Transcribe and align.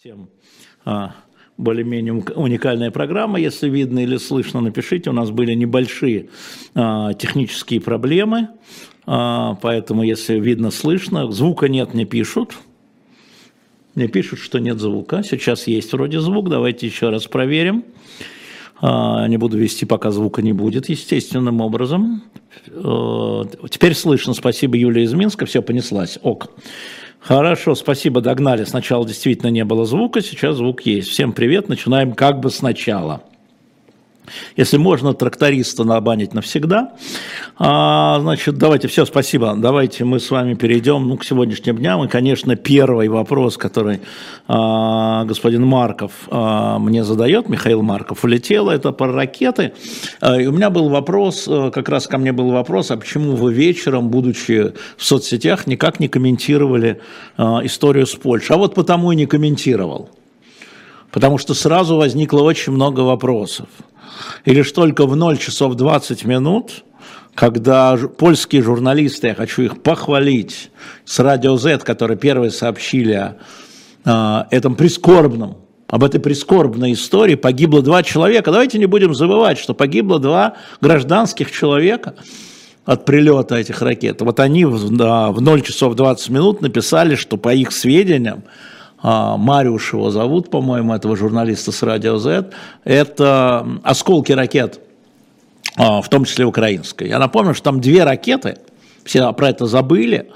Всем 0.00 0.30
а, 0.86 1.14
более-менее 1.58 2.14
уникальная 2.34 2.90
программа. 2.90 3.38
Если 3.38 3.68
видно 3.68 3.98
или 3.98 4.16
слышно, 4.16 4.62
напишите. 4.62 5.10
У 5.10 5.12
нас 5.12 5.30
были 5.30 5.52
небольшие 5.52 6.30
а, 6.74 7.12
технические 7.12 7.82
проблемы, 7.82 8.48
а, 9.04 9.58
поэтому 9.60 10.02
если 10.02 10.40
видно, 10.40 10.70
слышно, 10.70 11.30
звука 11.30 11.68
нет, 11.68 11.92
не 11.92 12.06
пишут. 12.06 12.56
Мне 13.94 14.08
пишут, 14.08 14.38
что 14.38 14.58
нет 14.58 14.80
звука. 14.80 15.22
Сейчас 15.22 15.66
есть 15.66 15.92
вроде 15.92 16.18
звук. 16.20 16.48
Давайте 16.48 16.86
еще 16.86 17.10
раз 17.10 17.26
проверим. 17.26 17.84
Не 18.80 19.36
буду 19.36 19.58
вести, 19.58 19.84
пока 19.84 20.10
звука 20.12 20.40
не 20.40 20.54
будет, 20.54 20.88
естественным 20.88 21.60
образом. 21.60 22.22
Теперь 22.64 23.94
слышно. 23.94 24.32
Спасибо, 24.32 24.78
Юлия 24.78 25.02
из 25.02 25.12
Минска. 25.12 25.44
Все, 25.44 25.60
понеслась. 25.60 26.18
Ок. 26.22 26.48
Хорошо, 27.20 27.74
спасибо, 27.74 28.20
догнали. 28.20 28.64
Сначала 28.64 29.06
действительно 29.06 29.50
не 29.50 29.64
было 29.64 29.84
звука, 29.84 30.22
сейчас 30.22 30.56
звук 30.56 30.82
есть. 30.82 31.08
Всем 31.08 31.32
привет, 31.32 31.68
начинаем 31.68 32.12
как 32.12 32.40
бы 32.40 32.50
сначала. 32.50 33.22
Если 34.56 34.76
можно, 34.76 35.14
тракториста 35.14 35.84
набанить 35.84 36.34
навсегда. 36.34 36.92
А, 37.58 38.18
значит, 38.20 38.56
давайте, 38.56 38.88
все, 38.88 39.04
спасибо. 39.04 39.54
Давайте 39.56 40.04
мы 40.04 40.20
с 40.20 40.30
вами 40.30 40.54
перейдем 40.54 41.08
ну, 41.08 41.16
к 41.16 41.24
сегодняшним 41.24 41.78
дням. 41.78 42.04
И, 42.04 42.08
конечно, 42.08 42.56
первый 42.56 43.08
вопрос, 43.08 43.56
который 43.56 44.00
а, 44.48 45.24
господин 45.24 45.66
Марков 45.66 46.12
а, 46.30 46.78
мне 46.78 47.04
задает, 47.04 47.48
Михаил 47.48 47.82
Марков, 47.82 48.24
улетел, 48.24 48.68
это 48.68 48.92
про 48.92 49.12
ракеты. 49.12 49.72
А, 50.20 50.40
и 50.40 50.46
у 50.46 50.52
меня 50.52 50.70
был 50.70 50.88
вопрос, 50.88 51.46
а, 51.48 51.70
как 51.70 51.88
раз 51.88 52.06
ко 52.06 52.18
мне 52.18 52.32
был 52.32 52.50
вопрос, 52.50 52.90
а 52.90 52.96
почему 52.96 53.36
вы 53.36 53.52
вечером, 53.52 54.08
будучи 54.08 54.72
в 54.96 55.04
соцсетях, 55.04 55.66
никак 55.66 56.00
не 56.00 56.08
комментировали 56.08 57.00
а, 57.36 57.60
историю 57.64 58.06
с 58.06 58.14
Польшей? 58.14 58.56
А 58.56 58.58
вот 58.58 58.74
потому 58.74 59.12
и 59.12 59.16
не 59.16 59.26
комментировал. 59.26 60.10
Потому 61.10 61.38
что 61.38 61.54
сразу 61.54 61.96
возникло 61.96 62.42
очень 62.42 62.72
много 62.72 63.00
вопросов 63.00 63.68
и 64.44 64.52
лишь 64.52 64.72
только 64.72 65.06
в 65.06 65.16
0 65.16 65.38
часов 65.38 65.74
20 65.74 66.24
минут, 66.24 66.84
когда 67.34 67.96
польские 67.96 68.62
журналисты, 68.62 69.28
я 69.28 69.34
хочу 69.34 69.62
их 69.62 69.82
похвалить, 69.82 70.70
с 71.04 71.18
Радио 71.18 71.56
Z, 71.56 71.78
которые 71.78 72.18
первые 72.18 72.50
сообщили 72.50 73.12
о, 73.12 73.36
о 74.04 74.46
этом 74.50 74.74
прискорбном, 74.74 75.56
об 75.86 76.04
этой 76.04 76.20
прискорбной 76.20 76.92
истории, 76.92 77.34
погибло 77.34 77.82
два 77.82 78.02
человека. 78.02 78.50
Давайте 78.50 78.78
не 78.78 78.86
будем 78.86 79.14
забывать, 79.14 79.58
что 79.58 79.74
погибло 79.74 80.18
два 80.18 80.54
гражданских 80.80 81.50
человека 81.50 82.14
от 82.84 83.04
прилета 83.04 83.56
этих 83.56 83.82
ракет. 83.82 84.20
Вот 84.22 84.40
они 84.40 84.64
в, 84.64 84.76
в 84.76 85.40
0 85.40 85.62
часов 85.62 85.94
20 85.94 86.30
минут 86.30 86.60
написали, 86.60 87.14
что 87.14 87.36
по 87.36 87.52
их 87.52 87.72
сведениям 87.72 88.44
а, 88.44 88.70
Мариуш 89.02 89.94
его 89.94 90.10
зовут, 90.10 90.50
по-моему, 90.50 90.94
этого 90.94 91.16
журналиста 91.16 91.72
с 91.72 91.82
Радио 91.82 92.18
Z, 92.18 92.50
это 92.84 93.66
осколки 93.82 94.32
ракет, 94.32 94.80
а, 95.76 96.02
в 96.02 96.08
том 96.08 96.24
числе 96.24 96.44
украинской. 96.44 97.08
Я 97.08 97.18
напомню, 97.18 97.54
что 97.54 97.64
там 97.64 97.80
две 97.80 98.04
ракеты, 98.04 98.58
все 99.04 99.32
про 99.32 99.48
это 99.48 99.66
забыли, 99.66 100.30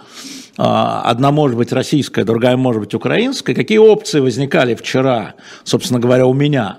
а, 0.57 1.03
одна 1.03 1.31
может 1.31 1.57
быть 1.59 1.73
российская, 1.73 2.25
другая 2.25 2.57
может 2.57 2.81
быть 2.81 2.95
украинская. 2.95 3.55
Какие 3.55 3.79
опции 3.79 4.21
возникали 4.21 4.75
вчера, 4.75 5.35
собственно 5.65 6.01
говоря, 6.01 6.27
у 6.27 6.33
меня? 6.33 6.79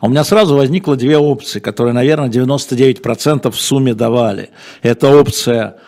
У 0.00 0.08
меня 0.08 0.22
сразу 0.22 0.54
возникло 0.54 0.94
две 0.94 1.16
опции, 1.16 1.58
которые, 1.58 1.94
наверное, 1.94 2.28
99% 2.28 3.50
в 3.50 3.60
сумме 3.60 3.94
давали. 3.94 4.50
Это 4.82 5.08
опция 5.08 5.78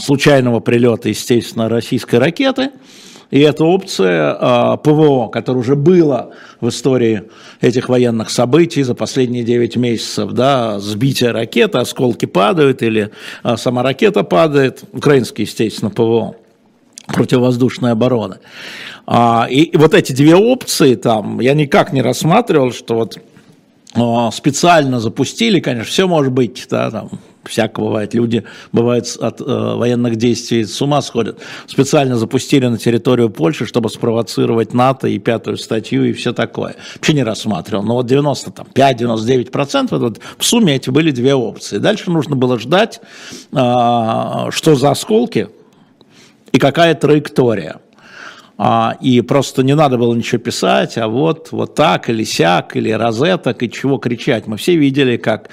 случайного 0.00 0.58
прилета, 0.58 1.10
естественно, 1.10 1.68
российской 1.68 2.16
ракеты– 2.16 2.70
и 3.32 3.40
эта 3.40 3.64
опция 3.64 4.36
а, 4.38 4.76
ПВО, 4.76 5.28
которая 5.28 5.62
уже 5.62 5.74
была 5.74 6.28
в 6.60 6.68
истории 6.68 7.22
этих 7.62 7.88
военных 7.88 8.28
событий 8.28 8.82
за 8.82 8.94
последние 8.94 9.42
9 9.42 9.76
месяцев, 9.76 10.32
да, 10.32 10.78
сбитие 10.78 11.30
ракеты, 11.30 11.78
осколки 11.78 12.26
падают 12.26 12.82
или 12.82 13.10
а, 13.42 13.56
сама 13.56 13.82
ракета 13.82 14.22
падает, 14.22 14.84
украинский, 14.92 15.44
естественно, 15.44 15.90
ПВО 15.90 16.36
противовоздушной 17.06 17.92
обороны. 17.92 18.36
А, 19.06 19.46
и 19.50 19.74
вот 19.78 19.94
эти 19.94 20.12
две 20.12 20.36
опции 20.36 20.94
там 20.94 21.40
я 21.40 21.54
никак 21.54 21.94
не 21.94 22.02
рассматривал, 22.02 22.70
что 22.70 22.96
вот 22.96 23.18
специально 24.34 25.00
запустили, 25.00 25.60
конечно, 25.60 25.90
все 25.90 26.06
может 26.06 26.32
быть, 26.32 26.66
да, 26.70 26.90
там, 26.90 27.10
всяко 27.44 27.80
бывает. 27.80 28.14
Люди, 28.14 28.44
бывает, 28.72 29.16
от 29.20 29.40
э, 29.40 29.44
военных 29.44 30.16
действий 30.16 30.64
с 30.64 30.80
ума 30.82 31.02
сходят. 31.02 31.38
Специально 31.66 32.16
запустили 32.16 32.66
на 32.66 32.78
территорию 32.78 33.30
Польши, 33.30 33.66
чтобы 33.66 33.88
спровоцировать 33.88 34.74
НАТО 34.74 35.08
и 35.08 35.18
пятую 35.18 35.56
статью 35.56 36.04
и 36.04 36.12
все 36.12 36.32
такое. 36.32 36.76
Вообще 36.94 37.12
не 37.14 37.22
рассматривал. 37.22 37.82
Но 37.82 37.94
вот 37.94 38.10
95-99% 38.10 39.98
вот, 39.98 40.20
в 40.38 40.44
сумме 40.44 40.76
эти 40.76 40.90
были 40.90 41.10
две 41.10 41.34
опции. 41.34 41.78
Дальше 41.78 42.10
нужно 42.10 42.36
было 42.36 42.58
ждать, 42.58 43.00
э, 43.52 43.54
что 44.50 44.74
за 44.74 44.90
осколки 44.90 45.48
и 46.52 46.58
какая 46.58 46.94
траектория. 46.94 47.80
А, 48.58 48.96
и 49.00 49.22
просто 49.22 49.62
не 49.62 49.74
надо 49.74 49.98
было 49.98 50.14
ничего 50.14 50.38
писать, 50.38 50.96
а 50.98 51.08
вот, 51.08 51.48
вот 51.50 51.74
так 51.74 52.08
или 52.08 52.22
сяк, 52.22 52.76
или 52.76 52.90
розеток, 52.90 53.62
и 53.62 53.70
чего 53.70 53.98
кричать. 53.98 54.46
Мы 54.46 54.56
все 54.56 54.76
видели, 54.76 55.16
как 55.16 55.48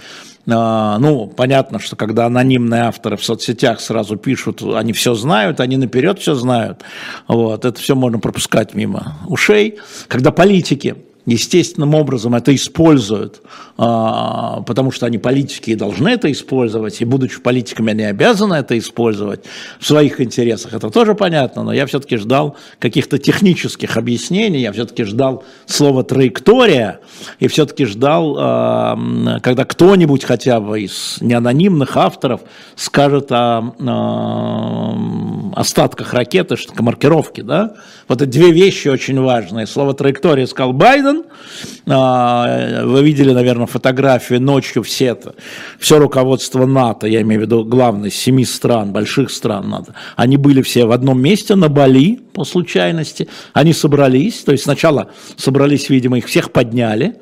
ну, 0.56 1.28
понятно, 1.28 1.80
что 1.80 1.96
когда 1.96 2.26
анонимные 2.26 2.84
авторы 2.84 3.18
в 3.18 3.24
соцсетях 3.24 3.80
сразу 3.80 4.18
пишут, 4.18 4.62
они 4.62 4.94
все 4.94 5.14
знают, 5.14 5.60
они 5.60 5.78
наперед 5.78 6.20
все 6.20 6.36
знают, 6.36 6.82
вот, 7.28 7.66
это 7.66 7.80
все 7.80 7.96
можно 7.96 8.20
пропускать 8.20 8.74
мимо 8.74 9.18
ушей. 9.28 9.80
Когда 10.08 10.32
политики 10.32 10.96
естественным 11.25 11.96
образом 11.96 12.35
это 12.35 12.53
используют, 12.56 13.41
а, 13.78 14.62
потому 14.62 14.91
что 14.91 15.06
они 15.06 15.18
политики 15.18 15.72
и 15.72 15.75
должны 15.75 16.09
это 16.09 16.31
использовать, 16.31 17.02
и 17.02 17.06
будучи 17.06 17.40
политиками, 17.40 17.91
они 17.91 18.03
обязаны 18.03 18.56
это 18.56 18.78
использовать 18.78 19.46
в 19.80 19.85
своих 19.85 20.22
интересах. 20.22 20.74
Это 20.74 20.90
тоже 20.90 21.16
понятно, 21.16 21.63
но 21.63 21.74
я 21.74 21.85
все-таки 21.85 22.18
ждал 22.18 22.56
каких-то 22.80 23.18
технических 23.18 23.97
объяснений, 23.97 24.62
я 24.62 24.72
все-таки 24.72 25.03
ждал 25.03 25.44
слова 25.66 26.03
«траектория», 26.03 27.00
и 27.40 27.47
все-таки 27.47 27.86
ждал, 27.86 28.36
а, 28.40 29.40
когда 29.41 29.66
кто-нибудь 29.66 30.24
хотя 30.24 30.59
бы 30.59 30.81
из 30.81 31.18
неанонимных 31.22 31.96
авторов 31.97 32.41
скажет 32.75 33.31
о 33.31 33.74
а, 33.80 34.96
остатках 35.56 36.14
ракеты, 36.14 36.56
что 36.56 36.74
маркировки, 36.82 37.42
да? 37.42 37.74
Вот 38.08 38.22
это 38.22 38.30
две 38.30 38.52
вещи 38.52 38.88
очень 38.88 39.20
важные. 39.20 39.68
Слово 39.68 39.94
«траектория» 39.94 40.48
сказал 40.48 40.74
Байден, 40.74 41.24
а, 41.88 42.86
вы 42.86 43.04
видели, 43.04 43.32
наверное, 43.32 43.68
фотографии 43.68 44.36
ночью 44.36 44.84
все 44.84 45.06
это, 45.06 45.36
все 45.80 46.00
руководство 46.00 46.66
НАТО, 46.66 47.08
я 47.08 47.22
имею 47.22 47.42
в 47.42 47.44
виду 47.46 47.64
главное, 47.64 48.10
семи 48.10 48.46
стран, 48.46 48.92
больших 48.92 49.32
стран 49.32 49.70
НАТО, 49.70 49.96
они 50.16 50.38
были 50.38 50.62
все 50.62 50.86
в 50.86 50.92
одном 50.92 51.22
месте 51.22 51.56
на 51.56 51.70
Бали 51.70 52.20
по 52.34 52.44
случайности, 52.44 53.28
они 53.54 53.74
собрались, 53.74 54.44
то 54.44 54.52
есть 54.52 54.64
сначала 54.64 55.10
собрались, 55.38 55.90
видимо, 55.90 56.18
их 56.18 56.28
всех 56.28 56.52
подняли, 56.52 57.16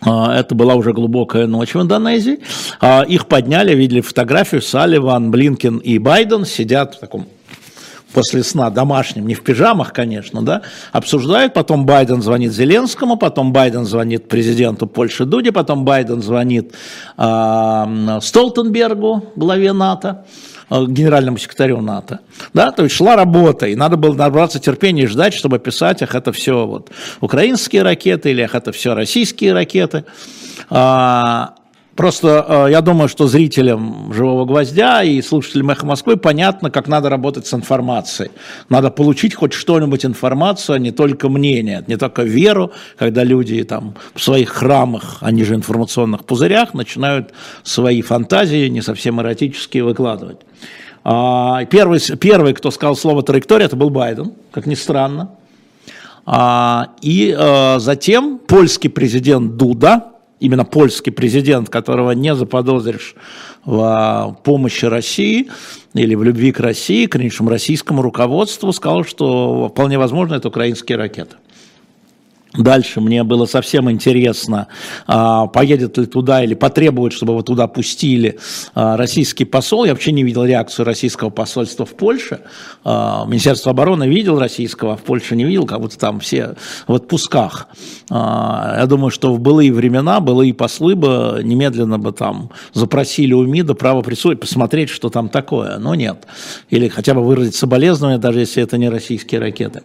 а, 0.00 0.38
это 0.38 0.54
была 0.54 0.74
уже 0.74 0.92
глубокая 0.92 1.46
ночь 1.46 1.74
в 1.74 1.80
Индонезии. 1.80 2.40
А, 2.80 3.02
их 3.02 3.26
подняли, 3.26 3.74
видели 3.74 4.00
фотографию, 4.00 4.62
Салливан, 4.62 5.30
Блинкен 5.30 5.78
и 5.78 5.98
Байден 5.98 6.44
сидят 6.44 6.94
в 6.94 7.00
таком 7.00 7.26
после 8.16 8.42
сна 8.42 8.70
домашним, 8.70 9.26
не 9.26 9.34
в 9.34 9.42
пижамах, 9.42 9.92
конечно, 9.92 10.40
да, 10.40 10.62
обсуждают, 10.90 11.52
потом 11.52 11.84
Байден 11.84 12.22
звонит 12.22 12.50
Зеленскому, 12.50 13.18
потом 13.18 13.52
Байден 13.52 13.84
звонит 13.84 14.26
президенту 14.26 14.86
Польши 14.86 15.26
Дуде, 15.26 15.52
потом 15.52 15.84
Байден 15.84 16.22
звонит 16.22 16.72
э, 17.18 18.18
Столтенбергу, 18.22 19.32
главе 19.36 19.74
НАТО, 19.74 20.24
э, 20.70 20.86
генеральному 20.88 21.36
секретарю 21.36 21.82
НАТО. 21.82 22.20
Да, 22.54 22.72
то 22.72 22.84
есть 22.84 22.96
шла 22.96 23.16
работа, 23.16 23.66
и 23.66 23.74
надо 23.74 23.98
было 23.98 24.14
набраться 24.14 24.58
терпения 24.60 25.02
и 25.02 25.06
ждать, 25.06 25.34
чтобы 25.34 25.58
писать, 25.58 26.02
ах, 26.02 26.14
это 26.14 26.32
все 26.32 26.66
вот 26.66 26.92
украинские 27.20 27.82
ракеты, 27.82 28.30
или 28.30 28.40
ах, 28.40 28.54
это 28.54 28.72
все 28.72 28.94
российские 28.94 29.52
ракеты. 29.52 30.06
А, 30.70 31.55
Просто 31.96 32.66
э, 32.68 32.72
я 32.72 32.82
думаю, 32.82 33.08
что 33.08 33.26
зрителям 33.26 34.12
«Живого 34.12 34.44
гвоздя» 34.44 35.02
и 35.02 35.22
слушателям 35.22 35.70
«Эхо 35.70 35.86
Москвы» 35.86 36.18
понятно, 36.18 36.70
как 36.70 36.88
надо 36.88 37.08
работать 37.08 37.46
с 37.46 37.54
информацией. 37.54 38.30
Надо 38.68 38.90
получить 38.90 39.34
хоть 39.34 39.54
что-нибудь 39.54 40.04
информацию, 40.04 40.76
а 40.76 40.78
не 40.78 40.90
только 40.90 41.30
мнение, 41.30 41.82
не 41.86 41.96
только 41.96 42.22
веру, 42.22 42.72
когда 42.98 43.24
люди 43.24 43.64
там 43.64 43.94
в 44.14 44.22
своих 44.22 44.50
храмах, 44.50 45.18
они 45.20 45.42
же 45.44 45.54
информационных 45.54 46.26
пузырях, 46.26 46.74
начинают 46.74 47.32
свои 47.62 48.02
фантазии 48.02 48.68
не 48.68 48.82
совсем 48.82 49.18
эротические 49.22 49.82
выкладывать. 49.82 50.40
А, 51.02 51.64
первый, 51.64 52.00
первый, 52.20 52.52
кто 52.52 52.70
сказал 52.70 52.94
слово 52.94 53.22
«траектория», 53.22 53.64
это 53.64 53.76
был 53.76 53.88
Байден, 53.88 54.34
как 54.50 54.66
ни 54.66 54.74
странно. 54.74 55.30
А, 56.26 56.88
и 57.00 57.34
э, 57.34 57.78
затем 57.78 58.38
польский 58.38 58.90
президент 58.90 59.56
Дуда– 59.56 60.08
именно 60.40 60.64
польский 60.64 61.10
президент, 61.12 61.68
которого 61.68 62.12
не 62.12 62.34
заподозришь 62.34 63.14
в 63.64 63.80
а, 63.80 64.36
помощи 64.44 64.84
России 64.84 65.48
или 65.94 66.14
в 66.14 66.22
любви 66.22 66.52
к 66.52 66.60
России, 66.60 67.06
к 67.06 67.16
нынешнему 67.16 67.50
российскому 67.50 68.02
руководству, 68.02 68.72
сказал, 68.72 69.04
что 69.04 69.68
вполне 69.68 69.98
возможно 69.98 70.34
это 70.34 70.48
украинские 70.48 70.98
ракеты. 70.98 71.36
Дальше 72.56 73.00
мне 73.00 73.22
было 73.22 73.46
совсем 73.46 73.90
интересно, 73.90 74.68
а, 75.06 75.46
поедет 75.46 75.98
ли 75.98 76.06
туда 76.06 76.42
или 76.42 76.54
потребует, 76.54 77.12
чтобы 77.12 77.32
его 77.32 77.42
туда 77.42 77.66
пустили 77.66 78.38
а, 78.74 78.96
российский 78.96 79.44
посол. 79.44 79.84
Я 79.84 79.92
вообще 79.92 80.12
не 80.12 80.22
видел 80.22 80.44
реакцию 80.44 80.86
российского 80.86 81.30
посольства 81.30 81.84
в 81.84 81.94
Польше. 81.94 82.40
А, 82.84 83.24
Министерство 83.26 83.70
обороны 83.70 84.08
видел 84.08 84.38
российского, 84.38 84.94
а 84.94 84.96
в 84.96 85.02
Польше 85.02 85.36
не 85.36 85.44
видел, 85.44 85.66
как 85.66 85.80
будто 85.80 85.98
там 85.98 86.20
все 86.20 86.54
в 86.86 86.94
отпусках. 86.94 87.68
Я 88.08 88.84
думаю, 88.88 89.10
что 89.10 89.34
в 89.34 89.40
былые 89.40 89.72
времена 89.72 90.20
былые 90.20 90.54
послы 90.54 90.94
бы 90.94 91.40
немедленно 91.42 91.98
бы 91.98 92.12
там 92.12 92.50
запросили 92.72 93.32
у 93.32 93.44
МИДа 93.44 93.74
право 93.74 94.02
присутствовать, 94.02 94.40
посмотреть, 94.40 94.90
что 94.90 95.08
там 95.08 95.28
такое. 95.28 95.78
Но 95.78 95.94
нет. 95.94 96.26
Или 96.70 96.88
хотя 96.88 97.14
бы 97.14 97.22
выразить 97.22 97.54
соболезнования, 97.54 98.18
даже 98.18 98.40
если 98.40 98.62
это 98.62 98.78
не 98.78 98.88
российские 98.88 99.40
ракеты 99.40 99.82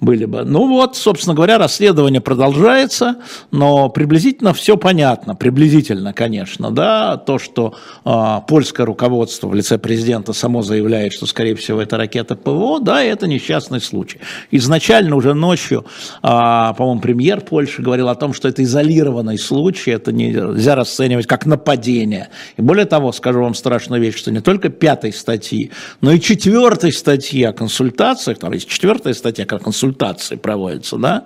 были 0.00 0.24
бы. 0.24 0.44
Ну 0.44 0.68
вот, 0.68 0.96
собственно 0.96 1.34
говоря, 1.34 1.58
расследование 1.58 2.05
продолжается, 2.20 3.16
но 3.50 3.88
приблизительно 3.88 4.54
все 4.54 4.76
понятно, 4.76 5.34
приблизительно, 5.34 6.12
конечно, 6.12 6.70
да, 6.70 7.16
то, 7.16 7.38
что 7.38 7.74
э, 8.04 8.40
польское 8.48 8.86
руководство 8.86 9.48
в 9.48 9.54
лице 9.54 9.78
президента 9.78 10.32
само 10.32 10.62
заявляет, 10.62 11.12
что, 11.12 11.26
скорее 11.26 11.54
всего, 11.54 11.80
это 11.80 11.96
ракета 11.96 12.36
ПВО, 12.36 12.80
да, 12.80 13.02
это 13.02 13.26
несчастный 13.26 13.80
случай. 13.80 14.20
Изначально 14.50 15.16
уже 15.16 15.34
ночью, 15.34 15.84
э, 16.22 16.26
по-моему, 16.26 17.00
премьер 17.00 17.40
Польши 17.40 17.82
говорил 17.82 18.08
о 18.08 18.14
том, 18.14 18.32
что 18.32 18.48
это 18.48 18.62
изолированный 18.62 19.38
случай, 19.38 19.90
это 19.90 20.12
нельзя 20.12 20.74
расценивать 20.74 21.26
как 21.26 21.46
нападение. 21.46 22.28
И 22.56 22.62
более 22.62 22.86
того, 22.86 23.12
скажу 23.12 23.42
вам 23.42 23.54
страшную 23.54 24.00
вещь, 24.00 24.16
что 24.16 24.30
не 24.30 24.40
только 24.40 24.68
пятой 24.68 25.12
статьи, 25.12 25.70
но 26.00 26.12
и 26.12 26.20
четвертой 26.20 26.92
статьи 26.92 27.42
о 27.42 27.52
консультациях, 27.52 28.38
там 28.38 28.52
есть 28.52 28.68
четвертая 28.68 29.14
статья, 29.14 29.46
как 29.46 29.62
консультации 29.62 30.36
проводятся, 30.36 30.96
да, 30.96 31.24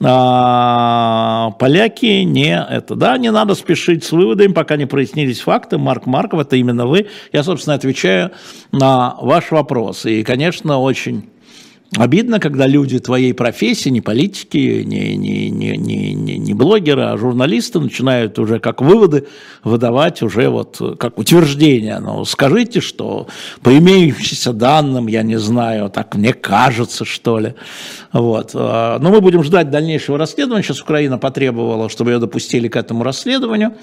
а, 0.00 0.13
поляки 1.58 2.22
не 2.24 2.58
это, 2.58 2.94
да, 2.94 3.18
не 3.18 3.30
надо 3.30 3.54
спешить 3.54 4.04
с 4.04 4.12
выводами, 4.12 4.52
пока 4.52 4.76
не 4.76 4.86
прояснились 4.86 5.40
факты. 5.40 5.78
Марк 5.78 6.06
Марков, 6.06 6.40
это 6.40 6.56
именно 6.56 6.86
вы. 6.86 7.08
Я, 7.32 7.42
собственно, 7.42 7.74
отвечаю 7.74 8.32
на 8.72 9.16
ваш 9.20 9.50
вопрос. 9.50 10.06
И, 10.06 10.22
конечно, 10.22 10.78
очень 10.78 11.24
Обидно, 11.96 12.40
когда 12.40 12.66
люди 12.66 12.98
твоей 12.98 13.32
профессии, 13.34 13.88
не 13.88 14.00
политики, 14.00 14.82
не, 14.84 15.16
не, 15.16 15.48
не, 15.48 15.76
не, 15.76 16.12
не, 16.14 16.38
не 16.38 16.54
блогеры, 16.54 17.02
а 17.04 17.16
журналисты 17.16 17.78
начинают 17.78 18.36
уже 18.40 18.58
как 18.58 18.80
выводы 18.80 19.28
выдавать 19.62 20.20
уже 20.20 20.48
вот 20.48 20.96
как 20.98 21.18
утверждение. 21.18 22.00
Ну, 22.00 22.24
скажите, 22.24 22.80
что 22.80 23.28
по 23.62 23.76
имеющимся 23.76 24.52
данным, 24.52 25.06
я 25.06 25.22
не 25.22 25.38
знаю, 25.38 25.88
так 25.88 26.16
мне 26.16 26.32
кажется, 26.32 27.04
что 27.04 27.38
ли. 27.38 27.54
Вот. 28.14 28.52
А, 28.54 28.98
но 29.00 29.10
мы 29.10 29.20
будем 29.20 29.44
ждать 29.44 29.70
дальнейшего 29.70 30.16
расследования. 30.16 30.62
Сейчас 30.62 30.80
Украина 30.80 31.18
потребовала, 31.18 31.90
чтобы 31.90 32.12
ее 32.12 32.18
допустили 32.18 32.68
к 32.68 32.76
этому 32.76 33.04
расследованию. 33.04 33.74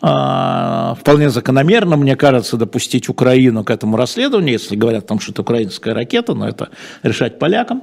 А, 0.00 0.94
вполне 1.00 1.30
закономерно, 1.30 1.96
мне 1.96 2.14
кажется, 2.14 2.56
допустить 2.56 3.08
Украину 3.08 3.64
к 3.64 3.70
этому 3.70 3.96
расследованию, 3.96 4.52
если 4.52 4.76
говорят 4.76 5.06
там, 5.06 5.18
что 5.18 5.32
это 5.32 5.42
украинская 5.42 5.94
ракета, 5.94 6.34
но 6.34 6.48
это 6.48 6.68
решать 7.02 7.40
поля 7.40 7.48
полякам. 7.48 7.82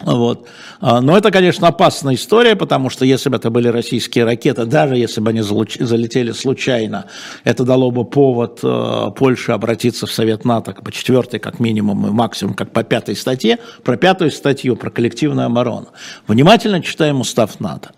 Вот. 0.00 0.48
А, 0.80 1.00
но 1.00 1.16
это, 1.16 1.30
конечно, 1.30 1.68
опасная 1.68 2.14
история, 2.14 2.56
потому 2.56 2.90
что 2.90 3.04
если 3.04 3.28
бы 3.28 3.36
это 3.36 3.50
были 3.50 3.68
российские 3.68 4.24
ракеты, 4.24 4.64
даже 4.64 4.96
если 4.96 5.20
бы 5.20 5.30
они 5.30 5.42
залетели 5.42 6.32
случайно, 6.32 7.06
это 7.44 7.64
дало 7.64 7.90
бы 7.90 8.04
повод 8.04 8.60
э, 8.62 9.10
Польше 9.16 9.52
обратиться 9.52 10.06
в 10.06 10.12
Совет 10.12 10.44
НАТО 10.44 10.72
по 10.72 10.90
четвертой, 10.90 11.40
как 11.40 11.60
минимум, 11.60 12.06
и 12.06 12.10
максимум, 12.10 12.54
как 12.54 12.72
по 12.72 12.82
пятой 12.82 13.14
статье. 13.14 13.58
Про 13.84 13.96
пятую 13.96 14.30
статью, 14.30 14.76
про 14.76 14.90
коллективную 14.90 15.46
оборону. 15.46 15.88
Внимательно 16.26 16.82
читаем 16.82 17.20
устав 17.20 17.60
НАТО. 17.60 17.92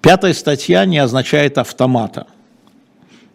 Пятая 0.00 0.34
статья 0.34 0.84
не 0.84 0.98
означает 0.98 1.58
автомата. 1.58 2.26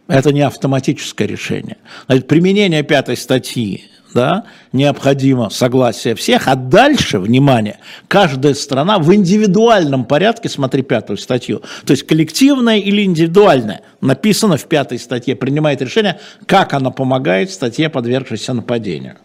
Это 0.07 0.31
не 0.31 0.41
автоматическое 0.41 1.27
решение. 1.27 1.77
Значит, 2.07 2.27
применение 2.27 2.81
пятой 2.83 3.17
статьи 3.17 3.89
да, 4.17 4.45
необходимо 4.73 5.51
согласие 5.51 6.15
всех, 6.15 6.47
а 6.47 6.55
дальше, 6.55 7.19
внимание, 7.19 7.77
каждая 8.07 8.55
страна 8.55 8.97
в 8.97 9.13
индивидуальном 9.13 10.05
порядке, 10.05 10.49
смотри 10.49 10.81
пятую 10.81 11.17
статью, 11.17 11.61
то 11.85 11.91
есть 11.91 12.01
коллективное 12.07 12.79
или 12.79 13.03
индивидуальное, 13.03 13.81
написано 14.01 14.57
в 14.57 14.65
пятой 14.65 14.97
статье, 14.97 15.35
принимает 15.35 15.83
решение, 15.83 16.19
как 16.47 16.73
она 16.73 16.89
помогает 16.89 17.51
статье, 17.51 17.89
подвергшейся 17.89 18.53
нападению. 18.53 19.17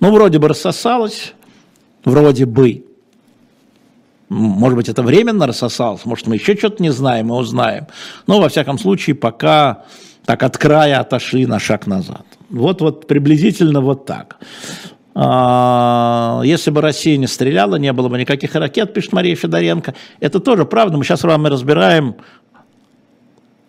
Ну, 0.00 0.10
вроде 0.10 0.40
бы 0.40 0.48
рассосалась, 0.48 1.32
вроде 2.04 2.44
бы, 2.44 2.84
может 4.28 4.76
быть, 4.76 4.88
это 4.88 5.04
временно 5.04 5.46
рассосалось, 5.46 6.04
может, 6.04 6.26
мы 6.26 6.34
еще 6.34 6.56
что-то 6.56 6.82
не 6.82 6.90
знаем 6.90 7.28
и 7.28 7.36
узнаем. 7.36 7.86
Но, 8.26 8.40
во 8.40 8.48
всяком 8.48 8.80
случае, 8.80 9.14
пока 9.14 9.84
так 10.28 10.42
от 10.42 10.58
края 10.58 11.00
отошли 11.00 11.46
на 11.46 11.58
шаг 11.58 11.86
назад. 11.86 12.26
Вот, 12.50 12.82
вот 12.82 13.06
приблизительно 13.06 13.80
вот 13.80 14.04
так. 14.04 14.36
А, 15.14 16.42
если 16.44 16.70
бы 16.70 16.82
Россия 16.82 17.16
не 17.16 17.26
стреляла, 17.26 17.76
не 17.76 17.90
было 17.94 18.10
бы 18.10 18.18
никаких 18.18 18.54
ракет, 18.54 18.92
пишет 18.92 19.14
Мария 19.14 19.34
Федоренко. 19.34 19.94
Это 20.20 20.38
тоже 20.38 20.66
правда. 20.66 20.98
Мы 20.98 21.04
сейчас 21.04 21.20
с 21.20 21.24
вами 21.24 21.48
разбираем, 21.48 22.16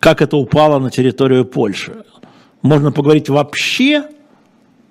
как 0.00 0.20
это 0.20 0.36
упало 0.36 0.78
на 0.78 0.90
территорию 0.90 1.46
Польши. 1.46 2.04
Можно 2.60 2.92
поговорить 2.92 3.30
вообще, 3.30 4.04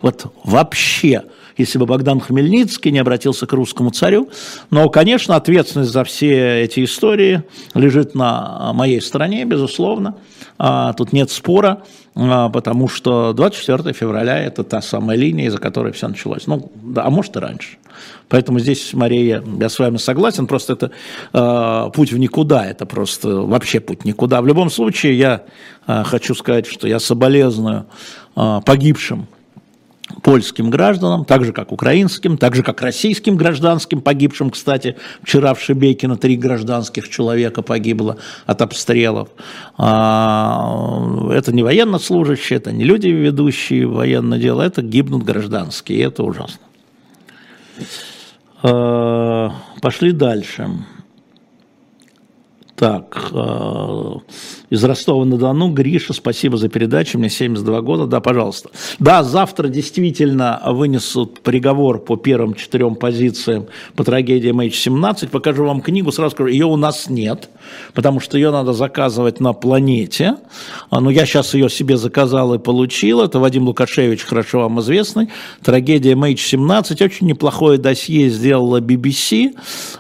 вот 0.02 0.26
вообще, 0.44 1.26
если 1.60 1.78
бы 1.78 1.86
Богдан 1.86 2.20
Хмельницкий 2.20 2.92
не 2.92 3.00
обратился 3.00 3.46
к 3.46 3.54
русскому 3.54 3.92
царю. 3.92 4.30
Но, 4.72 4.90
конечно, 4.90 5.36
ответственность 5.36 5.92
за 5.92 6.04
все 6.04 6.64
эти 6.64 6.84
истории 6.84 7.44
лежит 7.74 8.16
на 8.16 8.72
моей 8.74 9.02
стороне, 9.02 9.46
безусловно. 9.46 10.16
А, 10.58 10.94
тут 10.94 11.14
нет 11.14 11.32
спора, 11.32 11.84
а, 12.16 12.50
потому 12.50 12.88
что 12.88 13.34
24 13.34 13.94
февраля– 13.94 14.38
это 14.40 14.64
та 14.64 14.82
самая 14.82 15.18
линия, 15.18 15.48
из-за 15.48 15.58
которой 15.58 15.94
все 15.94 16.08
началось. 16.08 16.48
Ну, 16.48 16.72
да, 16.76 17.06
а 17.06 17.10
может 17.10 17.36
и 17.36 17.40
раньше. 17.40 17.78
Поэтому 18.28 18.60
здесь, 18.60 18.94
Мария, 18.94 19.44
я 19.60 19.70
с 19.70 19.80
вами 19.80 19.98
согласен, 19.98 20.48
просто 20.48 20.74
это 20.74 20.92
э, 21.34 21.92
путь 21.94 22.14
в 22.14 22.18
никуда, 22.18 22.66
это 22.66 22.86
просто 22.86 23.42
вообще 23.42 23.80
путь 23.80 24.06
никуда. 24.06 24.42
В 24.42 24.48
любом 24.48 24.70
случае, 24.70 25.18
я 25.18 25.44
э, 25.88 26.04
хочу 26.04 26.36
сказать, 26.36 26.68
что 26.68 26.88
я 26.88 27.00
соболезную 27.00 27.88
э, 28.36 28.62
погибшим 28.66 29.28
польским 30.24 30.70
гражданам, 30.70 31.26
так 31.26 31.46
же, 31.46 31.54
как 31.54 31.72
украинским, 31.72 32.38
так 32.38 32.56
же, 32.56 32.64
как 32.64 32.82
российским 32.82 33.38
гражданским, 33.38 34.02
погибшим, 34.02 34.50
кстати, 34.50 34.96
вчера 35.22 35.54
в 35.54 35.62
Шебекино 35.62 36.18
три 36.18 36.36
гражданских 36.36 37.10
человека 37.10 37.62
погибло 37.62 38.18
от 38.46 38.62
обстрелов. 38.62 39.30
А, 39.78 41.30
это 41.32 41.52
не 41.54 41.64
военнослужащие, 41.64 42.58
это 42.58 42.72
не 42.72 42.84
люди, 42.84 43.08
ведущие 43.08 43.88
военное 43.88 44.40
дело, 44.40 44.62
это 44.62 44.82
гибнут 44.82 45.24
гражданские, 45.24 46.00
и 46.00 46.02
это 46.02 46.24
ужасно. 46.24 46.60
А, 48.64 49.52
пошли 49.82 50.12
дальше. 50.12 50.70
Так, 52.76 53.32
э, 53.34 54.14
из 54.70 54.84
Ростова-на-Дону, 54.84 55.72
Гриша, 55.72 56.14
спасибо 56.14 56.58
за 56.58 56.70
передачу, 56.70 57.18
мне 57.18 57.30
72 57.30 57.82
года, 57.82 58.06
да, 58.06 58.20
пожалуйста. 58.20 58.70
Да, 59.00 59.24
завтра 59.24 59.68
действительно 59.68 60.62
вынесут 60.66 61.42
приговор 61.42 62.00
по 62.00 62.16
первым 62.18 62.54
четырем 62.54 62.96
позициям 62.96 63.68
по 63.96 64.04
трагедиям 64.04 64.60
H17, 64.62 65.30
покажу 65.30 65.66
вам 65.66 65.82
книгу, 65.82 66.12
сразу 66.12 66.36
скажу, 66.36 66.50
ее 66.50 66.66
у 66.66 66.76
нас 66.76 67.10
нет, 67.10 67.50
потому 67.94 68.20
что 68.20 68.38
ее 68.38 68.52
надо 68.52 68.74
заказывать 68.74 69.40
на 69.40 69.54
планете, 69.54 70.36
а, 70.90 71.00
но 71.00 71.10
я 71.10 71.26
сейчас 71.26 71.54
ее 71.54 71.70
себе 71.70 71.98
заказал 71.98 72.54
и 72.54 72.60
получил, 72.60 73.22
это 73.22 73.40
Вадим 73.40 73.66
Лукашевич, 73.66 74.24
хорошо 74.24 74.60
вам 74.60 74.80
известный, 74.82 75.30
трагедия 75.64 76.14
MH17, 76.14 77.04
очень 77.04 77.28
неплохое 77.28 77.78
досье 77.80 78.30
сделала 78.30 78.80
BBC, 78.82 79.56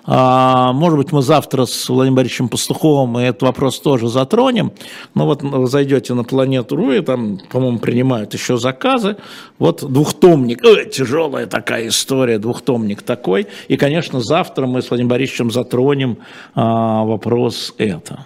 а, 0.05 0.73
может 0.73 0.97
быть, 0.97 1.11
мы 1.11 1.21
завтра 1.21 1.65
с 1.65 1.89
Владимиром 1.89 2.15
Борисовичем 2.15 2.49
Пастуховым 2.49 3.17
этот 3.17 3.41
вопрос 3.43 3.79
тоже 3.79 4.07
затронем. 4.07 4.58
Но 5.15 5.25
вот 5.25 5.43
вы 5.43 5.67
зайдете 5.67 6.13
на 6.13 6.23
планету 6.23 6.75
Руи, 6.75 7.01
там, 7.01 7.39
по-моему, 7.51 7.79
принимают 7.79 8.33
еще 8.33 8.57
заказы. 8.57 9.17
Вот 9.57 9.83
двухтомник, 9.91 10.63
ой, 10.63 10.89
тяжелая 10.89 11.45
такая 11.45 11.87
история, 11.87 12.39
двухтомник 12.39 13.01
такой. 13.01 13.47
И, 13.67 13.77
конечно, 13.77 14.19
завтра 14.19 14.67
мы 14.67 14.81
с 14.81 14.89
Владимиром 14.89 15.09
Борисовичем 15.09 15.51
затронем 15.51 16.17
а, 16.55 17.03
вопрос 17.03 17.73
это. 17.77 18.25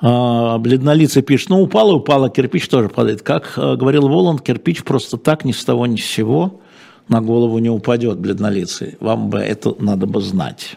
А, 0.00 0.58
бледнолицый 0.58 1.22
пишет, 1.22 1.50
ну 1.50 1.62
упала, 1.62 1.94
упала, 1.94 2.28
кирпич 2.28 2.68
тоже 2.68 2.88
падает. 2.88 3.22
Как 3.22 3.54
а, 3.56 3.76
говорил 3.76 4.08
Воланд, 4.08 4.42
кирпич 4.42 4.82
просто 4.82 5.16
так 5.16 5.44
ни 5.44 5.52
с 5.52 5.64
того 5.64 5.86
ни 5.86 5.96
с 5.96 6.04
сего 6.04 6.60
на 7.08 7.20
голову 7.20 7.58
не 7.58 7.70
упадет, 7.70 8.18
бледнолицый. 8.18 8.96
Вам 9.00 9.30
бы 9.30 9.38
это 9.38 9.74
надо 9.78 10.06
бы 10.06 10.20
знать. 10.20 10.76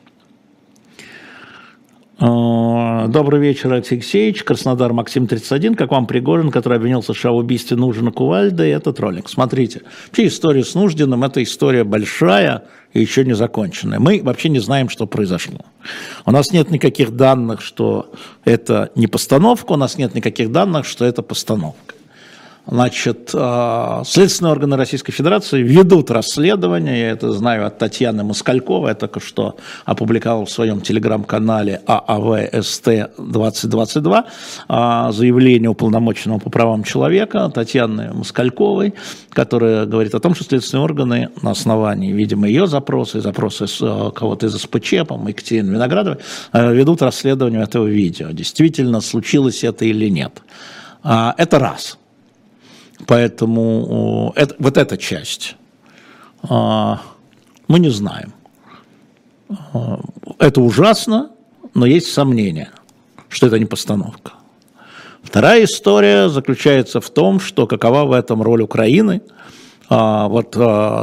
А, 2.18 3.08
добрый 3.08 3.42
вечер, 3.42 3.74
Алексеевич. 3.74 4.44
Краснодар, 4.44 4.94
Максим 4.94 5.28
31. 5.28 5.76
Как 5.76 5.92
вам 5.92 6.08
Пригожин, 6.08 6.50
который 6.50 6.78
обвинил 6.78 7.04
США 7.04 7.32
в 7.32 7.36
убийстве 7.36 7.76
Нужина 7.76 8.12
Кувальда 8.12 8.66
и 8.66 8.70
этот 8.70 9.02
ролик? 9.02 9.28
Смотрите, 9.28 9.82
вообще 10.08 10.28
история 10.28 10.64
с 10.64 10.76
Нуждиным– 10.76 11.24
это 11.26 11.44
история 11.44 11.84
большая 11.84 12.64
и 12.94 13.02
еще 13.02 13.26
не 13.26 13.36
законченная. 13.36 14.00
Мы 14.00 14.22
вообще 14.24 14.48
не 14.48 14.60
знаем, 14.60 14.88
что 14.88 15.08
произошло. 15.08 15.60
У 16.26 16.32
нас 16.32 16.54
нет 16.54 16.72
никаких 16.72 17.12
данных, 17.12 17.62
что 17.62 18.14
это 18.46 18.92
не 18.96 19.08
постановка, 19.08 19.74
у 19.74 19.78
нас 19.78 19.98
нет 19.98 20.16
никаких 20.16 20.54
данных, 20.54 20.86
что 20.86 21.04
это 21.04 21.22
постановка. 21.22 21.96
Значит, 22.68 23.30
а, 23.36 24.02
следственные 24.06 24.52
органы 24.52 24.76
Российской 24.76 25.12
Федерации 25.12 25.62
ведут 25.62 26.10
расследование, 26.10 27.00
я 27.00 27.12
это 27.12 27.32
знаю 27.32 27.68
от 27.68 27.78
Татьяны 27.78 28.24
Москальковой, 28.24 28.90
я 28.90 28.96
только 28.96 29.20
что 29.20 29.58
опубликовал 29.86 30.46
в 30.46 30.52
своем 30.52 30.82
телеграм-канале 30.82 31.84
ААВСТ-2022 31.86 34.24
а, 34.68 35.12
заявление 35.12 35.70
уполномоченного 35.70 36.40
по 36.40 36.50
правам 36.50 36.84
человека 36.84 37.52
Татьяны 37.54 38.12
Москальковой, 38.14 38.96
которая 39.30 39.86
говорит 39.86 40.16
о 40.16 40.20
том, 40.20 40.34
что 40.34 40.44
следственные 40.44 40.84
органы 40.84 41.30
на 41.44 41.52
основании, 41.52 42.14
видимо, 42.14 42.48
ее 42.48 42.66
запроса 42.66 43.20
и 43.20 43.22
запроса 43.22 43.68
а, 43.82 44.10
кого-то 44.10 44.48
из 44.48 44.56
СПЧ, 44.56 45.06
по-моему, 45.08 45.30
Екатерины 45.30 45.74
Виноградовой, 45.74 46.18
ведут 46.52 47.04
расследование 47.04 47.62
этого 47.62 47.86
видео. 47.86 48.32
Действительно, 48.32 49.02
случилось 49.02 49.64
это 49.64 49.86
или 49.86 50.10
нет. 50.10 50.42
Это 51.04 51.60
раз– 51.60 52.00
Поэтому 53.08 54.34
это, 54.36 54.56
вот 54.60 54.78
эта 54.78 54.98
часть 54.98 55.56
а, 56.44 57.02
мы 57.68 57.80
не 57.80 57.90
знаем. 57.90 58.34
А, 59.50 60.00
это 60.40 60.62
ужасно, 60.62 61.32
но 61.74 61.86
есть 61.86 62.12
сомнения, 62.12 62.72
что 63.30 63.48
это 63.48 63.60
не 63.60 63.66
постановка. 63.66 64.34
Вторая 65.22 65.64
история 65.66 66.30
заключается 66.30 67.02
в 67.02 67.10
том, 67.10 67.40
что 67.40 67.68
какова 67.68 68.06
в 68.06 68.12
этом 68.12 68.42
роль 68.42 68.62
Украины. 68.62 69.22
А, 69.88 70.28
вот 70.28 70.56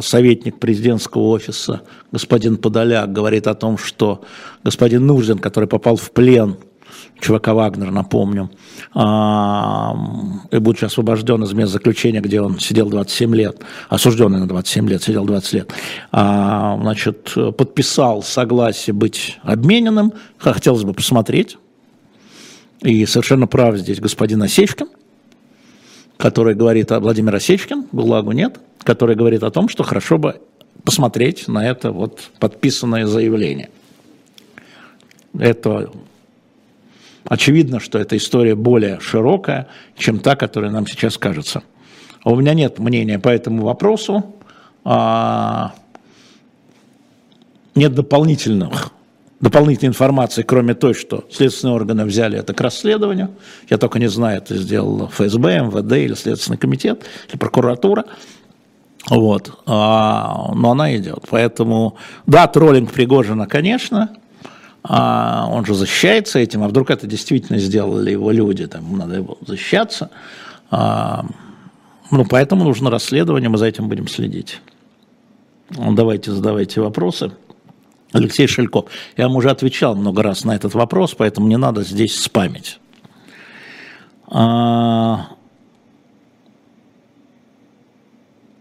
советник 0.05 0.59
президентского 0.59 1.29
офиса 1.29 1.83
господин 2.11 2.57
Подоляк 2.57 3.13
говорит 3.13 3.47
о 3.47 3.55
том, 3.55 3.79
что 3.79 4.23
господин 4.65 5.07
Нуждин, 5.07 5.39
который 5.39 5.69
попал 5.69 5.97
в 5.97 6.11
плен– 6.11 6.57
чувака 7.23 7.55
Вагнер, 7.55 7.91
напомню, 7.91 8.51
а, 8.95 9.95
и 10.51 10.59
будучи 10.59 10.85
освобожден 10.85 11.43
из 11.45 11.53
мест 11.53 11.73
заключения, 11.73 12.21
где 12.21 12.41
он 12.41 12.59
сидел 12.59 12.91
27 12.91 13.35
лет, 13.35 13.61
осужденный 13.89 14.41
на 14.41 14.49
27 14.49 14.89
лет, 14.89 15.03
сидел 15.03 15.25
20 15.25 15.53
лет, 15.53 15.73
а, 16.11 16.77
значит, 16.81 17.33
подписал 17.57 18.23
согласие 18.23 18.93
быть 18.93 19.39
обмененным, 19.45 20.13
хотелось 20.37 20.83
бы 20.83 20.93
посмотреть, 20.93 21.57
и 22.83 23.07
совершенно 23.07 23.47
прав 23.47 23.77
здесь 23.77 24.01
господин 24.01 24.43
Осечкин, 24.43 24.89
который 26.17 26.57
говорит 26.57 26.91
о 26.91 26.99
Владимире 26.99 27.37
Осечкин, 27.37 27.87
ГУЛАГу 27.93 28.33
нет, 28.33 28.59
который 28.83 29.15
говорит 29.15 29.45
о 29.45 29.51
том, 29.53 29.69
что 29.69 29.85
хорошо 29.85 30.19
бы 30.19 30.41
посмотреть 30.85 31.47
на 31.47 31.69
это 31.69 31.93
вот 31.93 32.31
подписанное 32.41 33.07
заявление. 33.07 33.71
Это 35.39 35.91
Очевидно, 37.25 37.81
что 37.81 37.99
эта 37.99 38.17
история 38.17 38.55
более 38.55 39.01
широкая, 39.01 39.69
чем 39.97 40.19
та, 40.19 40.37
которая 40.37 40.71
нам 40.71 40.87
сейчас 40.87 41.19
кажется. 41.19 41.63
А 42.25 42.31
у 42.31 42.37
меня 42.37 42.55
нет 42.55 42.79
мнения 42.79 43.19
по 43.19 43.29
этому 43.29 43.65
вопросу. 43.65 44.35
А, 44.85 45.73
нет 47.75 47.95
дополнительных, 47.95 48.91
дополнительной 49.41 49.91
информации, 49.91 50.43
кроме 50.43 50.75
той, 50.75 50.95
что 50.95 51.25
следственные 51.31 51.75
органы 51.75 52.05
взяли 52.05 52.39
это 52.39 52.55
к 52.55 52.61
расследованию. 52.61 53.31
Я 53.71 53.79
только 53.79 53.99
не 53.99 54.09
знаю, 54.09 54.39
это 54.39 54.57
сделал 54.57 55.09
ФСБ, 55.09 55.61
МВД 55.61 55.93
или 55.93 56.15
Следственный 56.15 56.59
комитет, 56.59 57.05
или 57.29 57.37
прокуратура. 57.39 58.05
Вот. 59.09 59.63
А, 59.67 60.53
но 60.55 60.73
она 60.73 60.97
идет. 60.97 61.25
Поэтому, 61.31 61.97
да, 62.27 62.47
троллинг 62.47 62.93
Пригожина, 62.93 63.47
конечно, 63.47 64.11
а 64.85 65.47
он 65.49 65.65
же 65.65 65.75
защищается 65.75 66.39
этим, 66.39 66.63
а 66.65 66.69
вдруг 66.69 66.91
это 66.91 67.07
действительно 67.07 67.59
сделали 67.59 68.11
его 68.11 68.31
люди, 68.31 68.67
там 68.67 68.97
надо 68.97 69.17
его 69.17 69.39
защищаться. 69.47 70.11
А, 70.71 71.25
ну, 72.11 72.25
поэтому 72.25 72.65
нужно 72.65 72.91
расследование, 72.91 73.49
мы 73.49 73.59
за 73.59 73.67
этим 73.67 73.89
будем 73.89 74.09
следить. 74.09 74.61
Ну, 75.71 75.95
давайте 75.95 76.33
задавайте 76.33 76.81
вопросы. 76.81 77.33
Алексей 78.13 78.47
Шельков. 78.47 78.87
Я 79.17 79.29
вам 79.29 79.37
уже 79.37 79.51
отвечал 79.51 79.95
много 79.95 80.23
раз 80.23 80.45
на 80.45 80.55
этот 80.55 80.75
вопрос, 80.75 81.15
поэтому 81.17 81.47
не 81.49 81.57
надо 81.57 81.83
здесь 81.83 82.21
спамить. 82.21 82.79
А, 84.27 85.29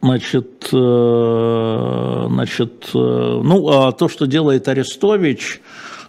значит, 0.01 0.69
э, 0.71 2.27
значит, 2.29 2.89
э, 2.93 2.97
ну, 2.97 3.69
а 3.69 3.91
то, 3.91 4.07
что 4.07 4.25
делает 4.25 4.67
Арестович, 4.67 5.61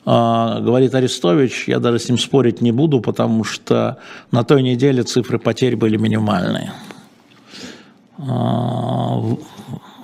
говорит 0.05 0.95
Арестович, 0.95 1.69
я 1.69 1.79
даже 1.79 1.99
с 2.01 2.09
ним 2.09 2.19
спорить 2.19 2.61
не 2.61 2.73
буду, 2.73 3.01
потому 3.01 3.45
что 3.45 3.99
на 4.31 4.43
той 4.43 4.63
неделе 4.63 5.03
цифры 5.05 5.39
потерь 5.39 5.77
были 5.77 5.97
минимальные. 5.97 6.73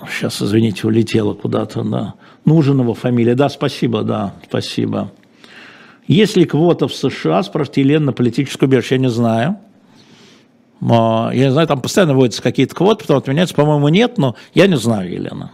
Сейчас, 0.07 0.41
а, 0.41 0.45
извините, 0.45 0.87
улетела 0.87 1.33
куда-то, 1.33 1.83
да. 1.83 2.13
Нуженова 2.45 2.93
фамилия, 2.93 3.35
да, 3.35 3.49
спасибо, 3.49 4.03
да, 4.03 4.33
спасибо. 4.47 5.11
Есть 6.07 6.35
ли 6.35 6.45
квота 6.45 6.87
в 6.87 6.93
США, 6.93 7.43
спрашивает 7.43 7.77
Елена, 7.77 8.07
на 8.07 8.13
политическую 8.13 8.67
убежище, 8.67 8.95
я 8.95 9.01
не 9.01 9.09
знаю. 9.09 9.57
А, 10.81 11.29
я 11.33 11.45
не 11.45 11.51
знаю, 11.51 11.67
там 11.67 11.81
постоянно 11.81 12.13
вводятся 12.13 12.41
какие-то 12.41 12.73
квоты, 12.73 13.01
потом 13.01 13.17
отменяются, 13.17 13.55
по-моему, 13.55 13.89
нет, 13.89 14.17
но 14.17 14.35
я 14.53 14.67
не 14.67 14.77
знаю, 14.77 15.11
Елена. 15.11 15.51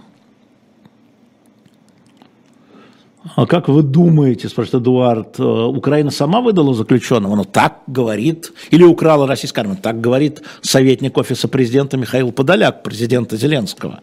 А 3.35 3.47
как 3.47 3.69
вы 3.69 3.81
думаете, 3.81 4.47
спрашивает 4.49 4.83
Эдуард, 4.83 5.39
э, 5.39 5.43
Украина 5.43 6.11
сама 6.11 6.41
выдала 6.41 6.75
заключенного? 6.75 7.35
Ну, 7.35 7.43
так 7.43 7.81
говорит, 7.87 8.53
или 8.69 8.83
украла 8.83 9.25
российская 9.25 9.61
армия, 9.61 9.75
так 9.81 9.99
говорит 9.99 10.43
советник 10.61 11.17
офиса 11.17 11.47
президента 11.47 11.97
Михаил 11.97 12.31
Подоляк, 12.31 12.83
президента 12.83 13.35
Зеленского. 13.35 14.01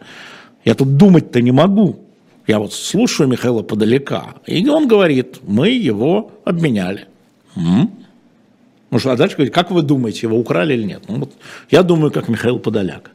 Я 0.65 0.75
тут 0.75 0.97
думать-то 0.97 1.41
не 1.41 1.51
могу. 1.51 1.99
Я 2.47 2.59
вот 2.59 2.73
слушаю 2.73 3.29
Михаила 3.29 3.63
Подоляка, 3.63 4.35
и 4.45 4.67
он 4.67 4.87
говорит, 4.87 5.39
мы 5.47 5.69
его 5.69 6.31
обменяли. 6.43 7.07
М? 7.55 7.91
Ну 8.91 8.99
что, 8.99 9.11
а 9.11 9.15
дальше 9.15 9.37
говорит, 9.37 9.53
как 9.53 9.71
вы 9.71 9.83
думаете, 9.83 10.27
его 10.27 10.37
украли 10.37 10.73
или 10.73 10.83
нет? 10.83 11.03
Ну, 11.07 11.19
вот, 11.19 11.31
я 11.71 11.83
думаю, 11.83 12.11
как 12.11 12.27
Михаил 12.27 12.59
Подоляк. 12.59 13.11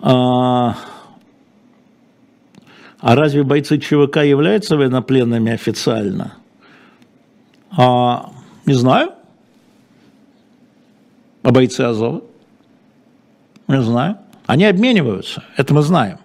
А, 0.00 0.76
а 3.00 3.14
разве 3.14 3.42
бойцы 3.42 3.78
ЧВК 3.78 4.18
являются 4.18 4.76
военнопленными 4.76 5.52
официально? 5.52 6.34
А, 7.70 8.32
не 8.66 8.74
знаю. 8.74 9.12
А 11.42 11.50
бойцы 11.52 11.80
Азова? 11.82 12.22
Не 13.68 13.82
знаю. 13.82 14.18
Они 14.46 14.64
обмениваются, 14.64 15.44
это 15.56 15.74
мы 15.74 15.82
знаем. 15.82 16.18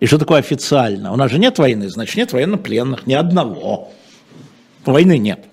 И 0.00 0.06
что 0.06 0.18
такое 0.18 0.40
официально? 0.40 1.12
У 1.12 1.16
нас 1.16 1.30
же 1.30 1.38
нет 1.38 1.58
войны, 1.58 1.88
значит, 1.88 2.16
нет 2.16 2.32
военнопленных, 2.32 3.06
ни 3.06 3.14
одного. 3.14 3.92
Войны 4.84 5.16
нет. 5.16 5.44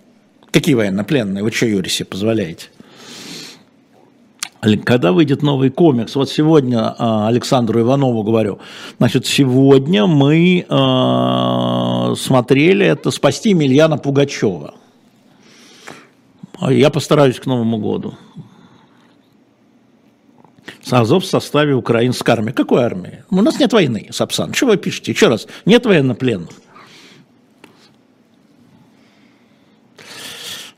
Какие 0.51 0.75
военнопленные? 0.75 1.43
Вы 1.43 1.51
что, 1.51 1.65
Юрий, 1.65 2.03
позволяете? 2.03 2.67
Когда 4.85 5.11
выйдет 5.11 5.43
новый 5.43 5.69
комикс? 5.69 6.15
Вот 6.15 6.29
сегодня 6.29 6.95
а, 6.97 7.27
Александру 7.27 7.81
Иванову 7.81 8.23
говорю. 8.23 8.59
Значит, 8.97 9.25
сегодня 9.25 10.07
мы 10.07 10.65
э, 10.67 12.15
смотрели 12.15 12.85
это 12.85 13.11
«Спасти 13.11 13.49
Емельяна 13.49 13.97
Пугачева». 13.97 14.75
Я 16.69 16.89
постараюсь 16.89 17.39
к 17.39 17.45
Новому 17.45 17.77
году. 17.77 18.13
Азов 20.89 21.23
в 21.23 21.27
составе 21.27 21.73
украинской 21.73 22.31
армии. 22.31 22.51
Какой 22.51 22.83
армии? 22.83 23.23
У 23.29 23.41
нас 23.41 23.59
нет 23.59 23.73
войны, 23.73 24.07
Сапсан. 24.11 24.53
Что 24.53 24.67
вы 24.67 24.77
пишете? 24.77 25.11
Еще 25.11 25.27
раз, 25.27 25.47
нет 25.65 25.85
военнопленных. 25.85 26.51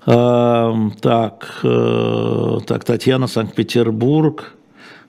Так, 0.05 1.59
э, 1.63 2.57
так, 2.67 2.83
Татьяна, 2.83 3.27
Санкт-Петербург. 3.27 4.51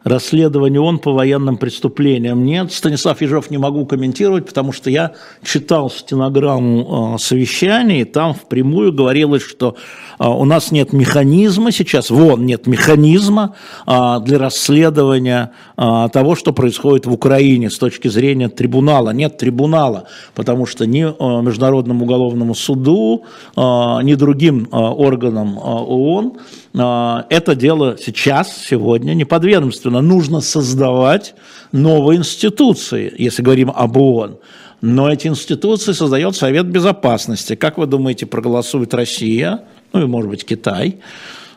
расследование 0.05 0.81
ООН 0.81 1.01
по 1.01 1.13
военным 1.13 1.57
преступлениям. 1.57 2.45
Нет, 2.45 2.73
Станислав 2.73 3.21
Ежов 3.21 3.51
не 3.51 3.59
могу 3.59 3.85
комментировать, 3.87 4.47
потому 4.47 4.71
что 4.73 4.89
я 4.89 5.15
читал 5.43 5.91
стенограмму 5.91 7.17
совещания, 7.19 8.03
и 8.03 8.05
там 8.05 8.33
впрямую 8.33 8.93
говорилось, 8.93 9.43
что 9.43 9.75
у 10.19 10.45
нас 10.45 10.73
нет 10.73 10.93
механизма 10.93 11.73
сейчас, 11.73 12.11
вон 12.11 12.47
нет 12.47 12.67
механизма 12.67 13.55
для 13.87 14.39
расследования 14.39 15.53
того, 15.77 16.35
что 16.35 16.53
происходит 16.53 17.07
в 17.07 17.13
Украине 17.13 17.71
с 17.71 17.79
точки 17.79 18.09
зрения 18.09 18.49
трибунала. 18.49 19.11
Нет 19.11 19.37
трибунала, 19.39 20.09
потому 20.35 20.67
что 20.67 20.87
ни 20.87 21.03
Международному 21.43 22.05
уголовному 22.05 22.55
суду, 22.55 23.25
ни 23.57 24.15
другим 24.15 24.69
органам 24.71 25.59
ООН 25.59 26.39
это 26.73 27.55
дело 27.55 27.97
сейчас, 27.99 28.57
сегодня 28.69 29.15
не 29.15 29.25
подведомственно. 29.25 30.03
Нужно 30.03 30.41
создавать 30.41 31.35
новые 31.73 32.19
институции, 32.19 33.13
если 33.17 33.43
говорим 33.43 33.73
об 33.75 33.97
ООН. 33.97 34.39
Но 34.83 35.11
эти 35.11 35.27
институции 35.27 35.93
создает 35.93 36.37
Совет 36.37 36.67
Безопасности. 36.67 37.55
Как 37.55 37.79
вы 37.79 37.87
думаете, 37.87 38.27
проголосует 38.27 38.93
Россия, 38.93 39.61
ну 39.93 40.03
и, 40.03 40.07
может 40.07 40.31
быть, 40.31 40.45
Китай? 40.45 40.99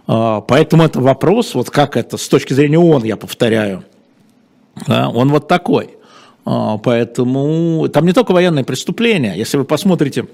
Поэтому 0.06 0.84
это 0.84 1.00
вопрос, 1.00 1.54
вот 1.54 1.70
как 1.70 1.96
это 1.98 2.18
с 2.18 2.28
точки 2.28 2.54
зрения 2.54 2.80
ООН, 2.80 3.04
я 3.04 3.16
повторяю, 3.18 3.84
он 4.88 5.30
вот 5.30 5.48
такой. 5.48 5.92
Поэтому 6.46 7.88
там 7.90 8.06
не 8.06 8.14
только 8.14 8.32
военные 8.32 8.64
преступления. 8.64 9.36
Если 9.36 9.58
вы 9.58 9.66
посмотрите 9.66 10.26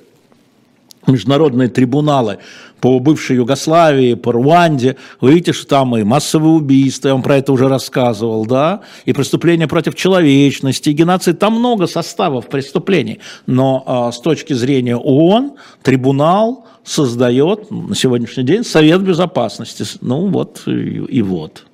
международные 1.07 1.69
трибуналы 1.69 2.39
по 2.81 2.99
бывшей 2.99 3.37
Югославии, 3.37 4.13
по 4.13 4.31
Руанде, 4.31 4.97
вы 5.21 5.31
видите, 5.31 5.53
что 5.53 5.67
там 5.67 5.97
и 5.97 6.03
массовые 6.03 6.53
убийства, 6.53 7.07
я 7.07 7.13
вам 7.13 7.23
про 7.23 7.37
это 7.37 7.51
уже 7.51 7.67
рассказывал, 7.67 8.45
да, 8.45 8.81
и 9.05 9.13
преступления 9.13 9.67
против 9.67 9.95
человечности, 9.95 10.89
и 10.89 10.93
геноцид, 10.93 11.39
там 11.39 11.53
много 11.53 11.87
составов 11.87 12.47
преступлений, 12.47 13.19
но 13.47 13.83
а, 13.85 14.11
с 14.11 14.19
точки 14.19 14.53
зрения 14.53 14.97
ООН 14.97 15.53
трибунал 15.81 16.65
создает 16.83 17.71
на 17.71 17.95
сегодняшний 17.95 18.43
день 18.43 18.63
Совет 18.63 19.01
Безопасности, 19.01 19.83
ну 20.01 20.27
вот 20.27 20.63
и, 20.67 20.71
и 20.71 21.21
вот. 21.21 21.65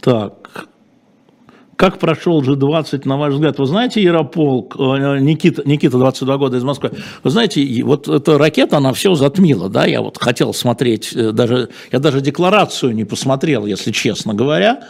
Так, 0.00 0.68
как 1.80 1.98
прошел 1.98 2.42
G20, 2.42 3.08
на 3.08 3.16
ваш 3.16 3.32
взгляд? 3.32 3.58
Вы 3.58 3.64
знаете, 3.64 4.02
Ярополк, 4.02 4.76
э, 4.78 5.18
Никита, 5.18 5.62
Никита, 5.64 5.96
22 5.96 6.36
года 6.36 6.58
из 6.58 6.62
Москвы, 6.62 6.90
вы 7.22 7.30
знаете, 7.30 7.82
вот 7.84 8.06
эта 8.06 8.36
ракета, 8.36 8.76
она 8.76 8.92
все 8.92 9.14
затмила, 9.14 9.70
да, 9.70 9.86
я 9.86 10.02
вот 10.02 10.18
хотел 10.18 10.52
смотреть, 10.52 11.14
э, 11.14 11.32
даже, 11.32 11.70
я 11.90 11.98
даже 11.98 12.20
декларацию 12.20 12.94
не 12.94 13.04
посмотрел, 13.04 13.64
если 13.64 13.92
честно 13.92 14.34
говоря, 14.34 14.82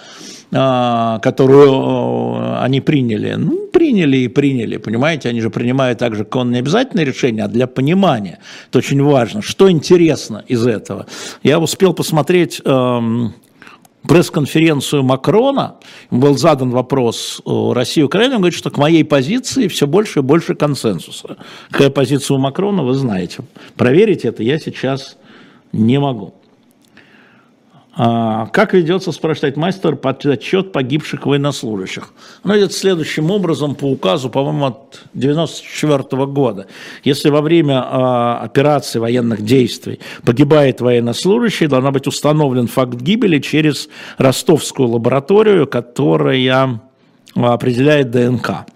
а, 0.52 1.20
которую 1.20 1.70
э, 1.70 2.59
они 2.59 2.80
приняли. 2.80 3.35
Ну, 3.35 3.68
приняли 3.73 4.16
и 4.16 4.28
приняли, 4.28 4.76
понимаете, 4.76 5.28
они 5.28 5.40
же 5.40 5.49
принимают 5.49 6.00
также 6.00 6.26
он 6.32 6.50
не 6.50 6.59
обязательное 6.59 7.04
решение, 7.04 7.44
а 7.44 7.49
для 7.49 7.68
понимания. 7.68 8.40
Это 8.68 8.78
очень 8.78 9.00
важно. 9.00 9.42
Что 9.42 9.70
интересно 9.70 10.42
из 10.49 10.66
этого? 10.66 11.06
Я 11.44 11.61
успел 11.61 11.94
посмотреть 11.94 12.61
эм, 12.64 13.32
пресс-конференцию 14.09 15.02
Макрона, 15.02 15.76
был 16.11 16.37
задан 16.37 16.71
вопрос 16.71 17.40
России 17.45 18.00
и 18.00 18.04
Украине, 18.04 18.37
он 18.37 18.40
говорит, 18.40 18.59
что 18.59 18.71
к 18.71 18.78
моей 18.78 19.04
позиции 19.04 19.69
все 19.69 19.87
больше 19.87 20.21
и 20.21 20.23
больше 20.23 20.54
консенсуса. 20.54 21.37
Какая 21.71 21.90
позиция 21.90 22.37
у 22.37 22.38
Макрона, 22.38 22.83
вы 22.83 22.95
знаете. 22.95 23.42
Проверить 23.76 24.25
это 24.25 24.42
я 24.42 24.59
сейчас 24.59 25.16
не 25.73 26.00
могу. 26.00 26.35
А, 27.92 28.47
как 28.47 28.73
ведется, 28.73 29.11
спрашивает 29.11 29.56
мастер, 29.56 29.97
подсчет 29.97 30.73
погибших 30.73 31.26
военнослужащих? 31.26 32.12
Оно 32.44 32.56
идет 32.56 32.73
следующим 32.73 33.30
образом 33.30 33.75
по 33.75 33.85
указу, 33.85 34.30
по-моему, 34.30 34.66
от 34.66 35.00
1994 35.14 36.26
года. 36.26 36.66
Если 37.02 37.30
во 37.30 37.40
время 37.40 37.82
а, 37.85 38.40
операции 38.42 39.00
военных 39.00 39.42
действий 39.42 39.99
погибает 40.25 40.80
военнослужащий, 40.80 41.66
должна 41.66 41.90
быть 41.90 42.06
установлен 42.06 42.68
факт 42.68 42.94
гибели 42.94 43.40
через 43.40 43.88
ростовскую 44.18 44.88
лабораторию, 44.88 45.66
которая 45.66 46.80
определяет 47.35 48.11
ДНК. 48.11 48.66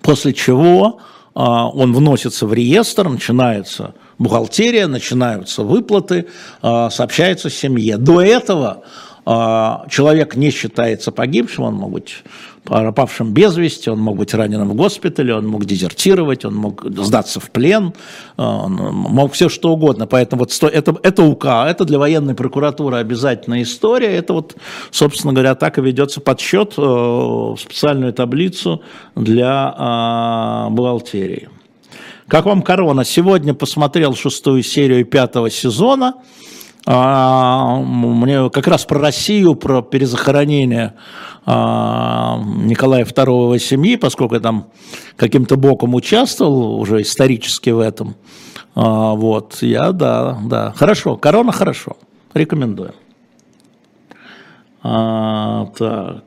После 0.00 0.32
чего 0.32 1.00
а, 1.34 1.68
он 1.68 1.92
вносится 1.92 2.46
в 2.46 2.54
реестр, 2.54 3.08
начинается 3.08 3.94
бухгалтерия, 4.22 4.86
начинаются 4.86 5.62
выплаты, 5.62 6.26
а, 6.62 6.90
сообщается 6.90 7.50
семье. 7.50 7.96
До 7.96 8.20
этого 8.20 8.84
а, 9.24 9.86
человек 9.90 10.36
не 10.36 10.50
считается 10.50 11.12
погибшим, 11.12 11.64
он 11.64 11.74
мог 11.74 11.90
быть 11.90 12.22
пропавшим 12.64 13.32
без 13.32 13.56
вести, 13.56 13.90
он 13.90 13.98
мог 13.98 14.16
быть 14.16 14.32
раненым 14.34 14.68
в 14.68 14.74
госпитале, 14.74 15.34
он 15.34 15.48
мог 15.48 15.64
дезертировать, 15.64 16.44
он 16.44 16.54
мог 16.54 16.84
сдаться 16.84 17.40
в 17.40 17.50
плен, 17.50 17.92
а, 18.36 18.64
он 18.64 18.74
мог 18.74 19.32
все 19.32 19.48
что 19.48 19.72
угодно. 19.72 20.06
Поэтому 20.06 20.44
вот 20.44 20.72
это, 20.72 20.96
это 21.02 21.22
УК, 21.24 21.46
это 21.66 21.84
для 21.84 21.98
военной 21.98 22.34
прокуратуры 22.34 22.98
обязательная 22.98 23.62
история. 23.62 24.14
Это 24.14 24.34
вот, 24.34 24.56
собственно 24.92 25.32
говоря, 25.32 25.56
так 25.56 25.78
и 25.78 25.82
ведется 25.82 26.20
подсчет 26.20 26.74
э, 26.76 26.80
в 26.80 27.56
специальную 27.58 28.12
таблицу 28.12 28.82
для 29.16 30.68
бухгалтерии. 30.70 31.48
Как 32.32 32.46
вам 32.46 32.62
корона? 32.62 33.04
Сегодня 33.04 33.52
посмотрел 33.52 34.14
шестую 34.14 34.62
серию 34.62 35.04
пятого 35.04 35.50
сезона. 35.50 36.14
А, 36.86 37.76
мне 37.76 38.48
как 38.48 38.66
раз 38.68 38.86
про 38.86 38.98
Россию, 39.00 39.54
про 39.54 39.82
перезахоронение 39.82 40.94
а, 41.44 42.42
Николая 42.42 43.04
II 43.04 43.58
семьи, 43.58 43.96
поскольку 43.96 44.36
я 44.36 44.40
там 44.40 44.70
каким-то 45.16 45.56
боком 45.56 45.94
участвовал 45.94 46.80
уже 46.80 47.02
исторически 47.02 47.68
в 47.68 47.80
этом. 47.80 48.14
А, 48.74 49.12
вот, 49.12 49.58
я, 49.60 49.92
да, 49.92 50.38
да. 50.42 50.72
Хорошо, 50.74 51.18
корона 51.18 51.52
хорошо. 51.52 51.98
Рекомендую. 52.32 52.94
А, 54.82 55.66
так. 55.76 56.24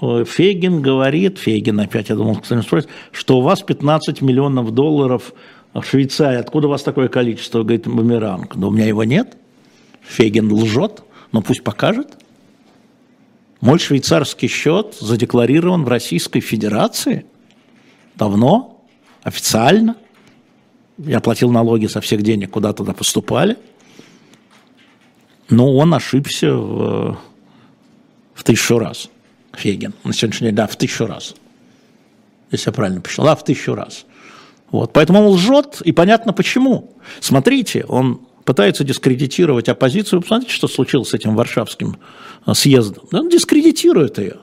Фейгин 0.00 0.80
говорит, 0.80 1.38
Фейгин 1.38 1.78
опять, 1.78 2.08
я 2.08 2.16
думал, 2.16 2.36
кто-нибудь 2.36 2.66
спросит, 2.66 2.88
что 3.12 3.38
у 3.38 3.42
вас 3.42 3.60
15 3.60 4.22
миллионов 4.22 4.72
долларов 4.72 5.34
в 5.74 5.82
Швейцарии. 5.82 6.38
Откуда 6.38 6.68
у 6.68 6.70
вас 6.70 6.82
такое 6.82 7.08
количество? 7.08 7.62
Говорит, 7.62 7.86
бумеранг. 7.86 8.56
Да 8.56 8.68
у 8.68 8.70
меня 8.70 8.86
его 8.86 9.04
нет. 9.04 9.36
Фейгин 10.02 10.50
лжет, 10.52 11.02
но 11.32 11.42
пусть 11.42 11.62
покажет. 11.62 12.16
Мой 13.60 13.78
швейцарский 13.78 14.48
счет 14.48 14.96
задекларирован 14.98 15.84
в 15.84 15.88
Российской 15.88 16.40
Федерации. 16.40 17.26
Давно, 18.14 18.82
официально. 19.22 19.96
Я 20.96 21.20
платил 21.20 21.50
налоги 21.50 21.86
со 21.86 22.00
всех 22.00 22.22
денег, 22.22 22.50
куда 22.50 22.72
туда 22.72 22.94
поступали. 22.94 23.58
Но 25.50 25.76
он 25.76 25.92
ошибся 25.92 26.54
в, 26.54 27.18
в 28.32 28.44
тысячу 28.44 28.78
раз. 28.78 29.10
Фейгин. 29.52 29.94
На 30.04 30.12
сегодняшний 30.12 30.48
день, 30.48 30.56
да, 30.56 30.66
в 30.66 30.76
тысячу 30.76 31.06
раз. 31.06 31.34
Если 32.50 32.68
я 32.68 32.72
правильно 32.72 33.00
посчитал, 33.00 33.26
да, 33.26 33.36
в 33.36 33.44
тысячу 33.44 33.74
раз. 33.74 34.06
Вот. 34.70 34.92
Поэтому 34.92 35.20
он 35.20 35.26
лжет, 35.34 35.82
и 35.84 35.92
понятно 35.92 36.32
почему. 36.32 36.94
Смотрите, 37.20 37.84
он 37.88 38.20
пытается 38.44 38.84
дискредитировать 38.84 39.68
оппозицию. 39.68 40.22
Посмотрите, 40.22 40.54
что 40.54 40.68
случилось 40.68 41.10
с 41.10 41.14
этим 41.14 41.34
Варшавским 41.36 41.96
э, 42.46 42.54
съездом. 42.54 43.04
Он 43.12 43.28
дискредитирует 43.28 44.18
ее. 44.18 44.36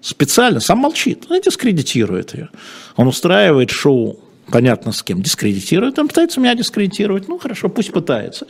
Специально, 0.00 0.60
сам 0.60 0.78
молчит, 0.78 1.26
он 1.28 1.40
дискредитирует 1.40 2.34
ее. 2.34 2.48
Он 2.96 3.06
устраивает 3.06 3.70
шоу, 3.70 4.18
понятно 4.50 4.92
с 4.92 5.02
кем, 5.02 5.22
дискредитирует, 5.22 5.98
он 5.98 6.08
пытается 6.08 6.40
меня 6.40 6.54
дискредитировать. 6.54 7.28
Ну, 7.28 7.38
хорошо, 7.38 7.68
пусть 7.68 7.92
пытается. 7.92 8.46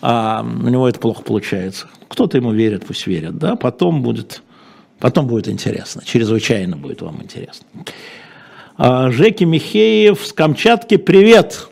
А 0.00 0.42
у 0.42 0.68
него 0.68 0.88
это 0.88 0.98
плохо 0.98 1.22
получается. 1.22 1.88
Кто-то 2.08 2.38
ему 2.38 2.52
верит, 2.52 2.86
пусть 2.86 3.06
верит. 3.06 3.36
Да? 3.36 3.56
Потом 3.56 4.02
будет 4.02 4.42
Потом 5.04 5.26
будет 5.26 5.48
интересно, 5.48 6.02
чрезвычайно 6.02 6.78
будет 6.78 7.02
вам 7.02 7.22
интересно. 7.22 7.66
А, 8.78 9.10
Жеки 9.10 9.44
Михеев 9.44 10.26
с 10.26 10.32
Камчатки, 10.32 10.96
привет! 10.96 11.68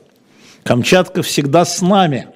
Камчатка 0.64 1.22
всегда 1.22 1.64
с 1.64 1.80
нами. 1.80 2.28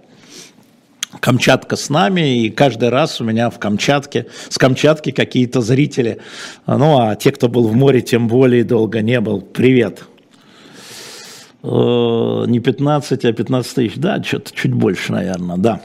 Камчатка 1.20 1.76
с 1.76 1.90
нами, 1.90 2.44
и 2.44 2.50
каждый 2.50 2.88
раз 2.88 3.20
у 3.20 3.24
меня 3.24 3.50
в 3.50 3.58
Камчатке, 3.58 4.28
с 4.48 4.56
Камчатки 4.56 5.10
какие-то 5.10 5.60
зрители, 5.60 6.22
ну 6.66 6.98
а 6.98 7.14
те, 7.14 7.30
кто 7.30 7.50
был 7.50 7.68
в 7.68 7.74
море, 7.74 8.00
тем 8.00 8.26
более 8.26 8.64
долго 8.64 9.02
не 9.02 9.20
был, 9.20 9.42
привет. 9.42 10.00
Э, 10.00 10.15
не 11.66 12.60
15, 12.60 13.24
а 13.24 13.32
15 13.32 13.74
тысяч, 13.74 13.96
да, 13.96 14.22
что-то 14.22 14.52
чуть 14.54 14.72
больше, 14.72 15.12
наверное, 15.12 15.56
да. 15.56 15.80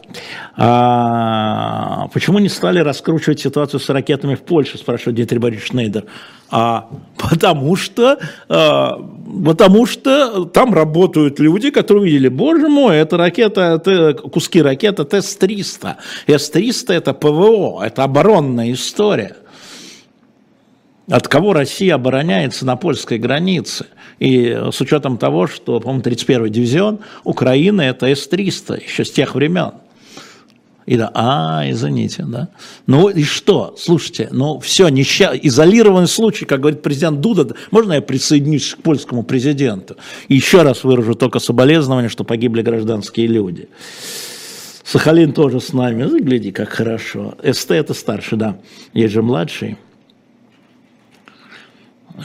А, 0.56 2.08
почему 2.13 2.39
не 2.39 2.50
стали 2.50 2.80
раскручивать 2.80 3.39
ситуацию 3.39 3.80
с 3.80 3.89
ракетами 3.89 4.36
в 4.36 4.41
Польше, 4.41 4.78
спрашивает 4.78 5.15
Дмитрий 5.15 5.39
Борисович 5.39 5.70
Шнейдер. 5.72 6.06
А, 6.52 6.89
потому 7.17 7.76
что, 7.76 8.20
а, 8.50 8.98
потому 9.46 9.86
что 9.86 10.46
там 10.46 10.74
работают 10.74 11.39
люди, 11.39 11.72
которые 11.72 12.04
увидели, 12.04 12.28
боже 12.28 12.67
мой, 12.67 12.98
это 12.98 13.17
ракета, 13.17 13.82
это 13.82 14.13
куски 14.13 14.62
ракеты 14.62 15.04
С-300. 15.04 15.96
С-300 16.28 16.94
это 16.94 17.13
ПВО, 17.13 17.82
это 17.84 18.04
оборонная 18.04 18.72
история. 18.74 19.38
От 21.12 21.28
кого 21.28 21.52
Россия 21.52 21.95
обороняется 21.95 22.65
на 22.65 22.78
польской 22.78 23.17
границе? 23.17 23.88
И 24.19 24.58
с 24.71 24.80
учетом 24.80 25.17
того, 25.17 25.45
что, 25.45 25.82
по-моему, 25.82 26.02
31-й 26.02 26.50
дивизион 26.50 27.00
Украины– 27.26 27.82
это 27.84 28.08
С-300 28.08 28.82
еще 28.82 29.04
с 29.04 29.12
тех 29.12 29.36
времен. 29.36 29.74
И 30.86 30.95
да, 30.95 31.12
а, 31.13 31.63
извините, 31.69 32.24
да. 32.26 32.47
Ну 32.88 33.10
и 33.10 33.24
что? 33.24 33.76
Слушайте, 33.78 34.30
ну 34.32 34.60
все, 34.62 34.88
неща... 34.88 35.34
изолированный 35.36 36.08
случай, 36.08 36.45
как 36.45 36.62
говорит 36.62 36.82
президент 36.82 37.19
Дуда, 37.19 37.56
можно 37.71 37.93
я 37.93 38.02
присоединюсь 38.02 38.74
к 38.74 38.82
польскому 38.82 39.24
президенту? 39.24 39.97
Еще 40.30 40.62
раз 40.62 40.86
выражу 40.86 41.15
только 41.15 41.39
соболезнование, 41.39 42.10
что 42.10 42.24
погибли 42.24 42.62
гражданские 42.62 43.28
люди. 43.28 43.67
Сахалин 44.86 45.34
тоже 45.34 45.60
с 45.60 45.74
нами, 45.74 46.19
гляди, 46.21 46.52
как 46.52 46.69
хорошо. 46.69 47.36
СТ 47.43 47.71
это 47.71 47.93
старший, 47.93 48.38
да, 48.38 48.58
есть 48.93 49.13
же 49.13 49.21
младший 49.21 49.78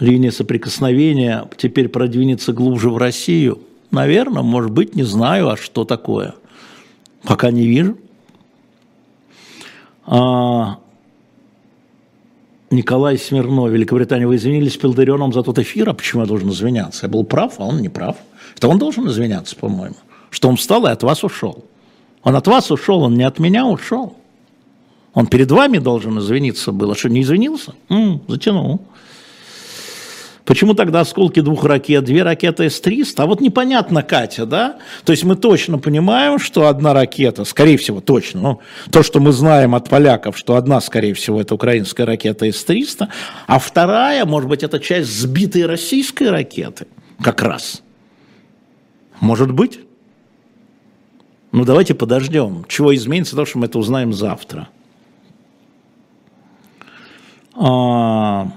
линия 0.01 0.31
соприкосновения 0.31 1.49
теперь 1.57 1.89
продвинется 1.89 2.53
глубже 2.53 2.91
в 2.91 2.97
Россию? 2.97 3.61
Наверное, 3.91 4.43
может 4.43 4.71
быть, 4.71 4.95
не 4.95 5.05
знаю, 5.05 5.51
а 5.51 5.57
что 5.57 5.85
такое. 5.85 6.35
Пока 7.23 7.51
не 7.51 7.67
вижу. 7.67 7.97
А, 10.07 10.79
Николай 12.71 13.19
Смирнов, 13.19 13.71
Великобритания, 13.71 14.27
вы 14.27 14.37
извинились 14.37 14.77
Пилдарионом 14.77 15.33
за 15.33 15.43
тот 15.43 15.59
эфир, 15.59 15.89
а 15.89 15.95
почему 15.95 16.23
я 16.23 16.29
должен 16.29 16.51
извиняться? 16.51 17.07
Я 17.07 17.11
был 17.11 17.25
прав, 17.25 17.55
а 17.59 17.65
он 17.65 17.81
не 17.81 17.89
прав. 17.89 18.17
Это 18.57 18.69
он 18.69 18.79
должен 18.79 19.07
извиняться, 19.09 19.57
по-моему. 19.57 19.97
Что 20.31 20.49
он 20.49 20.57
встал 20.57 20.87
и 20.87 20.91
от 20.91 21.03
вас 21.03 21.23
ушел. 21.25 21.65
Он 22.23 22.35
от 22.35 22.47
вас 22.49 22.71
ушел, 22.71 23.03
он 23.03 23.15
не 23.15 23.23
от 23.23 23.39
меня 23.39 23.67
ушел. 23.67 24.17
Он 25.15 25.27
перед 25.27 25.51
вами 25.51 25.79
должен 25.79 26.19
извиниться 26.19 26.73
было. 26.73 26.95
Что, 26.95 27.09
не 27.09 27.23
извинился? 27.23 27.75
М-м, 27.89 28.21
затянул. 28.29 28.83
Почему 30.47 30.75
тогда 30.75 31.01
осколки 31.01 31.41
двух 31.41 31.65
ракет, 31.65 32.05
две 32.05 32.23
ракеты 32.23 32.71
С-300? 32.71 33.15
А 33.17 33.27
вот 33.27 33.41
непонятно, 33.41 34.05
Катя, 34.05 34.47
да? 34.47 34.79
То 35.05 35.11
есть 35.11 35.25
мы 35.25 35.35
точно 35.35 35.79
понимаем, 35.79 36.39
что 36.39 36.69
одна 36.69 36.95
ракета, 36.95 37.45
скорее 37.45 37.77
всего, 37.77 38.01
точно, 38.01 38.41
ну, 38.41 38.61
то, 38.93 39.03
что 39.03 39.19
мы 39.19 39.33
знаем 39.33 39.75
от 39.75 39.89
поляков, 39.89 40.39
что 40.39 40.55
одна, 40.55 40.81
скорее 40.81 41.15
всего, 41.15 41.41
это 41.41 41.57
украинская 41.57 42.07
ракета 42.07 42.47
С-300, 42.47 43.09
а 43.49 43.59
вторая, 43.59 44.25
может 44.25 44.49
быть, 44.49 44.63
это 44.63 44.79
часть 44.79 45.11
сбитой 45.11 45.67
российской 45.67 46.31
ракеты, 46.31 46.87
как 47.21 47.43
раз. 47.43 47.83
Может 49.19 49.51
быть? 49.51 49.81
Ну, 51.51 51.65
давайте 51.65 51.95
подождем. 51.95 52.65
Чего 52.69 52.95
изменится, 52.95 53.35
то, 53.35 53.47
что 53.47 53.59
мы 53.59 53.67
это 53.67 53.81
узнаем 53.81 54.13
завтра. 54.13 54.69
А... 57.55 58.53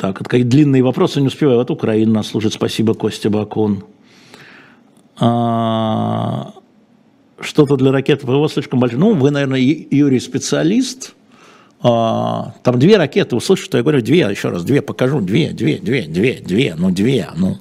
Так, 0.00 0.18
это 0.18 0.30
какие 0.30 0.46
длинные 0.46 0.82
вопросы, 0.82 1.20
не 1.20 1.26
успеваю. 1.26 1.58
Вот 1.58 1.70
Украина 1.70 2.10
нас 2.14 2.28
служит. 2.28 2.54
Спасибо, 2.54 2.94
Костя 2.94 3.28
Бакун. 3.28 3.84
А, 5.18 6.54
что-то 7.38 7.76
для 7.76 7.92
ракеты 7.92 8.26
ПВО 8.26 8.48
слишком 8.48 8.80
большое. 8.80 8.98
Ну, 8.98 9.12
вы, 9.12 9.30
наверное, 9.30 9.60
Юрий 9.60 10.20
специалист. 10.20 11.14
А, 11.82 12.54
там 12.62 12.78
две 12.78 12.96
ракеты, 12.96 13.36
услышите, 13.36 13.66
что 13.66 13.76
я 13.76 13.82
говорю, 13.82 14.00
две, 14.00 14.20
еще 14.20 14.48
раз, 14.48 14.64
две 14.64 14.80
покажу, 14.80 15.20
две, 15.20 15.50
две, 15.50 15.76
две, 15.76 16.06
две, 16.06 16.40
две, 16.40 16.74
ну, 16.78 16.90
две, 16.90 17.28
ну. 17.36 17.58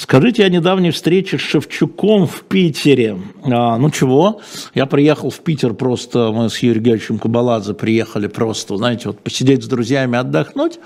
Скажите 0.00 0.46
о 0.46 0.48
недавней 0.48 0.92
встрече 0.92 1.36
с 1.36 1.42
Шевчуком 1.42 2.26
в 2.26 2.44
Питере. 2.44 3.18
А, 3.44 3.76
ну 3.76 3.90
чего, 3.90 4.40
я 4.74 4.86
приехал 4.86 5.28
в 5.28 5.40
Питер 5.40 5.74
просто, 5.74 6.32
мы 6.32 6.48
с 6.48 6.56
Юрием 6.60 6.84
Георгиевичем 6.84 7.18
Кабаладзе 7.18 7.74
приехали 7.74 8.26
просто, 8.26 8.78
знаете, 8.78 9.08
вот 9.08 9.20
посидеть 9.20 9.62
с 9.62 9.66
друзьями, 9.68 10.16
отдохнуть. 10.16 10.78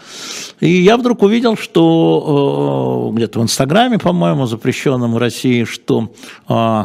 И 0.58 0.68
я 0.68 0.96
вдруг 0.96 1.22
увидел, 1.22 1.56
что 1.56 3.12
э, 3.12 3.16
где-то 3.16 3.38
в 3.38 3.42
Инстаграме, 3.44 4.00
по-моему, 4.00 4.46
запрещенном 4.46 5.14
в 5.14 5.18
России, 5.18 5.62
что 5.62 6.12
э, 6.48 6.84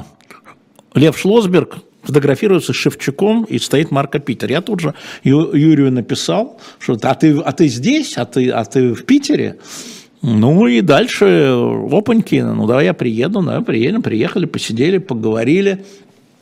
Лев 0.94 1.18
Шлосберг 1.18 1.78
фотографируется 2.04 2.74
с 2.74 2.76
Шевчуком 2.76 3.46
и 3.46 3.58
стоит 3.58 3.89
Марко 3.89 4.20
Питер. 4.20 4.52
Я 4.52 4.62
тут 4.62 4.82
же 4.82 4.94
Ю, 5.24 5.52
Юрию 5.56 5.92
написал, 5.92 6.62
что 6.78 6.96
а 7.02 7.15
ты, 7.15 7.39
а 7.39 7.52
ты 7.54 7.68
здесь, 7.70 8.18
а 8.18 8.26
ты, 8.26 8.52
а 8.52 8.65
ты 8.65 8.94
в 8.94 9.04
Питере? 9.06 9.58
Ну 10.21 10.67
и 10.67 10.82
дальше, 10.82 11.53
опаньки, 11.91 12.41
ну 12.41 12.67
давай 12.67 12.86
я 12.86 12.93
приеду, 12.93 13.41
да, 13.41 13.62
приедем, 13.62 14.01
приехали, 14.01 14.45
посидели, 14.45 14.97
поговорили. 14.97 15.86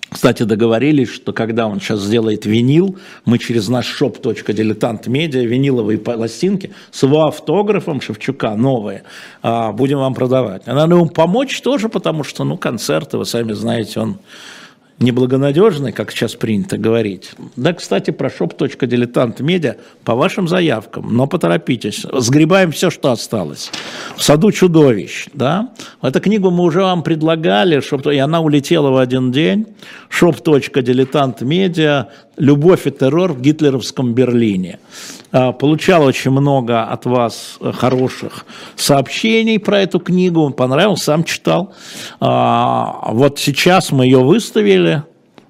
Кстати, 0.10 0.44
договорились, 0.44 1.10
что 1.10 1.34
когда 1.34 1.68
он 1.68 1.82
сейчас 1.82 2.00
сделает 2.02 2.46
винил, 2.46 2.98
мы 3.26 3.38
через 3.40 3.68
наш 3.68 3.86
шоп 3.88 4.20
«Дилетант 4.22 5.08
Медиа» 5.08 5.44
виниловые 5.44 6.00
пластинки 6.00 6.72
с 6.92 7.04
его 7.04 7.28
автографом 7.28 8.00
Шевчука, 8.00 8.56
новые, 8.56 9.04
а, 9.44 9.74
будем 9.74 10.00
вам 10.00 10.14
продавать. 10.14 10.66
Надо 10.66 10.96
ему 10.96 11.08
помочь 11.08 11.62
тоже, 11.62 11.90
потому 11.90 12.24
что, 12.24 12.46
ну, 12.46 12.58
концерты, 12.58 13.18
вы 13.18 13.26
сами 13.26 13.52
знаете, 13.52 14.00
он 14.00 14.18
неблагонадежный, 15.00 15.92
как 15.92 16.12
сейчас 16.12 16.36
принято 16.36 16.78
говорить. 16.78 17.32
Да, 17.56 17.74
кстати, 17.74 18.12
про 18.12 18.30
shop.diletant 18.30 19.42
медиа 19.44 19.76
по 20.04 20.16
вашим 20.16 20.48
заявкам, 20.48 21.16
но 21.16 21.28
поторопитесь, 21.28 22.06
сгребаем 22.14 22.72
все, 22.72 22.90
что 22.90 23.12
осталось. 23.12 23.72
В 24.16 24.24
саду 24.24 24.52
чудовищ, 24.52 25.28
да. 25.34 25.70
Эту 26.02 26.20
книгу 26.20 26.50
мы 26.50 26.64
уже 26.64 26.82
вам 26.82 27.04
предлагали, 27.04 27.82
и 28.12 28.18
она 28.18 28.42
улетела 28.42 28.90
в 28.90 28.98
один 28.98 29.32
день. 29.32 29.68
shop.diletant 30.10 31.44
медиа 31.44 32.08
«Любовь 32.38 32.88
и 32.88 32.92
террор 32.92 33.34
в 33.34 33.42
гитлеровском 33.42 34.14
Берлине». 34.14 34.80
А, 35.32 35.52
получал 35.52 36.04
очень 36.04 36.32
много 36.32 36.84
от 36.84 37.06
вас 37.06 37.60
хороших 37.74 38.46
сообщений 38.76 39.60
про 39.60 39.82
эту 39.82 40.00
книгу, 40.00 40.50
понравилось, 40.52 41.04
сам 41.04 41.24
читал. 41.24 41.74
А, 42.20 43.10
вот 43.12 43.40
сейчас 43.40 43.92
мы 43.92 44.06
ее 44.06 44.24
выставили, 44.24 45.04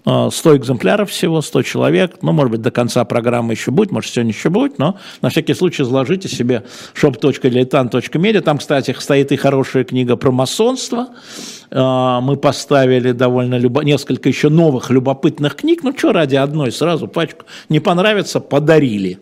100 0.07 0.49
а, 0.49 0.55
экземпляров 0.55 1.09
всего, 1.09 1.41
100 1.41 1.63
человек, 1.63 2.17
ну, 2.21 2.31
может 2.31 2.51
быть, 2.51 2.61
до 2.61 2.71
конца 2.71 3.03
программы 3.03 3.53
еще 3.53 3.71
будет, 3.71 3.91
может, 3.91 4.09
сегодня 4.13 4.31
еще 4.31 4.49
будет, 4.49 4.77
но 4.77 4.97
на 5.21 5.29
всякий 5.29 5.53
случай 5.53 5.83
изложите 5.83 6.29
себе 6.29 6.63
shop.diletant.media, 6.95 8.39
там, 8.39 8.57
кстати, 8.57 8.95
стоит 8.97 9.33
и 9.33 9.35
хорошая 9.35 9.83
книга 9.83 10.15
про 10.15 10.31
масонство, 10.31 11.07
мы 11.69 12.37
поставили 12.37 13.11
довольно 13.11 13.55
любо... 13.57 13.81
несколько 13.81 14.29
еще 14.29 14.47
новых 14.47 14.89
любопытных 14.91 15.57
книг, 15.57 15.83
ну, 15.83 15.93
что 15.97 16.13
ради 16.13 16.37
одной 16.37 16.71
сразу 16.71 17.09
пачку, 17.09 17.45
не 17.67 17.81
понравится, 17.81 18.39
подарили. 18.39 19.19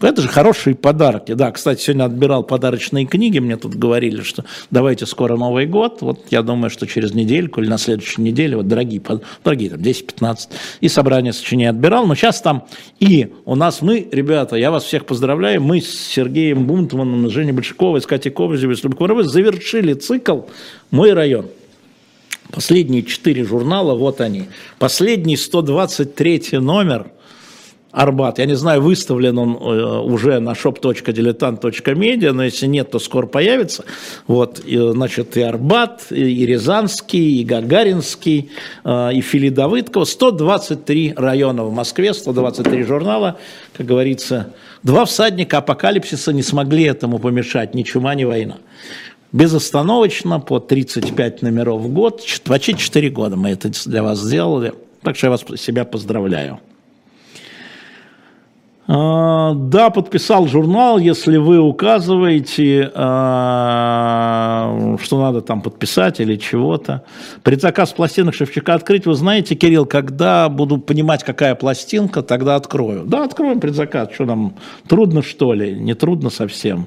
Это 0.00 0.22
же 0.22 0.28
хорошие 0.28 0.76
подарки. 0.76 1.32
Да, 1.32 1.50
кстати, 1.50 1.82
сегодня 1.82 2.04
отбирал 2.04 2.44
подарочные 2.44 3.04
книги. 3.04 3.40
Мне 3.40 3.56
тут 3.56 3.74
говорили, 3.74 4.22
что 4.22 4.44
давайте 4.70 5.06
скоро 5.06 5.36
Новый 5.36 5.66
год. 5.66 6.02
Вот 6.02 6.26
я 6.30 6.42
думаю, 6.42 6.70
что 6.70 6.86
через 6.86 7.14
недельку 7.14 7.60
или 7.60 7.68
на 7.68 7.78
следующей 7.78 8.22
неделе, 8.22 8.56
вот 8.56 8.68
дорогие, 8.68 9.02
дорогие 9.42 9.70
там 9.70 9.80
10-15, 9.80 10.36
и 10.80 10.88
собрание 10.88 11.32
сочинений 11.32 11.70
отбирал. 11.70 12.06
Но 12.06 12.14
сейчас 12.14 12.40
там 12.40 12.66
и 13.00 13.32
у 13.44 13.56
нас 13.56 13.82
мы, 13.82 14.08
ребята, 14.12 14.54
я 14.54 14.70
вас 14.70 14.84
всех 14.84 15.04
поздравляю, 15.04 15.60
мы 15.60 15.80
с 15.80 15.90
Сергеем 15.90 16.66
Бунтманом, 16.66 17.28
Женей 17.28 17.52
Большаковой, 17.52 18.00
с 18.00 18.06
Катей 18.06 18.30
Кобрезевой, 18.30 18.76
с 18.76 18.84
Любковой 18.84 19.24
завершили 19.24 19.94
цикл 19.94 20.42
«Мой 20.92 21.12
район». 21.12 21.46
Последние 22.52 23.02
четыре 23.02 23.44
журнала, 23.44 23.94
вот 23.94 24.20
они. 24.20 24.44
Последний 24.78 25.36
123 25.36 26.58
номер– 26.58 27.10
Арбат. 27.90 28.38
Я 28.38 28.44
не 28.44 28.54
знаю, 28.54 28.82
выставлен 28.82 29.38
он 29.38 29.54
э, 29.54 30.00
уже 30.00 30.40
на 30.40 30.50
shop.diletant.media, 30.50 32.32
но 32.32 32.44
если 32.44 32.66
нет, 32.66 32.90
то 32.90 32.98
скоро 32.98 33.26
появится. 33.26 33.84
Вот, 34.26 34.60
и, 34.60 34.76
значит, 34.76 35.36
и 35.38 35.40
Арбат, 35.40 36.06
и 36.10 36.44
Рязанский, 36.44 37.40
и 37.40 37.44
Гагаринский, 37.44 38.50
э, 38.84 39.14
и 39.14 39.20
Фили 39.22 39.48
Давыдкова. 39.48 40.04
123 40.04 41.14
района 41.16 41.64
в 41.64 41.72
Москве, 41.72 42.12
123 42.12 42.82
журнала, 42.82 43.38
как 43.74 43.86
говорится. 43.86 44.52
Два 44.82 45.06
всадника 45.06 45.58
апокалипсиса 45.58 46.34
не 46.34 46.42
смогли 46.42 46.84
этому 46.84 47.18
помешать, 47.18 47.74
ни 47.74 47.84
чума, 47.84 48.14
ни 48.14 48.24
война. 48.24 48.58
Безостановочно, 49.32 50.40
по 50.40 50.58
35 50.58 51.42
номеров 51.42 51.80
в 51.80 51.88
год, 51.88 52.22
почти 52.44 52.76
4 52.76 53.10
года 53.10 53.36
мы 53.36 53.50
это 53.50 53.70
для 53.86 54.02
вас 54.02 54.20
сделали. 54.20 54.74
Так 55.02 55.16
что 55.16 55.28
я 55.28 55.30
вас 55.30 55.44
себя 55.56 55.84
поздравляю. 55.84 56.60
А, 58.90 59.52
да, 59.52 59.90
подписал 59.90 60.46
журнал, 60.46 60.96
если 60.98 61.36
вы 61.36 61.58
указываете, 61.58 62.90
а, 62.94 63.76
что 65.02 65.20
надо 65.20 65.42
там 65.42 65.60
подписать 65.60 66.20
или 66.20 66.36
чего-то. 66.36 67.04
Предзаказ 67.42 67.92
пластинок 67.92 68.34
Шевчука 68.34 68.72
открыть, 68.72 69.04
вы 69.04 69.12
знаете, 69.12 69.56
Кирилл, 69.56 69.84
когда 69.84 70.48
буду 70.48 70.78
понимать, 70.78 71.22
какая 71.22 71.54
пластинка, 71.54 72.22
тогда 72.22 72.56
открою. 72.56 73.04
Да, 73.04 73.24
откроем 73.24 73.60
предзаказ, 73.60 74.08
что 74.14 74.24
нам, 74.24 74.54
трудно 74.88 75.20
что 75.22 75.52
ли? 75.52 75.74
Не 75.74 75.92
трудно 75.92 76.30
совсем. 76.30 76.86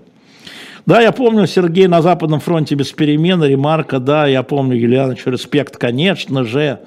Да, 0.88 1.02
я 1.02 1.12
помню, 1.12 1.46
Сергей 1.46 1.86
на 1.86 2.02
Западном 2.02 2.40
фронте 2.40 2.74
без 2.74 2.92
перемен, 2.92 3.44
ремарка, 3.44 4.00
да, 4.00 4.26
я 4.26 4.42
помню, 4.42 4.76
Юлианович, 4.76 5.28
респект, 5.28 5.78
конечно 5.78 6.46
же. 6.46 6.80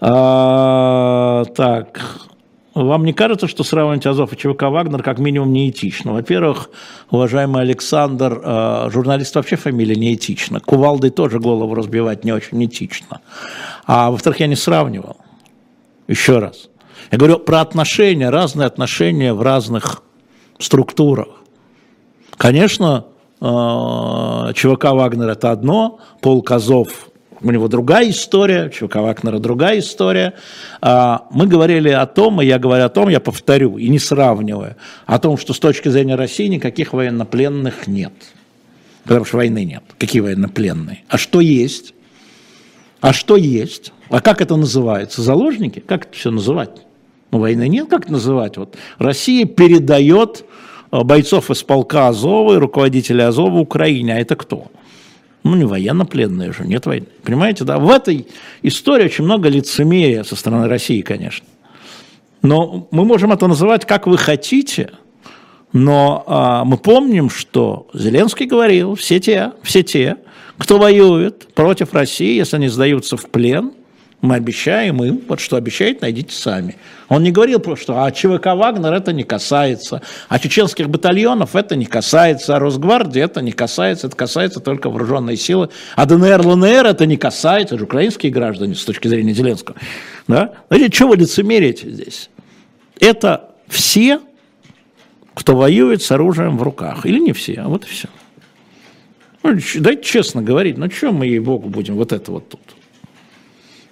А, 0.00 1.42
так, 1.56 2.28
вам 2.86 3.04
не 3.04 3.12
кажется, 3.12 3.48
что 3.48 3.64
сравнивать 3.64 4.06
Азов 4.06 4.32
и 4.32 4.36
ЧВК 4.36 4.64
«Вагнер» 4.64 5.02
как 5.02 5.18
минимум 5.18 5.52
неэтично? 5.52 6.12
Во-первых, 6.12 6.70
уважаемый 7.10 7.62
Александр, 7.62 8.40
э, 8.42 8.90
журналист 8.90 9.34
вообще 9.34 9.56
фамилия 9.56 9.96
неэтична. 9.96 10.60
Кувалдой 10.60 11.10
тоже 11.10 11.40
голову 11.40 11.74
разбивать 11.74 12.24
не 12.24 12.32
очень 12.32 12.64
этично. 12.64 13.20
А 13.86 14.10
во-вторых, 14.10 14.40
я 14.40 14.46
не 14.46 14.56
сравнивал. 14.56 15.16
Еще 16.06 16.38
раз. 16.38 16.68
Я 17.10 17.18
говорю 17.18 17.38
про 17.38 17.60
отношения, 17.60 18.30
разные 18.30 18.66
отношения 18.66 19.32
в 19.32 19.42
разных 19.42 20.02
структурах. 20.58 21.28
Конечно, 22.36 23.06
э, 23.40 23.44
ЧВК 24.54 24.92
«Вагнер»– 24.92 25.28
это 25.30 25.50
одно, 25.50 26.00
полк 26.20 26.50
Азов 26.50 27.08
у 27.40 27.50
него 27.50 27.68
другая 27.68 28.10
история, 28.10 28.70
ЧВК 28.70 28.96
Вагнера 28.96 29.38
другая 29.38 29.78
история. 29.78 30.34
А, 30.80 31.26
мы 31.30 31.46
говорили 31.46 31.90
о 31.90 32.06
том, 32.06 32.42
и 32.42 32.46
я 32.46 32.58
говорю 32.58 32.84
о 32.84 32.88
том, 32.88 33.08
я 33.08 33.20
повторю, 33.20 33.78
и 33.78 33.88
не 33.88 33.98
сравниваю, 33.98 34.76
о 35.06 35.18
том, 35.18 35.36
что 35.36 35.52
с 35.52 35.58
точки 35.58 35.88
зрения 35.88 36.16
России 36.16 36.46
никаких 36.46 36.92
военнопленных 36.92 37.86
нет. 37.86 38.12
Потому 39.04 39.24
что 39.24 39.36
войны 39.36 39.64
нет. 39.64 39.82
Какие 39.98 40.20
военнопленные? 40.20 41.04
А 41.08 41.16
что 41.16 41.40
есть? 41.40 41.94
А 43.00 43.12
что 43.12 43.36
есть? 43.36 43.92
А 44.10 44.20
как 44.20 44.40
это 44.40 44.56
называется? 44.56 45.22
Заложники? 45.22 45.80
Как 45.80 46.06
это 46.06 46.16
все 46.16 46.30
называть? 46.30 46.82
Ну, 47.30 47.38
войны 47.38 47.68
нет, 47.68 47.88
как 47.88 48.04
это 48.04 48.12
называть? 48.12 48.56
Вот 48.56 48.76
Россия 48.98 49.46
передает 49.46 50.44
а, 50.90 51.04
бойцов 51.04 51.50
из 51.50 51.62
полка 51.62 52.08
Азова 52.08 52.54
и 52.54 52.58
руководителя 52.58 53.28
Азова 53.28 53.58
Украине. 53.58 54.14
А 54.14 54.18
это 54.18 54.34
кто? 54.34 54.66
Ну, 55.44 55.54
не 55.54 55.64
военнопленные 55.64 56.52
же, 56.52 56.64
нет 56.64 56.86
войны. 56.86 57.06
Понимаете, 57.22 57.64
да? 57.64 57.78
В 57.78 57.90
этой 57.90 58.26
истории 58.62 59.04
очень 59.04 59.24
много 59.24 59.48
лицемерия 59.48 60.24
со 60.24 60.36
стороны 60.36 60.68
России, 60.68 61.00
конечно. 61.00 61.46
Но 62.42 62.88
мы 62.90 63.04
можем 63.04 63.32
это 63.32 63.46
называть 63.46 63.84
как 63.84 64.06
вы 64.06 64.18
хотите, 64.18 64.92
но 65.72 66.24
а, 66.26 66.64
мы 66.64 66.76
помним, 66.78 67.30
что 67.30 67.88
Зеленский 67.92 68.46
говорил, 68.46 68.94
все 68.94 69.20
те, 69.20 69.52
все 69.62 69.82
те, 69.82 70.16
кто 70.56 70.78
воюет 70.78 71.52
против 71.54 71.94
России, 71.94 72.36
если 72.36 72.56
они 72.56 72.68
сдаются 72.68 73.16
в 73.16 73.28
плен, 73.28 73.72
мы 74.20 74.34
обещаем 74.34 75.02
им, 75.02 75.20
вот 75.28 75.38
что 75.38 75.56
обещает, 75.56 76.00
найдите 76.02 76.34
сами. 76.34 76.76
Он 77.08 77.22
не 77.22 77.30
говорил 77.30 77.60
просто, 77.60 77.84
что 77.84 78.02
а 78.02 78.10
ЧВК 78.10 78.46
«Вагнер» 78.46 78.92
это 78.92 79.12
не 79.12 79.22
касается, 79.22 80.02
а 80.28 80.38
чеченских 80.40 80.90
батальонов 80.90 81.54
это 81.54 81.76
не 81.76 81.86
касается, 81.86 82.56
а 82.56 82.58
Росгвардии 82.58 83.22
это 83.22 83.40
не 83.42 83.52
касается, 83.52 84.08
это 84.08 84.16
касается 84.16 84.60
только 84.60 84.90
вооруженной 84.90 85.36
силы, 85.36 85.70
а 85.94 86.04
ДНР, 86.04 86.44
ЛНР 86.44 86.86
это 86.86 87.06
не 87.06 87.16
касается, 87.16 87.76
это 87.76 87.78
же 87.78 87.84
украинские 87.84 88.32
граждане 88.32 88.74
с 88.74 88.84
точки 88.84 89.06
зрения 89.06 89.32
Зеленского. 89.32 89.76
Да? 90.26 90.54
Знаете, 90.68 90.94
что 90.94 91.08
вы 91.08 91.16
лицемерите 91.16 91.88
здесь? 91.88 92.28
Это 92.98 93.50
все, 93.68 94.20
кто 95.34 95.54
воюет 95.54 96.02
с 96.02 96.10
оружием 96.10 96.58
в 96.58 96.62
руках, 96.64 97.06
или 97.06 97.20
не 97.20 97.32
все, 97.32 97.60
а 97.60 97.68
вот 97.68 97.84
и 97.84 97.88
все. 97.88 98.08
Ну, 99.44 99.56
дайте 99.76 100.02
честно 100.02 100.42
говорить, 100.42 100.76
ну 100.76 100.90
что 100.90 101.12
мы, 101.12 101.26
ей-богу, 101.26 101.68
будем 101.68 101.94
вот 101.94 102.12
это 102.12 102.32
вот 102.32 102.48
тут? 102.48 102.60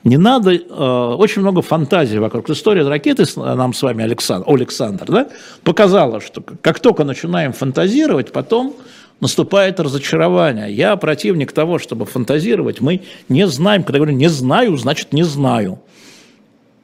Не 0.06 0.18
надо, 0.18 0.52
э, 0.52 1.14
очень 1.18 1.42
много 1.42 1.62
фантазий 1.62 2.20
вокруг. 2.20 2.48
История 2.50 2.86
ракеты 2.88 3.24
нам 3.34 3.74
с 3.74 3.82
вами, 3.82 4.04
Александр, 4.04 4.48
Александр 4.48 5.04
да, 5.08 5.28
показала, 5.64 6.20
что 6.20 6.44
как 6.62 6.78
только 6.78 7.02
начинаем 7.02 7.52
фантазировать, 7.52 8.30
потом 8.30 8.76
наступает 9.18 9.80
разочарование. 9.80 10.72
Я 10.72 10.94
противник 10.94 11.50
того, 11.50 11.80
чтобы 11.80 12.04
фантазировать. 12.04 12.80
Мы 12.80 13.02
не 13.28 13.48
знаем, 13.48 13.82
когда 13.82 13.98
говорю 13.98 14.14
не 14.14 14.28
знаю, 14.28 14.76
значит 14.76 15.12
не 15.12 15.24
знаю. 15.24 15.80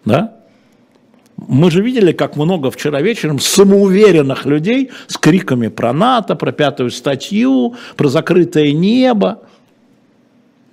Да? 0.04 0.34
Мы 1.36 1.70
же 1.70 1.80
видели, 1.80 2.10
как 2.10 2.34
много 2.34 2.72
вчера 2.72 3.00
вечером 3.00 3.38
самоуверенных 3.38 4.46
людей 4.46 4.90
с 5.06 5.16
криками 5.16 5.68
про 5.68 5.92
НАТО, 5.92 6.34
про 6.34 6.50
пятую 6.50 6.90
статью, 6.90 7.76
про 7.96 8.08
закрытое 8.08 8.72
небо. 8.72 9.42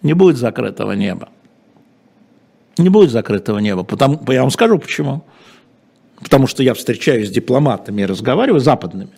Не 0.01 0.13
будет 0.13 0.37
закрытого 0.37 0.93
неба 0.93 1.29
не 2.77 2.89
будет 2.89 3.11
закрытого 3.11 3.59
неба. 3.59 3.83
Потому, 3.83 4.19
я 4.29 4.41
вам 4.41 4.51
скажу 4.51 4.77
почему. 4.79 5.23
Потому 6.21 6.47
что 6.47 6.63
я 6.63 6.73
встречаюсь 6.73 7.29
с 7.29 7.31
дипломатами 7.31 8.01
и 8.01 8.05
разговариваю, 8.05 8.59
западными. 8.59 9.11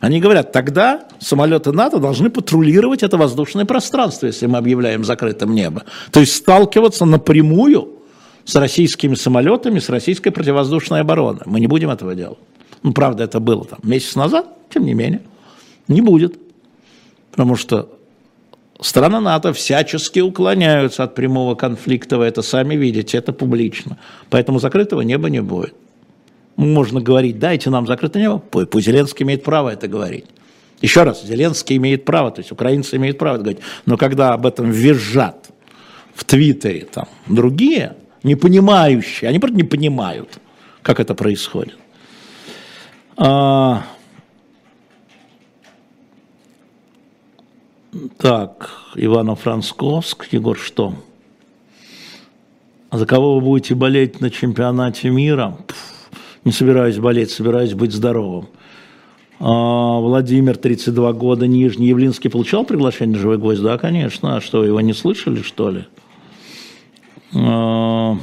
Они 0.00 0.20
говорят, 0.20 0.52
тогда 0.52 1.08
самолеты 1.18 1.72
НАТО 1.72 1.98
должны 1.98 2.30
патрулировать 2.30 3.02
это 3.02 3.16
воздушное 3.16 3.64
пространство, 3.64 4.26
если 4.26 4.46
мы 4.46 4.58
объявляем 4.58 5.04
закрытым 5.04 5.54
небо. 5.54 5.84
То 6.12 6.20
есть 6.20 6.34
сталкиваться 6.34 7.04
напрямую 7.06 7.96
с 8.44 8.54
российскими 8.56 9.14
самолетами, 9.14 9.78
с 9.78 9.88
российской 9.88 10.30
противовоздушной 10.30 11.00
обороной. 11.00 11.42
Мы 11.46 11.60
не 11.60 11.66
будем 11.66 11.90
этого 11.90 12.14
делать. 12.14 12.38
Ну, 12.82 12.92
правда, 12.92 13.24
это 13.24 13.40
было 13.40 13.64
там 13.64 13.78
месяц 13.82 14.14
назад, 14.14 14.46
тем 14.72 14.84
не 14.84 14.94
менее. 14.94 15.22
Не 15.88 16.02
будет. 16.02 16.38
Потому 17.30 17.56
что 17.56 17.95
Страны 18.80 19.20
НАТО 19.20 19.52
всячески 19.52 20.20
уклоняются 20.20 21.04
от 21.04 21.14
прямого 21.14 21.54
конфликта, 21.54 22.18
вы 22.18 22.26
это 22.26 22.42
сами 22.42 22.74
видите, 22.74 23.16
это 23.16 23.32
публично. 23.32 23.96
Поэтому 24.28 24.58
закрытого 24.58 25.00
неба 25.00 25.30
не 25.30 25.40
будет. 25.40 25.74
Можно 26.56 27.00
говорить, 27.00 27.38
дайте 27.38 27.70
нам 27.70 27.86
закрытое 27.86 28.22
небо, 28.22 28.38
пусть 28.38 28.86
Зеленский 28.86 29.24
имеет 29.24 29.44
право 29.44 29.70
это 29.70 29.88
говорить. 29.88 30.26
Еще 30.82 31.04
раз, 31.04 31.24
Зеленский 31.24 31.76
имеет 31.76 32.04
право, 32.04 32.30
то 32.30 32.40
есть 32.40 32.52
украинцы 32.52 32.96
имеют 32.96 33.18
право 33.18 33.36
это 33.36 33.44
говорить, 33.44 33.62
но 33.86 33.96
когда 33.96 34.34
об 34.34 34.44
этом 34.44 34.70
визжат 34.70 35.48
в 36.14 36.24
Твиттере 36.24 36.86
там 36.92 37.08
другие, 37.26 37.96
не 38.22 38.36
понимающие, 38.36 39.28
они 39.28 39.38
просто 39.38 39.56
не 39.56 39.64
понимают, 39.64 40.38
как 40.82 41.00
это 41.00 41.14
происходит. 41.14 41.78
А, 43.16 43.84
Так, 48.18 48.70
Ивано-Францковск. 48.94 50.28
Егор, 50.32 50.58
что? 50.58 50.94
А 52.90 52.98
за 52.98 53.06
кого 53.06 53.36
вы 53.36 53.40
будете 53.40 53.74
болеть 53.74 54.20
на 54.20 54.30
чемпионате 54.30 55.10
мира? 55.10 55.56
Пфф, 55.66 56.10
не 56.44 56.52
собираюсь 56.52 56.98
болеть, 56.98 57.30
собираюсь 57.30 57.74
быть 57.74 57.92
здоровым. 57.92 58.48
А, 59.38 59.98
Владимир, 60.00 60.56
32 60.56 61.12
года, 61.12 61.46
Нижний. 61.46 61.88
Явлинский 61.88 62.28
получал 62.28 62.64
приглашение 62.64 63.18
«Живой 63.18 63.38
гвоздь»? 63.38 63.62
Да, 63.62 63.78
конечно. 63.78 64.36
А 64.36 64.40
что, 64.40 64.64
его 64.64 64.80
не 64.80 64.92
слышали, 64.92 65.42
что 65.42 65.70
ли? 65.70 65.84
А, 67.34 68.18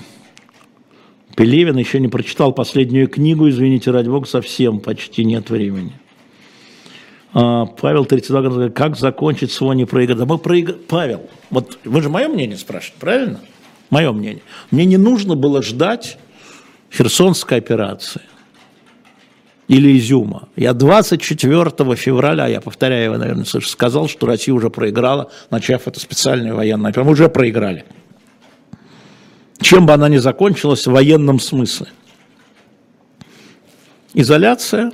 Пелевин 1.35 1.77
еще 1.77 1.99
не 1.99 2.07
прочитал 2.07 2.53
последнюю 2.53 3.07
книгу, 3.07 3.49
извините, 3.49 3.91
ради 3.91 4.09
бога, 4.09 4.27
совсем 4.27 4.79
почти 4.79 5.25
нет 5.25 5.49
времени. 5.49 5.93
А, 7.33 7.65
Павел 7.65 8.05
32 8.05 8.41
года 8.41 8.55
говорит, 8.55 8.75
как 8.75 8.95
закончить 8.95 9.51
свой 9.51 9.75
непроигранный. 9.75 10.25
Да 10.25 10.25
мы 10.25 10.37
проиграли. 10.37 10.79
Павел, 10.79 11.29
вот 11.49 11.79
вы 11.83 12.01
же 12.01 12.09
мое 12.09 12.27
мнение 12.27 12.57
спрашиваете, 12.57 12.99
правильно? 12.99 13.39
Мое 13.89 14.11
мнение. 14.11 14.43
Мне 14.71 14.85
не 14.85 14.97
нужно 14.97 15.35
было 15.35 15.61
ждать 15.61 16.17
Херсонской 16.91 17.57
операции 17.57 18.21
или 19.67 19.97
Изюма. 19.97 20.49
Я 20.55 20.73
24 20.73 21.95
февраля, 21.95 22.47
я 22.47 22.61
повторяю, 22.61 23.11
вы, 23.11 23.17
наверное, 23.17 23.45
слышите, 23.45 23.73
сказал, 23.73 24.07
что 24.07 24.27
Россия 24.27 24.53
уже 24.53 24.69
проиграла, 24.69 25.31
начав 25.49 25.87
это 25.87 25.99
специальное 25.99 26.53
военное 26.53 26.91
операцию. 26.91 27.05
Мы 27.05 27.11
уже 27.13 27.29
проиграли. 27.29 27.85
Чем 29.59 29.85
бы 29.85 29.93
она 29.93 30.09
ни 30.09 30.17
закончилась 30.17 30.85
в 30.85 30.91
военном 30.91 31.39
смысле. 31.39 31.87
Изоляция, 34.13 34.91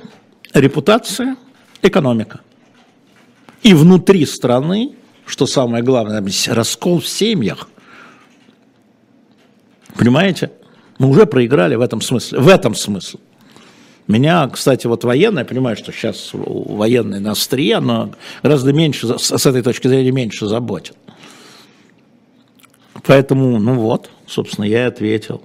репутация– 0.54 1.36
экономика. 1.82 2.40
И 3.62 3.74
внутри 3.74 4.24
страны, 4.26 4.92
что 5.26 5.46
самое 5.46 5.82
главное, 5.82 6.24
раскол 6.48 7.00
в 7.00 7.08
семьях. 7.08 7.68
Понимаете? 9.96 10.52
Мы 10.98 11.08
уже 11.08 11.26
проиграли 11.26 11.74
в 11.74 11.80
этом 11.80 12.00
смысле. 12.00 12.40
В 12.40 12.48
этом 12.48 12.74
смысле. 12.74 13.20
Меня, 14.06 14.48
кстати, 14.48 14.86
вот 14.86 15.04
военные, 15.04 15.42
я 15.42 15.46
понимаю, 15.46 15.76
что 15.76 15.92
сейчас 15.92 16.30
военные 16.32 17.20
на 17.20 17.32
острие, 17.32 17.80
но 17.80 18.10
гораздо 18.42 18.72
меньше, 18.72 19.18
с 19.18 19.46
этой 19.46 19.62
точки 19.62 19.88
зрения, 19.88 20.10
меньше 20.10 20.46
заботит. 20.46 20.96
Поэтому, 23.06 23.58
ну 23.58 23.74
вот, 23.74 24.10
собственно, 24.26 24.64
я 24.64 24.84
и 24.84 24.88
ответил. 24.88 25.42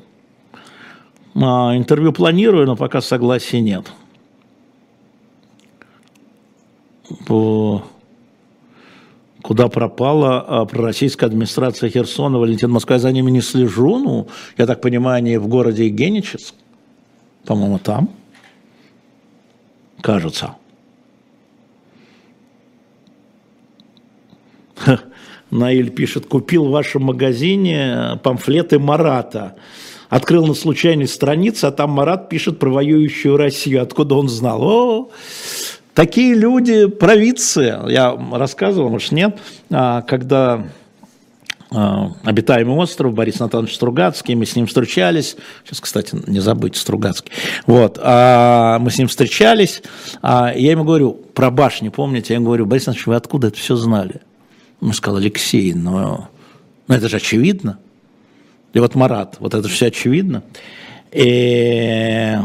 А, 1.36 1.78
интервью 1.78 2.12
планирую, 2.12 2.66
но 2.66 2.76
пока 2.76 3.02
согласия 3.02 3.62
нет. 3.62 3.86
по 3.86 3.92
куда 9.46 9.68
пропала 9.68 10.42
а, 10.42 10.66
пророссийская 10.66 11.30
администрация 11.30 11.90
Херсона, 11.90 12.40
Валентин 12.40 12.72
Москва, 12.72 12.96
я 12.96 13.00
за 13.00 13.12
ними 13.12 13.30
не 13.30 13.42
слежу, 13.42 14.00
ну, 14.00 14.28
я 14.58 14.66
так 14.66 14.82
понимаю, 14.82 15.18
они 15.18 15.38
в 15.38 15.48
городе 15.48 15.88
Геническ, 15.90 16.56
по-моему, 17.46 17.78
там, 17.78 18.10
кажется. 20.02 20.56
Наиль 25.52 25.92
пишет, 25.92 26.26
купил 26.26 26.66
в 26.66 26.72
вашем 26.72 27.04
магазине 27.04 28.20
памфлеты 28.24 28.80
Марата. 28.80 29.56
Открыл 30.10 30.46
на 30.46 30.54
случайной 30.54 31.08
странице, 31.08 31.66
а 31.66 31.72
там 31.72 31.92
Марат 31.92 32.30
пишет 32.30 32.60
про 32.60 32.70
воюющую 32.70 33.38
Россию. 33.38 33.82
Откуда 33.82 34.16
он 34.16 34.30
знал? 34.30 34.62
О, 34.64 35.10
такие 35.96 36.36
люди, 36.36 36.86
провидцы. 36.86 37.80
Я 37.88 38.16
рассказывал, 38.34 38.90
может 38.90 39.12
нет, 39.12 39.40
а, 39.72 40.04
когда 40.04 40.68
а, 41.72 42.12
обитаемый 42.24 42.76
остров, 42.76 43.14
Борис 43.14 43.40
Натанович 43.40 43.74
Стругацкий, 43.74 44.36
мы 44.36 44.46
с 44.46 44.56
ним 44.56 44.68
встречались, 44.68 45.38
сейчас, 45.64 45.80
кстати, 45.80 46.16
не 46.28 46.40
забыть 46.40 46.76
Стругацкий, 46.76 47.32
вот, 47.66 47.98
а 48.02 48.78
мы 48.80 48.92
с 48.92 49.00
ним 49.00 49.08
встречались, 49.08 49.82
а 50.22 50.54
я 50.56 50.72
ему 50.72 50.84
говорю, 50.84 51.14
про 51.14 51.50
башни, 51.50 51.90
помните, 51.90 52.34
я 52.34 52.36
ему 52.36 52.48
говорю, 52.48 52.68
Борис 52.68 52.86
Натанович, 52.86 53.08
вы 53.08 53.16
откуда 53.16 53.48
это 53.48 53.58
все 53.58 53.76
знали? 53.76 54.22
Он 54.82 54.94
сказал, 54.94 55.18
Алексей, 55.18 55.74
но, 55.74 56.30
но 56.88 56.96
это 56.96 57.10
же 57.10 57.18
очевидно. 57.18 57.80
И 58.74 58.80
вот 58.80 58.94
Марат, 58.94 59.38
вот 59.40 59.54
это 59.54 59.68
все 59.70 59.88
очевидно. 59.88 60.44
И 61.14 62.36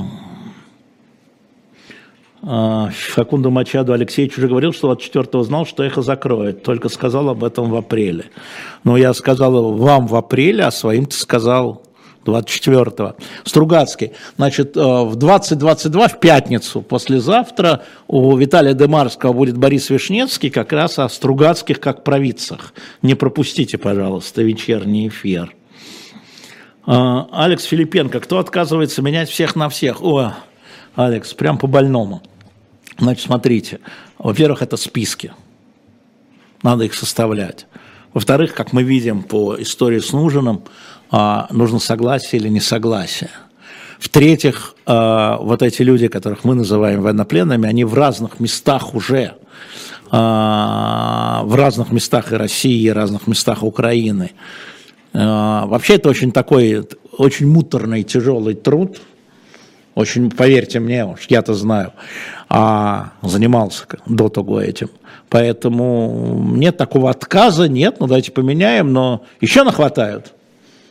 Факунду 2.43 3.51
Мачаду 3.51 3.93
Алексеевич 3.93 4.39
уже 4.39 4.49
говорил, 4.49 4.73
что 4.73 4.91
от 4.91 5.01
4 5.01 5.45
знал, 5.45 5.67
что 5.67 5.83
эхо 5.83 6.01
закроет, 6.01 6.63
только 6.63 6.89
сказал 6.89 7.29
об 7.29 7.45
этом 7.45 7.71
в 7.71 7.77
апреле. 7.77 8.25
Но 8.83 8.97
я 8.97 9.13
сказал 9.13 9.75
вам 9.75 10.07
в 10.07 10.15
апреле, 10.15 10.65
а 10.65 10.71
своим 10.71 11.05
ты 11.05 11.17
сказал 11.17 11.83
24-го. 12.25 13.17
Стругацкий. 13.45 14.13
Значит, 14.37 14.77
э, 14.77 14.81
в 14.81 15.17
2022, 15.17 16.09
в 16.09 16.21
пятницу, 16.21 16.83
послезавтра, 16.83 17.83
у 18.09 18.37
Виталия 18.37 18.75
Демарского 18.75 19.33
будет 19.33 19.57
Борис 19.57 19.91
Вишневский 19.91 20.51
как 20.51 20.73
раз 20.73 20.99
о 20.99 21.09
Стругацких 21.09 21.81
как 21.81 22.05
провидцах. 22.05 22.75
Не 23.03 23.15
пропустите, 23.15 23.79
пожалуйста, 23.79 24.43
вечерний 24.43 25.09
эфир. 25.09 25.55
Э, 26.87 27.25
Алекс 27.33 27.65
Филипенко. 27.65 28.21
Кто 28.21 28.39
отказывается 28.39 29.03
менять 29.03 29.31
всех 29.31 29.57
на 29.57 29.69
всех? 29.69 30.03
О, 30.03 30.35
Алекс, 30.95 31.33
прям 31.35 31.59
по 31.59 31.67
больному. 31.67 32.23
Значит, 33.01 33.25
смотрите. 33.25 33.81
Во-первых, 34.19 34.61
это 34.61 34.77
списки. 34.77 35.33
Надо 36.63 36.85
их 36.85 36.95
составлять. 36.95 37.67
Во-вторых, 38.13 38.55
как 38.55 38.75
мы 38.75 38.83
видим 38.83 39.23
по 39.23 39.57
истории 39.59 40.01
с 40.01 40.13
Нужиным, 40.13 40.65
а, 41.11 41.47
нужно 41.51 41.79
согласие 41.79 42.41
или 42.41 42.49
несогласие. 42.49 43.31
В-третьих, 43.99 44.75
а, 44.85 45.39
вот 45.39 45.63
эти 45.63 45.81
люди, 45.83 46.09
которых 46.09 46.45
мы 46.45 46.55
называем 46.55 47.01
военнопленными, 47.01 47.67
они 47.67 47.85
в 47.85 47.95
разных 47.95 48.39
местах 48.39 48.95
уже, 48.95 49.37
а, 50.11 51.43
в 51.45 51.55
разных 51.55 51.93
местах 51.93 52.33
и 52.33 52.37
России, 52.37 52.83
и 52.83 52.91
разных 52.91 53.27
местах 53.27 53.63
Украины. 53.63 54.33
Вообще 55.13 55.95
это 55.95 56.09
очень 56.09 56.31
такой, 56.31 56.87
очень 57.17 57.49
муторный, 57.49 58.05
тяжелый 58.05 58.55
труд, 58.55 59.01
очень, 59.95 60.31
поверьте 60.31 60.81
мне, 60.81 61.05
уж 61.05 61.27
я-то 61.29 61.55
знаю, 61.55 61.93
а 62.49 63.13
занимался 63.23 63.85
до 64.07 64.29
того 64.29 64.61
этим. 64.61 64.89
Поэтому 65.29 66.43
нет 66.57 66.77
такого 66.77 67.11
отказа, 67.11 67.69
нет, 67.69 67.97
ну 68.01 68.07
давайте 68.07 68.33
поменяем, 68.33 68.93
но 68.93 69.25
еще 69.41 69.65
нахватают 69.65 70.33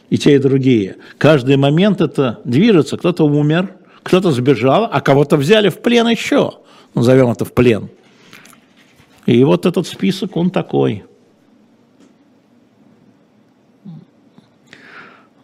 и 0.10 0.18
те, 0.18 0.36
и 0.36 0.40
другие. 0.40 0.98
Каждый 1.18 1.58
момент 1.58 2.02
это 2.02 2.40
движется. 2.44 2.98
Кто-то 2.98 3.26
умер, 3.26 3.70
кто-то 4.04 4.32
сбежал, 4.32 4.90
а 4.92 5.02
кого-то 5.02 5.38
взяли 5.38 5.70
в 5.70 5.80
плен 5.80 6.08
еще. 6.08 6.54
Назовем 6.96 7.30
это 7.30 7.46
в 7.46 7.54
плен. 7.54 7.90
И 9.26 9.44
вот 9.44 9.66
этот 9.66 9.88
список, 9.88 10.36
он 10.38 10.50
такой. 10.50 11.04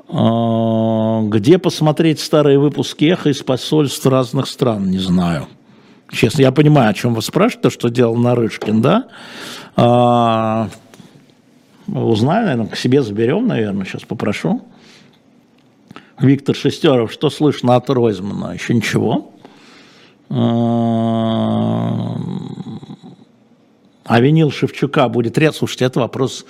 Где 0.08 1.58
посмотреть 1.58 2.20
старые 2.20 2.60
выпуски 2.60 3.06
эхо 3.06 3.30
из 3.30 3.42
посольств 3.42 4.06
разных 4.06 4.48
стран? 4.48 4.90
Не 4.90 5.00
знаю. 5.00 5.48
Честно, 6.12 6.42
я 6.42 6.52
понимаю, 6.52 6.92
о 6.92 6.94
чем 6.94 7.16
вы 7.16 7.22
спрашиваете, 7.22 7.64
то, 7.64 7.70
что 7.72 7.90
делал 7.90 8.16
Нарышкин, 8.16 8.82
да? 8.82 9.08
А, 9.76 10.70
Узнаю, 11.88 12.46
наверное, 12.46 12.68
к 12.68 12.78
себе 12.78 13.02
заберем, 13.04 13.48
наверное, 13.48 13.86
сейчас 13.86 14.04
попрошу. 14.04 14.62
Виктор 16.20 16.56
Шестеров, 16.56 17.12
что 17.12 17.30
слышно 17.30 17.76
от 17.76 17.90
Ройзмана? 17.90 18.54
Еще 18.54 18.74
ничего. 18.74 19.32
А, 20.30 22.18
а 24.06 24.20
винил 24.20 24.50
Шевчука 24.50 25.10
будет 25.10 25.38
ряд. 25.38 25.56
Слушайте, 25.56 25.86
это 25.86 26.00
вопрос 26.00 26.46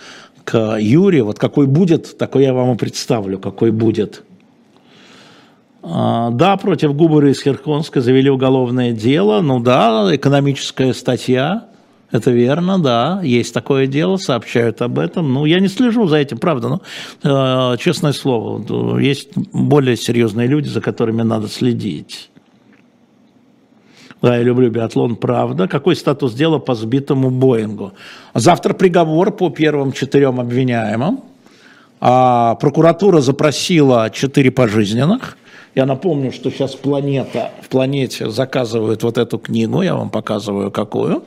к 0.46 0.78
Юрию. 0.80 1.26
Вот 1.26 1.40
какой 1.40 1.68
будет, 1.68 2.18
такой 2.18 2.44
я 2.44 2.54
вам 2.54 2.76
и 2.76 2.78
представлю, 2.78 3.40
какой 3.40 3.72
будет. 3.72 4.24
А, 5.84 6.30
да, 6.32 6.56
против 6.58 6.96
Губера 6.96 7.30
из 7.30 7.42
Херхонска 7.42 8.00
завели 8.00 8.30
уголовное 8.30 8.94
дело. 8.94 9.42
Ну 9.42 9.60
да, 9.60 10.10
экономическая 10.16 10.94
статья. 10.94 11.68
Это 12.12 12.32
верно, 12.32 12.80
да, 12.80 13.20
есть 13.24 13.54
такое 13.54 13.88
дело, 13.88 14.18
сообщают 14.18 14.82
об 14.82 15.00
этом. 15.00 15.34
Ну, 15.34 15.46
я 15.46 15.60
не 15.60 15.68
слежу 15.68 16.08
за 16.08 16.18
этим, 16.18 16.38
правда, 16.38 16.70
но, 17.24 17.74
э, 17.74 17.78
честное 17.78 18.14
слово, 18.14 19.00
есть 19.00 19.32
более 19.36 19.98
серьезные 19.98 20.48
люди, 20.48 20.70
за 20.70 20.82
которыми 20.82 21.24
надо 21.24 21.48
следить. 21.48 22.30
Да, 24.26 24.38
я 24.38 24.42
люблю 24.42 24.72
биатлон, 24.72 25.18
правда. 25.18 25.68
Какой 25.68 25.96
статус 25.96 26.34
дела 26.34 26.58
по 26.58 26.74
сбитому 26.74 27.30
Боингу? 27.30 27.94
Завтра 28.34 28.74
приговор 28.74 29.30
по 29.30 29.52
первым 29.52 29.92
четырем 29.92 30.40
обвиняемым. 30.40 31.20
А 32.02 32.56
прокуратура 32.56 33.22
запросила 33.22 34.10
четыре 34.10 34.50
пожизненных. 34.50 35.38
Я 35.76 35.86
напомню, 35.86 36.32
что 36.32 36.50
сейчас 36.50 36.74
планета, 36.74 37.52
в 37.62 37.70
планете 37.70 38.32
заказывают 38.32 39.04
вот 39.04 39.20
эту 39.20 39.38
книгу, 39.38 39.84
я 39.84 39.94
вам 39.94 40.10
показываю 40.10 40.72
какую. 40.72 41.24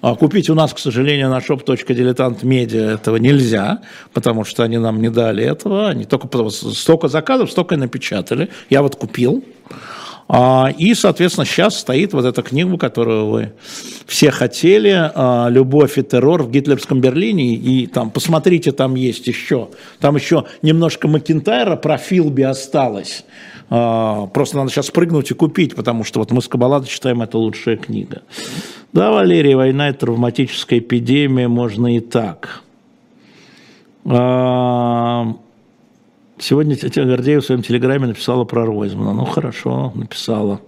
А 0.00 0.14
купить 0.14 0.48
у 0.48 0.54
нас, 0.54 0.72
к 0.72 0.78
сожалению, 0.78 1.30
на 1.30 1.38
shop.diletant.media 1.38 2.94
этого 2.94 3.16
нельзя, 3.16 3.80
потому 4.12 4.44
что 4.44 4.62
они 4.62 4.78
нам 4.78 5.02
не 5.02 5.10
дали 5.10 5.42
этого. 5.42 5.88
Они 5.88 6.04
только 6.04 6.50
столько 6.50 7.08
заказов, 7.08 7.50
столько 7.50 7.74
и 7.74 7.78
напечатали. 7.78 8.48
Я 8.70 8.82
вот 8.82 8.94
купил. 8.94 9.42
А, 10.28 10.70
и, 10.76 10.92
соответственно, 10.92 11.46
сейчас 11.46 11.78
стоит 11.78 12.12
вот 12.12 12.26
эта 12.26 12.42
книга, 12.42 12.76
которую 12.76 13.28
вы 13.28 13.52
все 14.06 14.30
хотели, 14.30 15.10
а, 15.14 15.48
«Любовь 15.48 15.96
и 15.96 16.02
террор 16.02 16.42
в 16.42 16.50
гитлерском 16.50 17.00
Берлине». 17.00 17.54
И 17.54 17.86
там, 17.86 18.10
посмотрите, 18.10 18.72
там 18.72 18.94
есть 18.94 19.26
еще. 19.26 19.68
Там 20.00 20.16
еще 20.16 20.44
немножко 20.60 21.08
Макинтайра 21.08 21.76
про 21.76 21.96
Филби 21.96 22.42
осталось. 22.42 23.24
Просто 23.68 24.56
надо 24.56 24.70
сейчас 24.70 24.90
прыгнуть 24.90 25.30
и 25.30 25.34
купить, 25.34 25.74
потому 25.74 26.02
что 26.02 26.20
вот 26.20 26.30
мы 26.30 26.40
с 26.40 26.48
Кабалада 26.48 26.86
читаем, 26.86 27.20
это 27.20 27.36
лучшая 27.36 27.76
книга. 27.76 28.22
Да, 28.94 29.10
Валерий, 29.10 29.54
война– 29.54 29.88
это 29.90 30.06
травматическая 30.06 30.78
эпидемия, 30.78 31.48
можно 31.48 31.94
и 31.94 32.00
так. 32.00 32.62
Сегодня 36.40 36.76
Тетя 36.76 37.04
Гордеева 37.04 37.40
в 37.40 37.44
своем 37.44 37.62
телеграме 37.62 38.06
написала 38.06 38.44
про 38.44 38.64
Ройзмана. 38.64 39.12
Ну, 39.12 39.24
хорошо, 39.24 39.92
написала. 39.94 40.60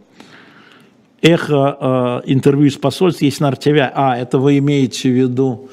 Эхо 1.23 2.23
э, 2.25 2.33
интервью 2.33 2.67
из 2.67 2.77
посольств 2.77 3.23
есть 3.23 3.41
на 3.41 3.51
RTVI. 3.51 3.91
А, 3.95 4.17
это 4.17 4.39
вы 4.39 4.59
имеете 4.59 5.11
в 5.11 5.13
виду 5.13 5.69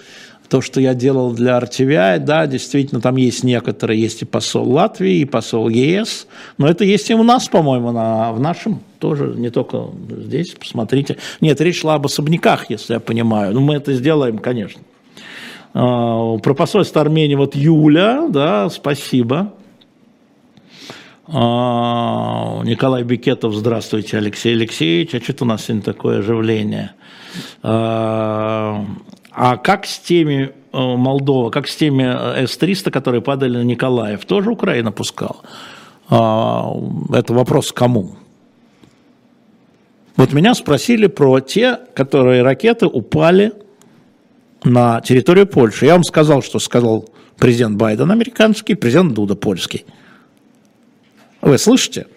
то, 0.49 0.62
что 0.62 0.79
я 0.79 0.93
делал 0.93 1.31
для 1.31 1.57
RTVI, 1.57 2.19
да, 2.19 2.47
действительно, 2.47 3.01
там 3.01 3.17
есть 3.17 3.43
некоторые, 3.43 3.99
есть 3.99 4.21
и 4.21 4.25
посол 4.25 4.69
Латвии, 4.71 5.17
и 5.17 5.25
посол 5.25 5.67
ЕС, 5.67 6.27
но 6.57 6.67
это 6.67 6.86
есть 6.86 7.10
и 7.10 7.15
у 7.15 7.23
нас, 7.23 7.49
по-моему, 7.49 7.91
на, 7.91 8.31
в 8.31 8.39
нашем 8.39 8.81
тоже, 8.99 9.33
не 9.36 9.49
только 9.49 9.88
здесь, 10.10 10.51
посмотрите. 10.51 11.17
Нет, 11.41 11.60
речь 11.60 11.81
шла 11.81 11.95
об 11.95 12.05
особняках, 12.05 12.69
если 12.69 12.93
я 12.93 12.99
понимаю, 13.01 13.53
ну, 13.53 13.60
мы 13.60 13.75
это 13.75 13.93
сделаем, 13.93 14.38
конечно. 14.38 14.81
А, 15.73 16.38
про 16.38 16.53
посольство 16.53 17.01
Армении 17.01 17.36
вот 17.36 17.55
Юля, 17.55 18.27
да, 18.29 18.69
спасибо. 18.69 19.53
А, 21.29 22.61
Николай 22.63 23.03
Бикетов, 23.03 23.53
здравствуйте, 23.53 24.17
Алексей 24.17 24.53
Алексеевич. 24.53 25.13
А 25.13 25.19
что-то 25.19 25.43
у 25.43 25.47
нас 25.47 25.65
сегодня 25.65 25.83
такое 25.83 26.19
оживление. 26.19 26.91
А, 27.63 28.85
а 29.31 29.57
как 29.57 29.85
с 29.85 29.99
теми 29.99 30.53
э, 30.71 30.77
Молдова, 30.77 31.49
как 31.49 31.67
с 31.67 31.75
теми 31.75 32.03
э, 32.03 32.47
С-300, 32.47 32.91
которые 32.91 33.21
падали 33.21 33.57
на 33.57 33.63
Николаев, 33.63 34.25
тоже 34.25 34.51
Украина 34.51 34.93
пускала? 34.93 35.41
А, 36.09 36.73
это 37.13 37.33
вопрос 37.33 37.73
кому? 37.73 38.15
Вот 40.15 40.31
меня 40.31 40.55
спросили 40.55 41.07
про 41.07 41.41
те, 41.41 41.77
которые 41.93 42.41
ракеты 42.41 42.87
упали 42.87 43.51
на 44.63 45.01
территорию 45.01 45.45
Польши. 45.45 45.85
Я 45.85 45.93
вам 45.93 46.03
сказал, 46.03 46.41
что 46.41 46.57
сказал 46.59 47.09
президент 47.37 47.75
Байден 47.75 48.09
американский, 48.11 48.75
президент 48.75 49.13
Дуда 49.13 49.36
польский. 49.36 49.86
Вы 51.41 51.57
слышите? 51.57 52.07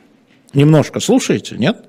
Немножко 0.52 1.00
слушаете, 1.00 1.56
нет? 1.56 1.84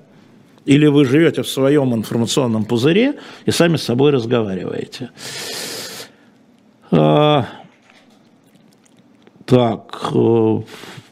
Или 0.64 0.86
вы 0.86 1.04
живете 1.04 1.42
в 1.42 1.48
своем 1.48 1.94
информационном 1.94 2.64
пузыре 2.64 3.14
и 3.46 3.50
сами 3.50 3.76
с 3.76 3.82
собой 3.82 4.12
разговариваете? 4.12 5.10
А, 6.92 7.46
так, 9.44 10.10
э, 10.14 10.60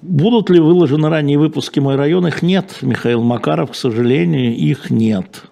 будут 0.03 0.51
ли 0.51 0.61
выложены 0.61 1.09
ранние 1.09 1.39
выпуски 1.39 1.81
«Мой 1.81 1.97
район»? 1.97 2.27
Их 2.27 2.43
нет, 2.43 2.79
Михаил 2.83 3.23
Макаров, 3.23 3.73
к 3.73 3.75
сожалению, 3.75 4.55
их 4.55 4.91
нет. 4.91 5.45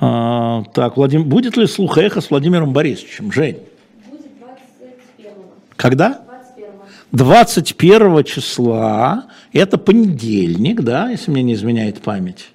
А, 0.00 0.64
так, 0.72 0.96
Владим... 0.96 1.24
будет 1.24 1.56
ли 1.56 1.66
слух 1.66 1.98
эхо 1.98 2.20
с 2.20 2.30
Владимиром 2.30 2.72
Борисовичем? 2.72 3.30
Жень? 3.30 3.58
Будет 4.10 4.38
21 4.38 5.34
Когда? 5.76 6.23
21 7.14 8.24
числа, 8.24 9.26
это 9.52 9.78
понедельник, 9.78 10.82
да, 10.82 11.10
если 11.10 11.30
мне 11.30 11.44
не 11.44 11.54
изменяет 11.54 12.02
память. 12.02 12.50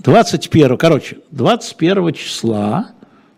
21, 0.00 0.76
короче, 0.76 1.18
21 1.30 2.14
числа, 2.14 2.90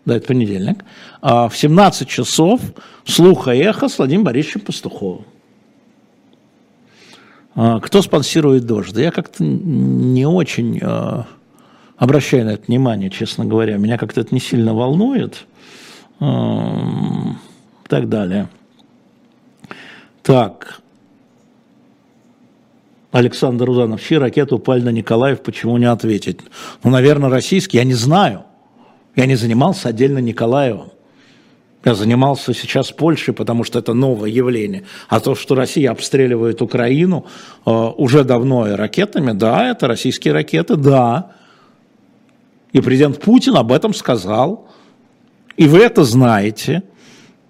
да, 0.05 0.15
это 0.17 0.25
понедельник, 0.25 0.83
а 1.21 1.47
в 1.47 1.55
17 1.55 2.07
часов 2.07 2.61
слуха 3.05 3.51
эхо 3.51 3.87
с 3.87 3.99
Владимиром 3.99 4.23
Борисовичем 4.23 4.61
Пастуховым. 4.61 5.25
А, 7.53 7.79
кто 7.79 8.01
спонсирует 8.01 8.65
дождь? 8.65 8.91
Да 8.91 9.03
я 9.03 9.11
как-то 9.11 9.43
не 9.43 10.25
очень 10.25 10.79
а, 10.81 11.27
обращаю 11.95 12.45
на 12.45 12.53
это 12.53 12.63
внимание, 12.65 13.11
честно 13.11 13.45
говоря. 13.45 13.77
Меня 13.77 13.99
как-то 13.99 14.21
это 14.21 14.33
не 14.33 14.41
сильно 14.41 14.73
волнует. 14.73 15.45
И 16.19 16.23
так 17.87 18.09
далее. 18.09 18.49
Так. 20.25 20.81
Александр 23.11 23.69
Узанов, 23.69 24.01
чьи 24.01 24.17
ракеты 24.17 24.55
упали 24.55 24.81
на 24.81 24.89
Николаев, 24.89 25.41
почему 25.41 25.77
не 25.77 25.85
ответить? 25.85 26.39
Ну, 26.83 26.89
наверное, 26.89 27.29
российские, 27.29 27.83
я 27.83 27.85
не 27.85 27.93
знаю. 27.93 28.43
Я 29.15 29.27
не 29.27 29.35
занимался 29.35 29.89
отдельно 29.89 30.17
Николаевым. 30.17 30.89
Я 31.85 31.93
занимался 31.93 32.55
сейчас 32.55 32.91
Польшей, 32.91 33.35
потому 33.35 33.63
что 33.63 33.77
это 33.77 33.93
новое 33.93 34.31
явление. 34.31 34.85
А 35.07 35.19
то, 35.19 35.35
что 35.35 35.53
Россия 35.53 35.91
обстреливает 35.91 36.59
Украину 36.63 37.27
э, 37.63 37.69
уже 37.69 38.23
давно 38.23 38.67
и 38.67 38.71
ракетами, 38.71 39.31
да, 39.31 39.69
это 39.69 39.87
российские 39.87 40.33
ракеты, 40.33 40.75
да. 40.75 41.33
И 42.73 42.81
президент 42.81 43.21
Путин 43.21 43.55
об 43.57 43.71
этом 43.71 43.93
сказал. 43.93 44.67
И 45.55 45.67
вы 45.67 45.81
это 45.81 46.03
знаете. 46.03 46.81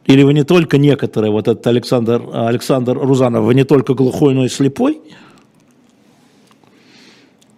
Или 0.05 0.23
вы 0.23 0.33
не 0.33 0.43
только 0.43 0.77
некоторые, 0.77 1.31
вот 1.31 1.47
этот 1.47 1.65
Александр, 1.65 2.21
Александр 2.31 2.97
Рузанов, 2.97 3.45
вы 3.45 3.55
не 3.55 3.63
только 3.63 3.95
глухой, 3.95 4.35
но 4.35 4.45
и 4.45 4.49
слепой? 4.49 5.01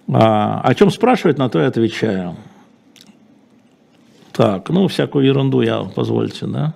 А, 0.09 0.61
о 0.61 0.73
чем 0.73 0.89
спрашивают, 0.89 1.37
на 1.37 1.49
то 1.49 1.59
я 1.59 1.67
отвечаю. 1.67 2.37
Так, 4.31 4.69
ну, 4.69 4.87
всякую 4.87 5.25
ерунду 5.25 5.61
я, 5.61 5.83
позвольте, 5.83 6.45
да. 6.45 6.75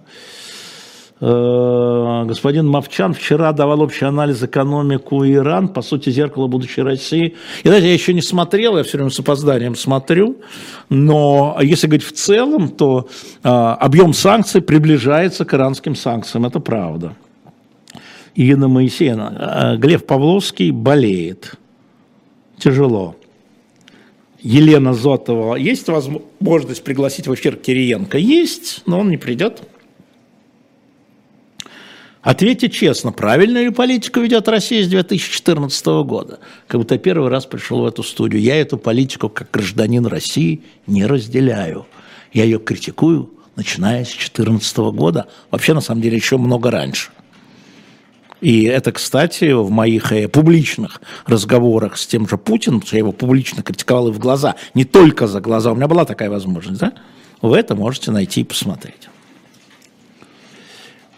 Э, 1.22 2.24
господин 2.26 2.68
Мовчан 2.68 3.14
вчера 3.14 3.54
давал 3.54 3.82
общий 3.82 4.06
анализ 4.06 4.42
экономику 4.42 5.24
Иран, 5.24 5.68
по 5.68 5.84
сути, 5.84 6.10
зеркало 6.10 6.48
будущей 6.48 6.82
России. 6.82 7.36
И 7.64 7.68
знаете, 7.68 7.88
я 7.88 7.94
еще 7.94 8.14
не 8.14 8.24
смотрел, 8.24 8.76
я 8.78 8.84
все 8.84 8.98
время 8.98 9.12
с 9.12 9.20
опозданием 9.20 9.76
смотрю, 9.76 10.38
но 10.90 11.58
если 11.62 11.86
говорить 11.86 12.08
в 12.08 12.14
целом, 12.14 12.70
то 12.70 13.08
э, 13.44 13.48
объем 13.48 14.14
санкций 14.14 14.62
приближается 14.62 15.46
к 15.46 15.54
иранским 15.54 15.96
санкциям, 15.96 16.48
это 16.48 16.60
правда. 16.60 17.16
Ирина 18.34 18.68
Моисеевна, 18.68 19.76
э, 19.76 19.78
Глеб 19.78 20.08
Павловский 20.08 20.72
болеет, 20.72 21.54
тяжело. 22.58 23.16
Елена 24.42 24.96
Зотова, 24.96 25.56
есть 25.56 25.88
возможность 25.88 26.84
пригласить 26.84 27.28
в 27.28 27.34
эфир 27.36 27.58
Кириенко? 27.58 28.18
Есть, 28.18 28.82
но 28.88 29.02
он 29.02 29.10
не 29.12 29.18
придет. 29.18 29.62
Ответьте 32.22 32.70
честно, 32.70 33.12
правильную 33.12 33.66
ли 33.66 33.72
политику 33.72 34.20
ведет 34.20 34.48
Россия 34.48 34.84
с 34.84 34.88
2014 34.88 35.86
года? 36.06 36.40
Как 36.68 36.80
будто 36.80 37.00
первый 37.00 37.30
раз 37.30 37.48
пришел 37.48 37.82
в 37.82 37.86
эту 37.86 38.04
студию. 38.04 38.42
Я 38.42 38.62
эту 38.62 38.78
политику 38.78 39.28
как 39.28 39.50
гражданин 39.50 40.06
России 40.06 40.62
не 40.86 41.08
разделяю. 41.08 41.88
Я 42.32 42.44
ее 42.44 42.60
критикую, 42.60 43.32
начиная 43.56 44.06
с 44.06 44.10
2014 44.10 44.78
года. 44.94 45.28
Вообще, 45.50 45.74
на 45.74 45.82
самом 45.82 46.02
деле, 46.02 46.16
еще 46.16 46.38
много 46.38 46.70
раньше. 46.70 47.10
И 48.40 48.64
это, 48.64 48.92
кстати, 48.92 49.52
в 49.52 49.72
моих 49.72 50.12
э, 50.12 50.28
публичных 50.28 51.02
разговорах 51.26 51.98
с 51.98 52.06
тем 52.06 52.28
же 52.28 52.38
Путиным, 52.38 52.84
я 52.92 53.00
его 53.00 53.12
публично 53.12 53.62
критиковал 53.62 54.10
и 54.10 54.12
в 54.12 54.20
глаза, 54.20 54.56
не 54.74 54.84
только 54.84 55.28
за 55.28 55.42
глаза, 55.42 55.72
у 55.72 55.76
меня 55.76 55.88
была 55.88 56.06
такая 56.06 56.30
возможность, 56.30 56.80
да? 56.80 56.94
Вы 57.44 57.58
это 57.58 57.76
можете 57.76 58.10
найти 58.10 58.42
и 58.42 58.44
посмотреть. 58.44 59.11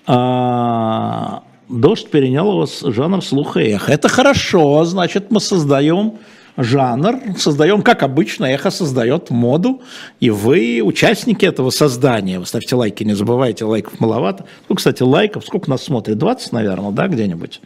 А, 0.05 1.43
дождь 1.69 2.09
перенял 2.09 2.49
у 2.49 2.57
вас 2.59 2.81
жанр 2.81 3.23
слуха 3.23 3.59
и 3.59 3.69
эхо. 3.69 3.91
Это 3.91 4.09
хорошо, 4.09 4.83
значит, 4.85 5.31
мы 5.31 5.39
создаем 5.39 6.19
жанр, 6.57 7.37
создаем, 7.37 7.81
как 7.81 8.03
обычно, 8.03 8.45
эхо 8.45 8.69
создает 8.69 9.29
моду, 9.29 9.81
и 10.19 10.29
вы 10.29 10.81
участники 10.83 11.45
этого 11.45 11.69
создания. 11.69 12.39
Вы 12.39 12.45
ставьте 12.45 12.75
лайки, 12.75 13.03
не 13.03 13.13
забывайте, 13.13 13.65
лайков 13.65 13.99
маловато. 13.99 14.45
Ну, 14.69 14.75
кстати, 14.75 15.03
лайков, 15.03 15.45
сколько 15.45 15.69
нас 15.69 15.83
смотрит? 15.83 16.17
20, 16.17 16.51
наверное, 16.51 16.91
да, 16.91 17.07
где-нибудь? 17.07 17.61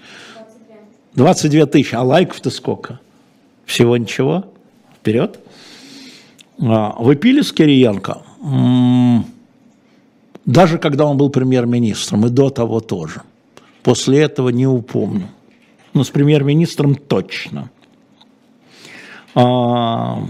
22 1.15 1.65
тысячи, 1.65 1.95
а 1.95 2.03
лайков-то 2.03 2.49
сколько? 2.49 2.99
Всего 3.65 3.97
ничего? 3.97 4.45
Вперед. 4.99 5.39
А, 6.61 6.95
вы 6.97 7.15
пили 7.15 7.41
с 7.41 7.51
Кириенко? 7.51 8.21
Даже 10.47 10.77
когда 10.77 11.05
он 11.05 11.17
был 11.17 11.29
премьер-министром, 11.29 12.25
и 12.25 12.29
до 12.29 12.49
того 12.49 12.79
тоже. 12.79 13.21
После 13.83 14.19
этого 14.19 14.47
не 14.47 14.65
упомню. 14.65 15.27
Но 15.93 16.05
с 16.05 16.09
премьер-министром 16.09 16.95
точно. 16.95 17.69
А, 19.35 20.23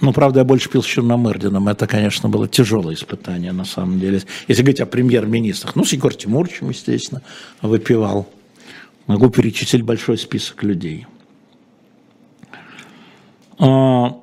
ну, 0.00 0.12
правда, 0.12 0.40
я 0.40 0.44
больше 0.44 0.68
пил 0.68 0.82
с 0.82 0.86
Черномырдиным. 0.86 1.68
Это, 1.68 1.86
конечно, 1.86 2.28
было 2.28 2.48
тяжелое 2.48 2.94
испытание, 2.94 3.52
на 3.52 3.64
самом 3.64 4.00
деле. 4.00 4.22
Если 4.48 4.62
говорить 4.62 4.80
о 4.80 4.86
премьер-министрах. 4.86 5.76
Ну, 5.76 5.84
с 5.84 5.92
Егор 5.92 6.12
Тимуровичем, 6.12 6.70
естественно, 6.70 7.22
выпивал. 7.62 8.28
Могу 9.06 9.30
перечислить 9.30 9.82
большой 9.82 10.18
список 10.18 10.64
людей. 10.64 11.06
А, 13.60 14.16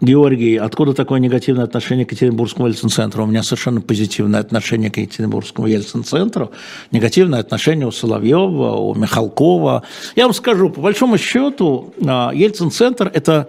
Георгий, 0.00 0.56
откуда 0.56 0.94
такое 0.94 1.18
негативное 1.18 1.64
отношение 1.64 2.06
к 2.06 2.12
Екатеринбургскому 2.12 2.68
Ельцин-центру? 2.68 3.24
У 3.24 3.26
меня 3.26 3.42
совершенно 3.42 3.80
позитивное 3.80 4.38
отношение 4.38 4.90
к 4.90 4.96
Екатеринбургскому 4.96 5.66
Ельцин-центру. 5.66 6.52
Негативное 6.92 7.40
отношение 7.40 7.86
у 7.86 7.90
Соловьева, 7.90 8.76
у 8.76 8.94
Михалкова. 8.94 9.82
Я 10.14 10.24
вам 10.24 10.34
скажу, 10.34 10.70
по 10.70 10.80
большому 10.80 11.18
счету, 11.18 11.92
а, 12.06 12.30
Ельцин-центр– 12.32 13.10
это 13.14 13.48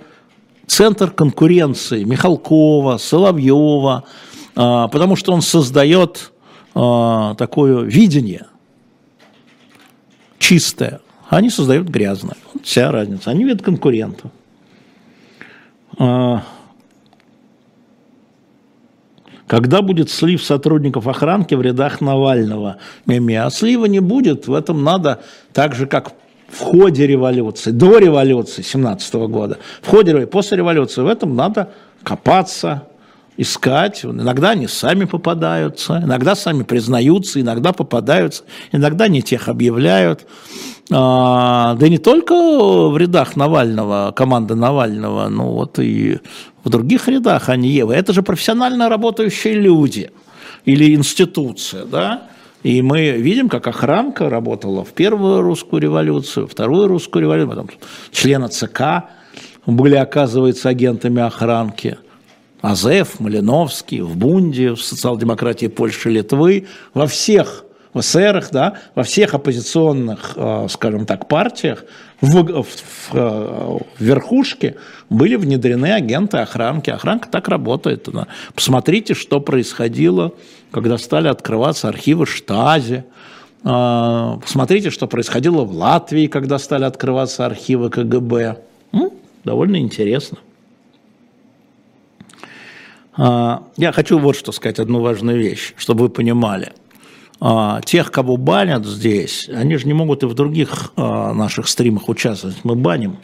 центр 0.65 1.11
конкуренции 1.11 2.03
Михалкова, 2.03 2.97
Соловьева, 2.97 4.05
а, 4.55 4.87
потому 4.87 5.15
что 5.15 5.33
он 5.33 5.43
создает 5.43 6.31
а, 6.73 7.35
такое 7.35 7.81
видение 7.83 8.47
чистое. 10.39 11.01
Они 11.29 11.51
создают 11.51 11.89
грязное. 11.89 12.37
Вот 12.53 12.65
вся 12.65 12.91
разница. 12.91 13.29
Они 13.29 13.43
видят 13.43 13.61
конкурентов. 13.61 14.31
А, 15.99 16.43
когда 19.47 19.81
будет 19.81 20.09
слив 20.09 20.41
сотрудников 20.41 21.07
охранки 21.07 21.53
в 21.55 21.61
рядах 21.61 22.01
Навального? 22.01 22.77
Мими, 23.05 23.35
а 23.35 23.49
слива 23.49 23.85
не 23.85 23.99
будет, 23.99 24.47
в 24.47 24.53
этом 24.53 24.83
надо 24.83 25.21
так 25.53 25.75
же, 25.75 25.87
как 25.87 26.13
в 26.47 26.59
ходе 26.61 27.05
революции, 27.05 27.71
до 27.71 27.99
революции 27.99 28.61
17 28.61 29.13
года, 29.27 29.59
в 29.81 29.87
ходе, 29.87 30.25
после 30.25 30.57
революции, 30.57 31.01
в 31.01 31.07
этом 31.07 31.35
надо 31.35 31.71
копаться, 32.03 32.87
искать. 33.39 34.03
Иногда 34.03 34.49
они 34.49 34.67
сами 34.67 35.05
попадаются, 35.05 36.01
иногда 36.03 36.35
сами 36.35 36.63
признаются, 36.63 37.39
иногда 37.39 37.71
попадаются, 37.71 38.43
иногда 38.73 39.07
не 39.07 39.21
тех 39.21 39.47
объявляют. 39.47 40.27
А, 40.91 41.75
да 41.75 41.87
и 41.87 41.89
не 41.89 41.99
только 41.99 42.33
в 42.89 42.97
рядах 42.97 43.37
Навального, 43.37 44.11
команды 44.13 44.55
Навального, 44.55 45.29
ну 45.29 45.51
вот 45.53 45.79
и 45.79 46.19
в 46.65 46.69
других 46.69 47.07
рядах 47.07 47.47
они 47.47 47.69
Евы. 47.69 47.93
Это 47.93 48.11
же 48.11 48.23
профессионально 48.23 48.89
работающие 48.89 49.53
люди 49.53 50.11
или 50.65 50.93
институция, 50.93 51.85
да? 51.85 52.23
И 52.63 52.81
мы 52.81 53.11
видим, 53.11 53.47
как 53.47 53.67
охранка 53.67 54.29
работала 54.29 54.83
в 54.83 54.89
первую 54.89 55.41
русскую 55.41 55.81
революцию, 55.81 56.45
вторую 56.45 56.89
русскую 56.89 57.21
революцию, 57.21 57.49
потом 57.49 57.69
члены 58.11 58.49
ЦК, 58.49 59.05
были, 59.65 59.95
оказывается, 59.95 60.67
агентами 60.67 61.21
охранки. 61.21 61.97
Азеф, 62.61 63.19
Малиновский, 63.19 64.01
в 64.01 64.17
Бунде, 64.17 64.71
в 64.71 64.81
социал-демократии 64.81 65.67
Польши, 65.67 66.09
Литвы, 66.09 66.67
во 66.93 67.07
всех 67.07 67.65
в 67.93 68.01
ССРах, 68.01 68.51
да, 68.51 68.73
во 68.93 69.03
всех 69.03 69.33
оппозиционных, 69.33 70.33
э, 70.35 70.67
скажем 70.69 71.05
так, 71.05 71.27
партиях 71.27 71.85
в, 72.21 72.43
в, 72.43 72.63
в, 72.63 73.13
в 73.13 73.81
верхушке 73.99 74.75
были 75.09 75.35
внедрены 75.35 75.93
агенты 75.93 76.37
охранки. 76.37 76.91
Охранка 76.91 77.29
так 77.29 77.47
работает. 77.47 78.07
Посмотрите, 78.53 79.15
что 79.15 79.39
происходило, 79.39 80.33
когда 80.71 80.97
стали 80.97 81.29
открываться 81.29 81.87
архивы 81.87 82.27
Штази. 82.27 83.05
Э, 83.63 84.37
посмотрите, 84.39 84.91
что 84.91 85.07
происходило 85.07 85.63
в 85.63 85.71
Латвии, 85.71 86.27
когда 86.27 86.59
стали 86.59 86.83
открываться 86.83 87.45
архивы 87.45 87.89
КГБ. 87.89 88.57
Довольно 89.43 89.77
интересно. 89.77 90.37
Э, 93.19 93.59
я 93.77 93.91
хочу 93.91 94.17
вот 94.17 94.35
что 94.35 94.51
сказать, 94.51 94.79
одну 94.79 95.01
важную 95.01 95.37
вещь, 95.37 95.73
чтобы 95.77 96.03
вы 96.03 96.09
понимали– 96.09 96.73
а, 97.41 97.81
тех, 97.81 98.11
кого 98.11 98.35
банят 98.35 98.85
здесь, 98.85 99.49
они 99.49 99.77
же 99.77 99.87
не 99.87 99.93
могут 99.93 100.23
и 100.23 100.25
в 100.25 100.33
других 100.33 100.91
а, 100.97 101.33
наших 101.33 101.69
стримах 101.69 102.09
участвовать. 102.09 102.57
Мы 102.63 102.75
баним. 102.75 103.17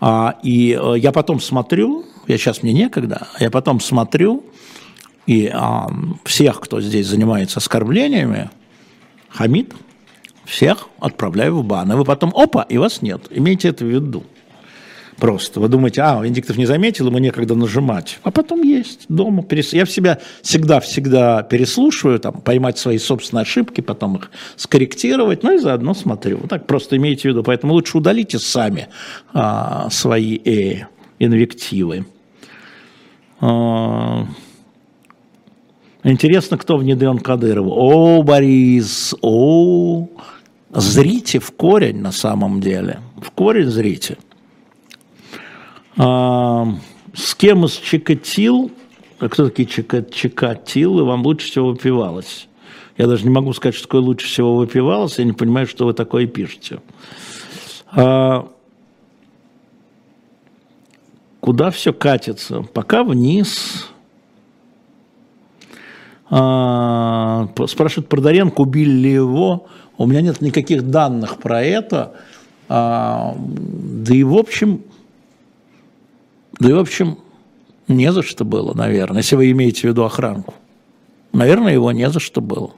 А, 0.00 0.38
и 0.42 0.78
э, 0.80 0.98
я 0.98 1.12
потом 1.12 1.40
смотрю, 1.40 2.04
я 2.26 2.38
сейчас 2.38 2.62
мне 2.62 2.72
некогда, 2.72 3.28
я 3.38 3.50
потом 3.50 3.80
смотрю, 3.80 4.44
и 5.26 5.52
всех, 6.24 6.60
кто 6.60 6.80
здесь 6.80 7.08
занимается 7.08 7.58
оскорблениями, 7.58 8.48
хамит, 9.28 9.74
всех 10.44 10.88
отправляю 11.00 11.56
в 11.56 11.64
бан. 11.64 11.90
И 11.90 11.96
вы 11.96 12.04
потом, 12.04 12.32
опа, 12.36 12.62
и 12.68 12.78
вас 12.78 13.02
нет. 13.02 13.26
Имейте 13.30 13.68
это 13.68 13.84
в 13.84 13.88
виду. 13.88 14.22
Просто. 15.18 15.60
Вы 15.60 15.68
думаете, 15.68 16.02
а, 16.02 16.22
Венедиктов 16.22 16.58
не 16.58 16.66
заметил, 16.66 17.06
ему 17.06 17.18
некогда 17.18 17.54
нажимать. 17.54 18.18
А 18.22 18.30
потом 18.30 18.62
есть 18.62 19.06
дома. 19.08 19.42
Перес... 19.42 19.72
Я 19.72 19.86
в 19.86 19.90
себя 19.90 20.18
всегда-всегда 20.42 21.42
переслушиваю, 21.42 22.20
там, 22.20 22.34
поймать 22.40 22.76
свои 22.78 22.98
собственные 22.98 23.42
ошибки, 23.42 23.80
потом 23.80 24.16
их 24.16 24.30
скорректировать, 24.56 25.42
ну 25.42 25.54
и 25.54 25.58
заодно 25.58 25.94
смотрю. 25.94 26.38
Вот 26.38 26.50
так 26.50 26.66
просто 26.66 26.96
имейте 26.96 27.22
в 27.22 27.32
виду. 27.32 27.42
Поэтому 27.42 27.72
лучше 27.72 27.96
удалите 27.96 28.38
сами 28.38 28.88
а, 29.32 29.88
свои 29.90 30.38
э, 30.44 30.86
инвективы. 31.18 32.06
А... 33.40 34.26
Интересно, 36.04 36.56
кто 36.56 36.76
внедрен 36.76 37.18
Кадырову. 37.18 37.72
О, 37.72 38.22
Борис, 38.22 39.12
о, 39.22 40.06
зрите 40.72 41.40
в 41.40 41.50
корень 41.50 42.00
на 42.00 42.12
самом 42.12 42.60
деле. 42.60 43.00
В 43.20 43.32
корень 43.32 43.68
зрите. 43.68 44.16
С 45.96 47.34
кем 47.36 47.64
из 47.64 47.72
Чикатил, 47.72 48.70
а 49.18 49.28
кто 49.28 49.48
такие 49.48 49.66
Чикатилы, 49.66 51.04
вам 51.04 51.24
лучше 51.24 51.48
всего 51.48 51.68
выпивалось? 51.68 52.48
Я 52.98 53.06
даже 53.06 53.24
не 53.24 53.30
могу 53.30 53.52
сказать, 53.52 53.74
что 53.74 53.84
такое 53.84 54.02
лучше 54.02 54.26
всего 54.26 54.56
выпивалось, 54.56 55.18
я 55.18 55.24
не 55.24 55.32
понимаю, 55.32 55.66
что 55.66 55.86
вы 55.86 55.94
такое 55.94 56.26
пишете. 56.26 56.80
А, 57.92 58.48
куда 61.40 61.70
все 61.70 61.92
катится? 61.92 62.62
Пока 62.62 63.02
вниз. 63.02 63.90
А, 66.28 67.48
спрашивает 67.68 68.08
Продаренко, 68.08 68.60
убили 68.60 68.90
ли 68.90 69.12
его. 69.12 69.66
У 69.96 70.06
меня 70.06 70.20
нет 70.20 70.42
никаких 70.42 70.90
данных 70.90 71.38
про 71.38 71.62
это. 71.62 72.14
А, 72.68 73.34
да 73.38 74.14
и 74.14 74.22
в 74.22 74.36
общем, 74.36 74.82
да 76.58 76.70
и, 76.70 76.72
в 76.72 76.78
общем, 76.78 77.18
не 77.88 78.12
за 78.12 78.22
что 78.22 78.44
было, 78.44 78.74
наверное, 78.74 79.18
если 79.18 79.36
вы 79.36 79.50
имеете 79.50 79.82
в 79.82 79.84
виду 79.84 80.04
охранку. 80.04 80.54
Наверное, 81.32 81.72
его 81.72 81.92
не 81.92 82.08
за 82.08 82.20
что 82.20 82.40
было. 82.40 82.72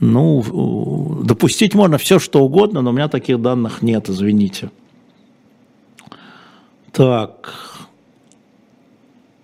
Ну, 0.00 1.22
допустить 1.24 1.74
можно 1.74 1.98
все, 1.98 2.18
что 2.18 2.42
угодно, 2.42 2.82
но 2.82 2.90
у 2.90 2.92
меня 2.92 3.08
таких 3.08 3.42
данных 3.42 3.82
нет, 3.82 4.08
извините. 4.08 4.70
Так. 6.92 7.54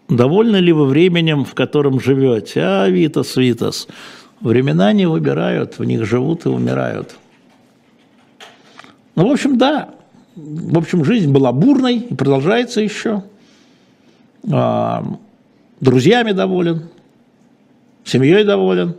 Довольны 0.09 0.59
ли 0.59 0.73
вы 0.73 0.87
временем, 0.87 1.45
в 1.45 1.55
котором 1.55 1.99
живете? 1.99 2.61
А, 2.61 2.89
Витас, 2.89 3.37
Витас. 3.37 3.89
Времена 4.41 4.93
не 4.93 5.07
выбирают, 5.07 5.79
в 5.79 5.85
них 5.85 6.05
живут 6.05 6.47
и 6.47 6.49
умирают. 6.49 7.17
Ну, 9.17 9.29
в 9.29 9.33
общем, 9.33 9.59
да, 9.59 9.95
в 10.37 10.79
общем, 10.79 11.05
жизнь 11.05 11.31
была 11.31 11.53
бурной 11.53 11.99
и 11.99 12.15
продолжается 12.15 12.81
еще. 12.81 13.23
А, 14.51 15.05
друзьями 15.81 16.33
доволен, 16.33 16.89
семьей 18.05 18.45
доволен, 18.45 18.97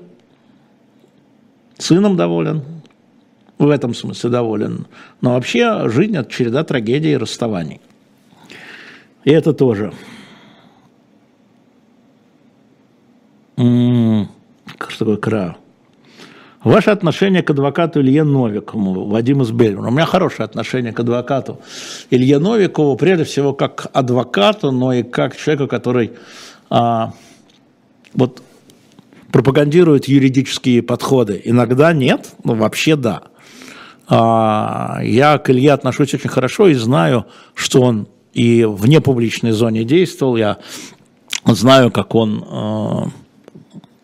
сыном 1.78 2.16
доволен, 2.16 2.64
в 3.58 3.70
этом 3.70 3.94
смысле 3.94 4.30
доволен. 4.30 4.88
Но 5.22 5.34
вообще 5.34 5.90
жизнь– 5.90 6.16
это 6.18 6.32
череда 6.32 6.64
трагедий 6.64 7.12
и 7.12 7.18
расставаний. 7.18 7.82
И 9.24 9.32
это 9.32 9.54
тоже. 9.54 9.94
М-м, 13.58 14.30
что 14.88 15.00
такое 15.00 15.18
кра? 15.18 15.58
Ваше 16.66 16.90
отношение 16.90 17.44
к 17.44 17.52
адвокату 17.52 18.02
Илье 18.02 18.24
Новикову, 18.24 19.08
Вадиму 19.08 19.44
Сбельману. 19.44 19.90
У 19.90 19.92
меня 19.92 20.08
хорошее 20.08 20.46
отношение 20.46 20.94
к 20.94 21.00
адвокату 21.00 21.60
Илье 22.10 22.40
Новикову, 22.40 22.98
прежде 22.98 23.24
всего 23.24 23.54
как 23.54 23.86
адвокату, 23.94 24.72
но 24.72 24.92
и 24.92 25.04
как 25.04 25.38
человеку, 25.38 25.68
который 25.68 26.14
а, 26.72 27.14
вот 28.16 28.42
пропагандирует 29.32 30.08
юридические 30.08 30.82
подходы. 30.82 31.40
Иногда 31.46 31.94
нет, 31.94 32.34
но 32.44 32.56
вообще 32.56 32.96
да. 32.96 33.22
А, 34.08 35.02
я 35.04 35.38
к 35.38 35.52
Илье 35.52 35.72
отношусь 35.72 36.16
очень 36.16 36.30
хорошо 36.30 36.68
и 36.68 36.74
знаю, 36.74 37.28
что 37.54 37.84
он 37.84 38.08
и 38.34 38.66
в 38.66 38.88
непубличной 38.88 39.52
зоне 39.52 39.84
действовал. 39.84 40.36
Я 40.36 40.58
знаю, 41.46 41.92
как 41.92 42.16
он 42.16 42.44
а, 42.50 43.10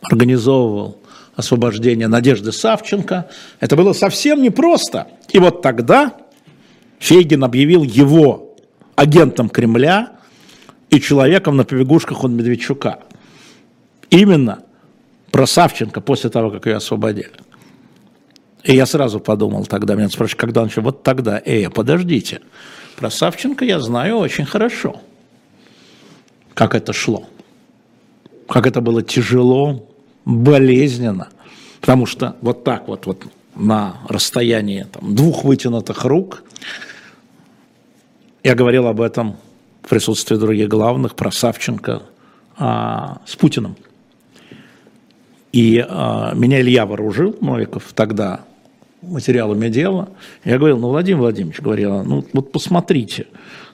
организовывал 0.04 1.01
освобождения 1.36 2.08
Надежды 2.08 2.52
Савченко. 2.52 3.30
Это 3.60 3.76
было 3.76 3.94
совсем 3.94 4.42
непросто. 4.42 5.08
И 5.30 5.40
вот 5.40 5.62
тогда 5.62 6.16
Фейгин 7.00 7.44
объявил 7.44 7.84
его 7.84 8.56
агентом 8.96 9.50
Кремля 9.50 10.14
и 10.90 11.00
человеком 11.00 11.58
на 11.58 11.64
побегушках 11.64 12.24
от 12.24 12.32
Медведчука. 12.32 13.00
Именно 14.10 14.64
про 15.32 15.48
Савченко 15.48 16.02
после 16.02 16.30
того, 16.30 16.52
как 16.52 16.66
ее 16.66 16.76
освободили. 16.76 17.32
И 18.64 18.76
я 18.76 18.86
сразу 18.86 19.20
подумал 19.20 19.66
тогда, 19.66 19.96
меня 19.96 20.10
спрашивают, 20.10 20.40
когда 20.40 20.62
он 20.62 20.68
еще, 20.68 20.82
вот 20.82 21.02
тогда, 21.02 21.42
эй, 21.44 21.70
подождите, 21.70 22.42
про 22.96 23.10
Савченко 23.10 23.66
я 23.66 23.80
знаю 23.80 24.18
очень 24.18 24.46
хорошо, 24.46 25.02
как 26.54 26.76
это 26.76 26.94
шло, 26.94 27.28
как 28.48 28.68
это 28.68 28.82
было 28.82 29.02
тяжело, 29.02 29.91
болезненно, 30.26 31.30
потому 31.80 32.06
что 32.06 32.36
вот 32.42 32.64
так 32.64 32.88
вот, 32.88 33.06
вот 33.06 33.26
на 33.56 33.98
расстоянии 34.08 34.86
там, 34.92 35.16
двух 35.16 35.44
вытянутых 35.44 36.06
рук, 36.06 36.44
я 38.44 38.56
говорил 38.56 38.88
об 38.88 39.02
этом 39.02 39.38
в 39.84 39.90
присутствии 39.90 40.36
других 40.36 40.68
главных, 40.68 41.16
про 41.16 41.32
Савченко, 41.32 42.04
а, 42.58 43.22
с 43.26 43.36
Путиным. 43.36 43.76
И 45.52 45.84
а, 45.88 46.34
меня 46.34 46.62
Илья 46.62 46.86
вооружил, 46.86 47.36
Новиков, 47.42 47.92
тогда 47.94 48.42
материалами 49.02 49.68
дела. 49.70 50.10
Я 50.44 50.58
говорил, 50.58 50.78
ну, 50.78 50.90
Владимир 50.90 51.20
Владимирович, 51.20 51.60
говорила, 51.60 52.04
ну, 52.04 52.26
вот 52.34 52.52
посмотрите, 52.52 53.28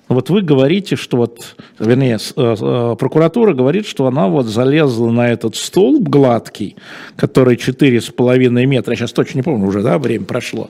вот 0.10 0.30
вы 0.30 0.42
говорите, 0.42 0.96
что 0.96 1.18
вот, 1.18 1.56
вернее, 1.80 2.18
э, 2.18 2.56
э, 2.60 2.96
прокуратура 2.98 3.54
говорит, 3.54 3.86
что 3.86 4.08
она 4.08 4.28
вот 4.30 4.46
залезла 4.46 5.12
на 5.12 5.30
этот 5.30 5.56
столб 5.56 6.08
гладкий, 6.08 6.78
который 7.18 7.58
4,5 7.58 8.66
метра, 8.66 8.94
я 8.94 8.98
сейчас 8.98 9.12
точно 9.12 9.40
не 9.40 9.44
помню, 9.44 9.68
уже, 9.68 9.82
да, 9.82 9.98
время 9.98 10.26
прошло. 10.26 10.70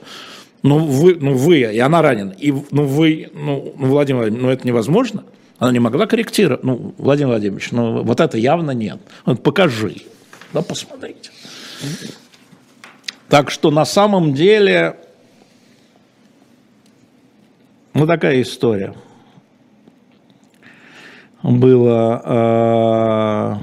Ну 0.64 0.78
вы, 0.78 1.16
ну 1.20 1.34
вы, 1.34 1.60
и 1.60 1.78
она 1.78 2.02
ранена, 2.02 2.32
и 2.32 2.52
ну 2.72 2.84
вы, 2.84 3.30
ну, 3.32 3.74
Владимир 3.76 4.22
Владимирович, 4.22 4.42
ну 4.42 4.50
это 4.50 4.66
невозможно. 4.66 5.24
Она 5.60 5.72
не 5.72 5.78
могла 5.78 6.06
корректировать. 6.06 6.64
Ну, 6.64 6.94
Владимир 6.98 7.30
Владимирович, 7.30 7.70
ну 7.70 8.02
вот 8.02 8.20
это 8.20 8.38
явно 8.38 8.72
нет. 8.72 8.98
Вот 9.24 9.42
покажи, 9.42 9.96
да 10.52 10.62
посмотрите. 10.62 11.30
Так 13.28 13.50
что 13.52 13.70
на 13.70 13.84
самом 13.84 14.34
деле, 14.34 14.96
ну 17.94 18.04
такая 18.04 18.42
история 18.42 18.94
было... 21.42 23.58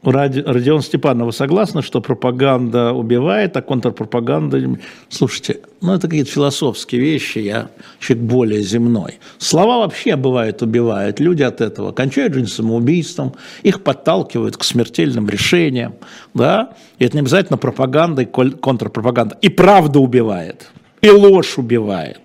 Родион 0.00 0.80
Степанова 0.80 1.32
согласна, 1.32 1.82
что 1.82 2.00
пропаганда 2.00 2.92
убивает, 2.92 3.56
а 3.56 3.62
контрпропаганда... 3.62 4.78
Слушайте, 5.10 5.60
ну 5.82 5.92
это 5.92 6.08
какие-то 6.08 6.30
философские 6.30 7.00
вещи, 7.00 7.40
я 7.40 7.68
человек 7.98 8.26
более 8.26 8.62
земной. 8.62 9.18
Слова 9.36 9.78
вообще 9.78 10.16
бывают 10.16 10.62
убивают, 10.62 11.20
люди 11.20 11.42
от 11.42 11.60
этого 11.60 11.92
кончают 11.92 12.32
жизнь 12.32 12.46
самоубийством, 12.46 13.34
их 13.62 13.82
подталкивают 13.82 14.56
к 14.56 14.64
смертельным 14.64 15.28
решениям, 15.28 15.96
да, 16.32 16.72
и 16.98 17.04
это 17.04 17.16
не 17.16 17.20
обязательно 17.20 17.58
пропаганда 17.58 18.22
и 18.22 18.24
контрпропаганда. 18.24 19.36
И 19.42 19.50
правда 19.50 19.98
убивает, 19.98 20.70
и 21.02 21.10
ложь 21.10 21.58
убивает. 21.58 22.20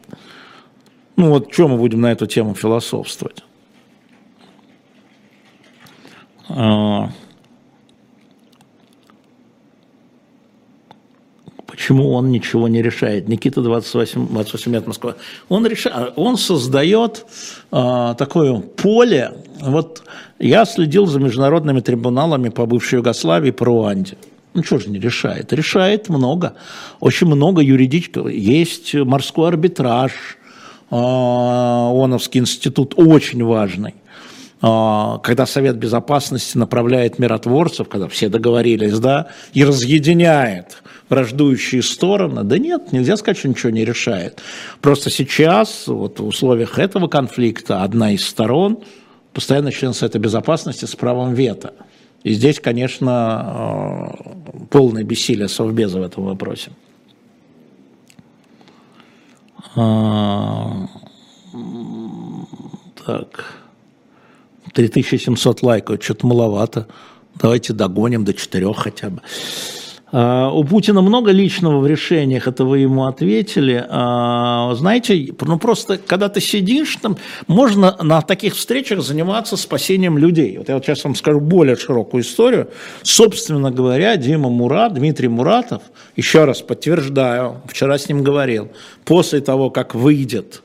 Ну 1.17 1.31
вот 1.31 1.51
что 1.51 1.67
мы 1.67 1.77
будем 1.77 2.01
на 2.01 2.13
эту 2.13 2.27
тему 2.27 2.53
философствовать? 2.53 3.43
А, 6.42 6.42
Почему 11.83 12.13
он 12.13 12.29
ничего 12.29 12.67
не 12.67 12.83
решает? 12.83 13.27
Никита 13.27 13.61
28, 13.61 14.27
28 14.27 14.73
лет 14.73 14.85
Москва. 14.87 15.15
Он, 15.49 15.65
решает, 15.65 16.13
он 16.15 16.37
создает 16.37 17.25
э, 17.71 18.15
такое 18.15 18.59
поле. 18.59 19.31
Вот 19.59 20.03
я 20.37 20.65
следил 20.65 21.07
за 21.07 21.19
международными 21.19 21.79
трибуналами 21.79 22.49
по 22.49 22.67
бывшей 22.67 22.97
Югославии, 22.97 23.49
по 23.49 23.65
Руанде. 23.65 24.17
Ну, 24.53 24.63
что 24.63 24.77
же 24.77 24.89
не 24.89 24.99
решает? 24.99 25.51
Решает 25.51 26.09
много. 26.09 26.53
Очень 26.99 27.27
много 27.27 27.61
юридического. 27.63 28.27
Есть 28.27 28.93
морской 28.93 29.47
арбитраж, 29.47 30.11
э, 30.91 30.95
ООНовский 30.95 32.39
институт, 32.39 32.93
очень 32.95 33.43
важный 33.43 33.95
а, 33.95 34.02
когда 34.63 35.45
Совет 35.45 35.75
Безопасности 35.75 36.57
направляет 36.57 37.19
миротворцев, 37.19 37.89
когда 37.89 38.07
все 38.07 38.29
договорились, 38.29 38.97
да, 38.97 39.27
и 39.51 39.65
разъединяет 39.65 40.81
враждующие 41.09 41.83
стороны, 41.83 42.43
да 42.43 42.57
нет, 42.57 42.93
нельзя 42.93 43.17
сказать, 43.17 43.37
что 43.37 43.49
ничего 43.49 43.71
не 43.71 43.83
решает. 43.83 44.41
Просто 44.79 45.09
сейчас, 45.09 45.87
вот 45.87 46.21
в 46.21 46.27
условиях 46.27 46.79
этого 46.79 47.09
конфликта, 47.09 47.83
одна 47.83 48.13
из 48.13 48.25
сторон 48.25 48.79
постоянно 49.33 49.69
член 49.69 49.93
Совета 49.93 50.19
Безопасности 50.19 50.85
с 50.85 50.95
правом 50.95 51.33
вето. 51.33 51.73
И 52.23 52.31
здесь, 52.31 52.61
конечно, 52.61 54.15
э, 54.23 54.65
полное 54.69 55.03
бессилие 55.03 55.49
Совбеза 55.49 55.99
в 55.99 56.03
этом 56.03 56.23
вопросе. 56.23 56.71
А, 59.75 60.87
так. 63.05 63.62
3700 64.73 65.61
лайков, 65.61 66.03
что-то 66.03 66.27
маловато. 66.27 66.87
Давайте 67.41 67.73
догоним 67.73 68.25
до 68.25 68.33
4 68.33 68.73
хотя 68.73 69.09
бы. 69.09 69.21
А, 70.15 70.51
у 70.51 70.63
Путина 70.63 71.01
много 71.01 71.31
личного 71.31 71.79
в 71.79 71.87
решениях, 71.87 72.47
это 72.47 72.65
вы 72.65 72.79
ему 72.79 73.05
ответили. 73.05 73.83
А, 73.89 74.75
знаете, 74.75 75.33
ну 75.41 75.57
просто, 75.57 75.97
когда 75.97 76.29
ты 76.29 76.39
сидишь 76.39 76.97
там, 76.97 77.17
можно 77.47 77.97
на 77.99 78.21
таких 78.21 78.53
встречах 78.53 79.01
заниматься 79.01 79.57
спасением 79.57 80.19
людей. 80.19 80.57
Вот 80.59 80.69
я 80.69 80.75
вот 80.75 80.85
сейчас 80.85 81.03
вам 81.03 81.15
скажу 81.15 81.39
более 81.39 81.75
широкую 81.75 82.21
историю. 82.21 82.69
Собственно 83.01 83.71
говоря, 83.71 84.15
Дима 84.15 84.49
Мурат, 84.49 84.93
Дмитрий 84.93 85.29
Муратов, 85.29 85.81
еще 86.15 86.45
раз 86.45 86.61
подтверждаю, 86.61 87.61
вчера 87.67 87.97
с 87.97 88.07
ним 88.07 88.23
говорил, 88.23 88.69
после 89.05 89.41
того, 89.41 89.71
как 89.71 89.95
выйдет 89.95 90.61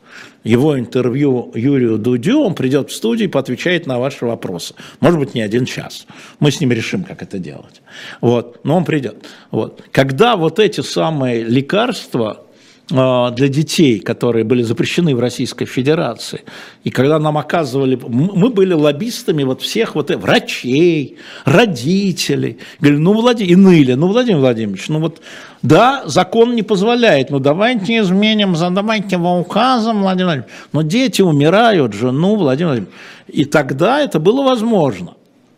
его 0.49 0.79
интервью 0.79 1.53
Юрию 1.55 1.99
Дудю, 1.99 2.41
он 2.41 2.55
придет 2.55 2.91
в 2.91 2.95
студию 2.95 3.29
и 3.29 3.31
поотвечает 3.31 3.87
на 3.87 3.99
ваши 3.99 4.25
вопросы. 4.25 4.75
Может 5.01 5.19
быть, 5.19 5.35
не 5.35 5.43
один 5.43 5.67
час. 5.67 6.07
Мы 6.41 6.51
с 6.51 6.59
ним 6.59 6.73
решим, 6.73 7.05
как 7.05 7.23
это 7.23 7.39
делать. 7.39 7.83
Вот. 8.23 8.61
Но 8.65 8.79
он 8.79 8.87
придет. 8.87 9.27
Вот. 9.51 9.85
Когда 9.93 10.37
вот 10.37 10.59
эти 10.59 10.81
самые 10.81 11.45
лекарства 11.45 12.47
для 12.91 13.49
детей, 13.49 14.01
которые 14.01 14.45
были 14.45 14.63
запрещены 14.63 15.15
в 15.15 15.21
Российской 15.21 15.67
Федерации. 15.67 16.41
И 16.85 16.91
когда 16.91 17.19
нам 17.19 17.37
оказывали, 17.37 18.01
мы 18.03 18.49
были 18.49 18.73
лоббистами 18.73 19.43
вот 19.43 19.61
всех 19.61 19.95
вот 19.95 20.11
врачей, 20.11 21.19
родителей. 21.45 22.59
Говорили, 22.81 23.01
ну, 23.01 23.13
Владимир, 23.13 23.53
и 23.53 23.57
ныли, 23.57 23.93
ну, 23.93 24.07
Владимир 24.07 24.39
Владимирович, 24.39 24.89
ну 24.89 25.01
вот, 25.01 25.21
да, 25.61 26.03
закон 26.07 26.55
не 26.55 26.63
позволяет, 26.63 27.29
ну, 27.29 27.41
давайте 27.41 27.99
изменим, 27.99 28.55
давайте 28.55 29.17
его 29.17 29.39
указом, 29.39 30.01
Владимир 30.01 30.25
Владимирович. 30.27 30.53
Но 30.73 30.83
дети 30.83 31.21
умирают 31.21 31.93
же, 31.93 32.11
ну, 32.11 32.37
Владимир 32.37 32.69
Владимирович. 32.69 32.95
И 33.29 33.45
тогда 33.45 34.01
это 34.01 34.19
было 34.19 34.43
возможно. 34.43 35.13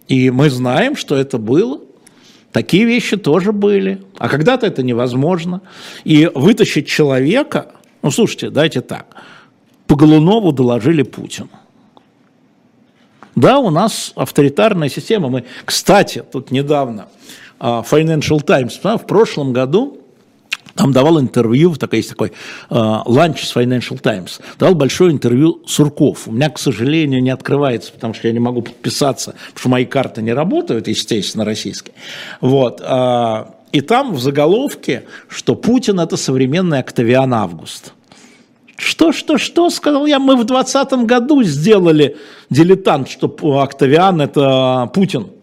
И 0.09 0.31
мы 0.31 0.51
знаем, 0.51 0.97
что 0.97 1.15
это 1.15 1.39
было. 1.39 1.81
Такие 2.53 2.85
вещи 2.85 3.17
тоже 3.17 3.53
были. 3.53 4.03
А 4.19 4.29
когда-то 4.29 4.67
это 4.67 4.83
невозможно. 4.83 5.61
И 6.05 6.31
вытащить 6.35 6.89
человека, 6.89 7.73
ну 8.03 8.11
слушайте, 8.11 8.51
дайте 8.51 8.81
так, 8.81 9.15
по 9.87 9.97
Голунову 9.97 10.53
доложили 10.53 11.03
Путину. 11.03 11.51
Да, 13.37 13.59
у 13.59 13.71
нас 13.71 14.13
авторитарная 14.17 14.89
система. 14.89 15.29
Мы, 15.29 15.45
кстати, 15.65 16.25
тут 16.31 16.51
недавно 16.51 17.09
а, 17.61 17.83
Financial 17.89 18.43
Times 18.43 18.81
в 18.83 19.07
прошлом 19.07 19.53
году 19.53 20.00
там 20.81 20.93
давал 20.93 21.21
интервью, 21.21 21.75
такой, 21.75 21.99
есть 21.99 22.09
такой 22.09 22.33
ланч 22.71 23.43
uh, 23.43 23.45
с 23.45 23.55
Financial 23.55 24.01
Times, 24.01 24.41
давал 24.59 24.75
большое 24.75 25.13
интервью 25.13 25.61
Сурков. 25.67 26.27
У 26.27 26.33
меня, 26.33 26.49
к 26.49 26.59
сожалению, 26.59 27.23
не 27.23 27.29
открывается, 27.29 27.93
потому 27.93 28.15
что 28.15 28.29
я 28.29 28.33
не 28.33 28.39
могу 28.39 28.63
подписаться, 28.63 29.33
потому 29.33 29.59
что 29.59 29.69
мои 29.69 29.85
карты 29.85 30.23
не 30.23 30.33
работают, 30.33 30.89
естественно, 30.89 31.45
российские. 31.45 31.95
Вот. 32.41 32.81
Uh, 32.81 33.49
и 33.73 33.83
там 33.83 34.15
в 34.15 34.21
заголовке, 34.21 35.05
что 35.29 35.55
Путин– 35.55 36.01
это 36.01 36.17
современный 36.17 36.79
Октавиан 36.79 37.35
Август. 37.35 37.93
Что, 38.79 39.13
что, 39.13 39.37
что, 39.37 39.69
сказал 39.69 40.07
я, 40.07 40.19
мы 40.19 40.35
в 40.35 40.45
20 40.45 40.93
году 41.05 41.43
сделали 41.43 42.17
дилетант, 42.49 43.11
что 43.11 43.29
Октавиан– 43.61 44.21
это 44.23 44.91
Путин– 44.95 45.27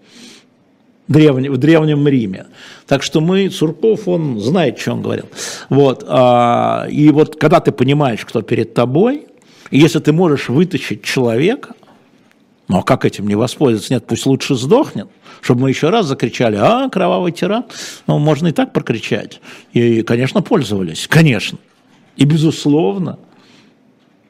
древне, 1.07 1.49
в 1.49 1.57
Древнем 1.57 2.07
Риме. 2.07 2.47
Так 2.85 3.03
что 3.03 3.21
мы, 3.21 3.49
Сурков, 3.49 4.07
он 4.07 4.39
знает, 4.39 4.79
что 4.79 4.93
он 4.93 5.01
говорил. 5.01 5.25
Вот, 5.69 6.05
а, 6.07 6.87
и 6.89 7.09
вот 7.09 7.35
когда 7.35 7.59
ты 7.59 7.71
понимаешь, 7.71 8.25
кто 8.25 8.41
перед 8.41 8.73
тобой, 8.73 9.27
и 9.71 9.79
если 9.79 9.99
ты 9.99 10.13
можешь 10.13 10.49
вытащить 10.49 11.03
человека, 11.03 11.73
ну 12.67 12.79
а 12.79 12.83
как 12.83 13.05
этим 13.05 13.27
не 13.27 13.35
воспользоваться? 13.35 13.93
Нет, 13.93 14.05
пусть 14.05 14.25
лучше 14.25 14.55
сдохнет, 14.55 15.07
чтобы 15.41 15.61
мы 15.61 15.69
еще 15.69 15.89
раз 15.89 16.05
закричали, 16.05 16.57
а, 16.59 16.89
кровавый 16.89 17.31
тиран. 17.31 17.65
Ну, 18.07 18.19
можно 18.19 18.47
и 18.47 18.51
так 18.51 18.73
прокричать. 18.73 19.41
И, 19.73 20.01
конечно, 20.01 20.41
пользовались, 20.41 21.07
конечно. 21.07 21.57
И, 22.17 22.25
безусловно, 22.25 23.19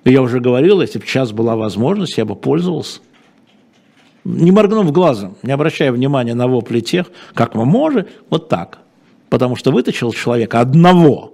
я 0.05 0.21
уже 0.21 0.39
говорил, 0.39 0.81
если 0.81 0.99
бы 0.99 1.05
сейчас 1.05 1.31
была 1.31 1.55
возможность, 1.55 2.17
я 2.17 2.25
бы 2.25 2.35
пользовался 2.35 2.99
не 4.27 4.51
моргнув 4.51 4.91
глазом, 4.91 5.37
не 5.41 5.53
обращая 5.53 5.91
внимания 5.91 6.35
на 6.35 6.47
вопли 6.47 6.81
тех, 6.81 7.07
как 7.33 7.55
мы 7.55 7.65
можем, 7.65 8.05
вот 8.29 8.49
так. 8.49 8.79
Потому 9.29 9.55
что 9.55 9.71
вытащил 9.71 10.11
человека 10.11 10.59
одного, 10.59 11.33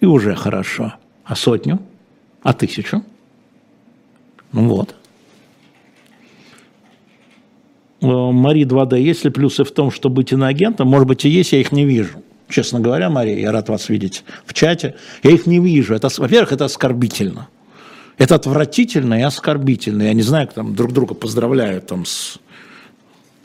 и 0.00 0.06
уже 0.06 0.34
хорошо. 0.34 0.94
А 1.24 1.36
сотню? 1.36 1.78
А 2.42 2.52
тысячу? 2.52 3.04
Ну 4.52 4.68
вот. 4.68 4.96
Э, 8.00 8.06
Мари 8.06 8.64
2D, 8.64 8.98
есть 9.00 9.24
ли 9.24 9.30
плюсы 9.30 9.62
в 9.62 9.70
том, 9.70 9.92
что 9.92 10.08
быть 10.08 10.32
иноагентом? 10.32 10.88
Может 10.88 11.06
быть 11.06 11.24
и 11.24 11.28
есть, 11.28 11.52
я 11.52 11.60
их 11.60 11.70
не 11.70 11.84
вижу. 11.84 12.22
Честно 12.48 12.80
говоря, 12.80 13.08
Мария, 13.10 13.38
я 13.38 13.52
рад 13.52 13.68
вас 13.68 13.88
видеть 13.88 14.24
в 14.44 14.54
чате. 14.54 14.96
Я 15.22 15.30
их 15.30 15.46
не 15.46 15.60
вижу. 15.60 15.94
Это, 15.94 16.08
во-первых, 16.16 16.50
это 16.52 16.64
оскорбительно. 16.64 17.48
Это 18.20 18.34
отвратительно 18.34 19.14
и 19.14 19.22
оскорбительно. 19.22 20.02
Я 20.02 20.12
не 20.12 20.20
знаю, 20.20 20.46
как 20.46 20.54
там 20.54 20.74
друг 20.74 20.92
друга 20.92 21.14
поздравляют 21.14 21.86
там 21.86 22.04
с 22.04 22.36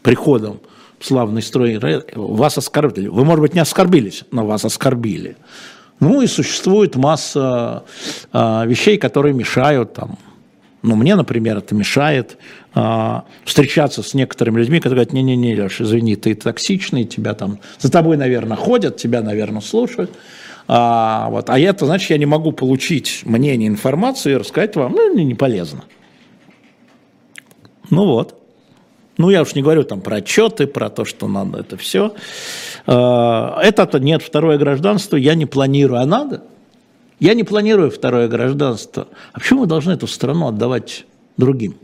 приходом 0.04 0.60
в 1.00 1.06
славный 1.06 1.42
строй. 1.42 1.80
Вас 2.14 2.58
оскорбили. 2.58 3.08
Вы, 3.08 3.24
может 3.24 3.42
быть, 3.42 3.54
не 3.54 3.62
оскорбились, 3.62 4.26
но 4.32 4.46
вас 4.46 4.66
оскорбили. 4.66 5.38
Ну 6.02 6.22
и 6.22 6.28
существует 6.28 6.98
масса 6.98 7.86
а, 8.34 8.66
вещей, 8.66 8.98
которые 8.98 9.34
мешают 9.34 9.94
там. 9.94 10.18
Ну, 10.82 10.98
мне, 10.98 11.16
например, 11.16 11.60
это 11.60 11.74
мешает 11.74 12.38
а, 12.74 13.24
встречаться 13.46 14.04
с 14.04 14.14
некоторыми 14.14 14.60
людьми, 14.60 14.80
которые 14.80 15.06
говорят, 15.06 15.14
не-не-не, 15.14 15.56
Леш, 15.56 15.80
извини, 15.80 16.18
ты 16.18 16.36
токсичный, 16.36 17.06
тебя 17.06 17.34
там, 17.34 17.60
за 17.80 17.90
тобой, 17.90 18.18
наверное, 18.18 18.58
ходят, 18.58 18.98
тебя, 18.98 19.22
наверное, 19.22 19.62
слушают. 19.62 20.12
А, 20.68 21.30
вот, 21.30 21.50
а 21.50 21.60
это 21.60 21.86
значит, 21.86 22.10
я 22.10 22.18
не 22.18 22.26
могу 22.26 22.52
получить 22.52 23.22
мнение, 23.26 23.68
информацию 23.68 24.36
и 24.36 24.38
рассказать 24.38 24.76
вам, 24.76 24.94
ну, 24.94 25.14
не 25.14 25.36
полезно. 25.36 25.84
Ну 27.90 28.06
вот. 28.06 28.42
Ну, 29.18 29.30
я 29.30 29.44
уж 29.44 29.56
не 29.56 29.62
говорю 29.62 29.84
там 29.84 30.02
про 30.02 30.18
отчеты, 30.18 30.68
про 30.68 30.90
то, 30.90 31.06
что 31.06 31.28
надо 31.28 31.60
это 31.60 31.78
все. 31.78 32.14
А, 32.86 33.60
это 33.62 34.00
нет, 34.00 34.22
второе 34.22 34.58
гражданство 34.58 35.16
я 35.16 35.36
не 35.36 35.46
планирую, 35.46 36.02
а 36.02 36.06
надо. 36.06 36.44
Я 37.20 37.34
не 37.34 37.44
планирую 37.44 37.92
второе 37.92 38.28
гражданство. 38.28 39.08
А 39.32 39.40
почему 39.40 39.62
мы 39.62 39.68
должны 39.68 39.94
эту 39.94 40.08
страну 40.08 40.48
отдавать 40.48 41.06
другим? 41.38 41.76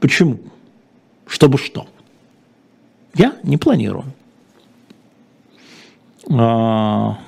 Почему? 0.00 0.38
Чтобы 1.26 1.56
что? 1.58 1.86
Я 3.14 3.36
не 3.42 3.56
планирую. 3.56 4.04
А, 6.30 7.18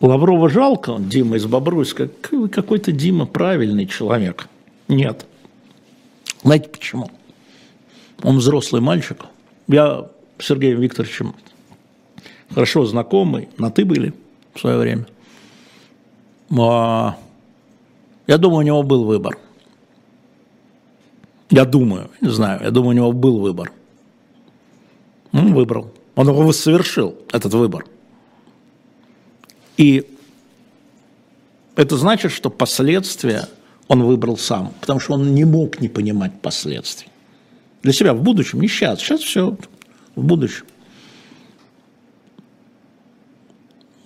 Лаврова 0.00 0.50
жалко, 0.50 0.96
Дима 0.98 1.36
из 1.36 1.46
Бобруйска. 1.46 2.08
Какой-то 2.52 2.92
Дима 2.92 3.26
правильный 3.26 3.86
человек. 3.86 4.48
Нет. 4.88 5.26
Знаете 6.42 6.68
почему? 6.68 7.10
Он 8.22 8.38
взрослый 8.38 8.82
мальчик. 8.82 9.24
Я 9.68 10.08
с 10.38 10.46
Сергеем 10.46 10.80
Викторовичем 10.80 11.34
хорошо 12.54 12.84
знакомый, 12.86 13.48
на 13.58 13.70
«ты» 13.70 13.84
были 13.84 14.14
в 14.54 14.60
свое 14.60 14.78
время. 14.78 15.06
А, 16.58 17.16
я 18.26 18.38
думаю, 18.38 18.60
у 18.60 18.62
него 18.62 18.82
был 18.82 19.04
выбор. 19.04 19.38
Я 21.50 21.64
думаю, 21.64 22.10
не 22.20 22.28
знаю, 22.28 22.60
я 22.62 22.70
думаю, 22.70 22.90
у 22.90 22.92
него 22.92 23.12
был 23.12 23.38
выбор. 23.38 23.72
Он 25.32 25.52
выбрал. 25.52 25.90
Он 26.14 26.28
его 26.28 26.52
совершил, 26.52 27.16
этот 27.32 27.52
выбор. 27.54 27.86
И 29.76 30.06
это 31.74 31.96
значит, 31.96 32.32
что 32.32 32.50
последствия 32.50 33.48
он 33.88 34.02
выбрал 34.02 34.36
сам, 34.36 34.72
потому 34.80 35.00
что 35.00 35.14
он 35.14 35.34
не 35.34 35.44
мог 35.44 35.80
не 35.80 35.88
понимать 35.88 36.40
последствий. 36.40 37.08
Для 37.82 37.92
себя 37.92 38.14
в 38.14 38.22
будущем, 38.22 38.60
не 38.60 38.68
сейчас, 38.68 39.00
сейчас 39.00 39.20
все 39.20 39.56
в 40.14 40.24
будущем. 40.24 40.64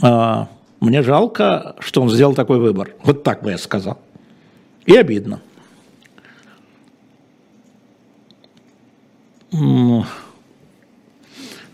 А, 0.02 0.48
мне 0.80 1.02
жалко, 1.02 1.76
что 1.78 2.02
он 2.02 2.10
сделал 2.10 2.34
такой 2.34 2.58
выбор. 2.58 2.94
Вот 3.04 3.22
так 3.22 3.42
бы 3.42 3.50
я 3.50 3.58
сказал. 3.58 3.98
И 4.86 4.96
обидно. 4.96 5.40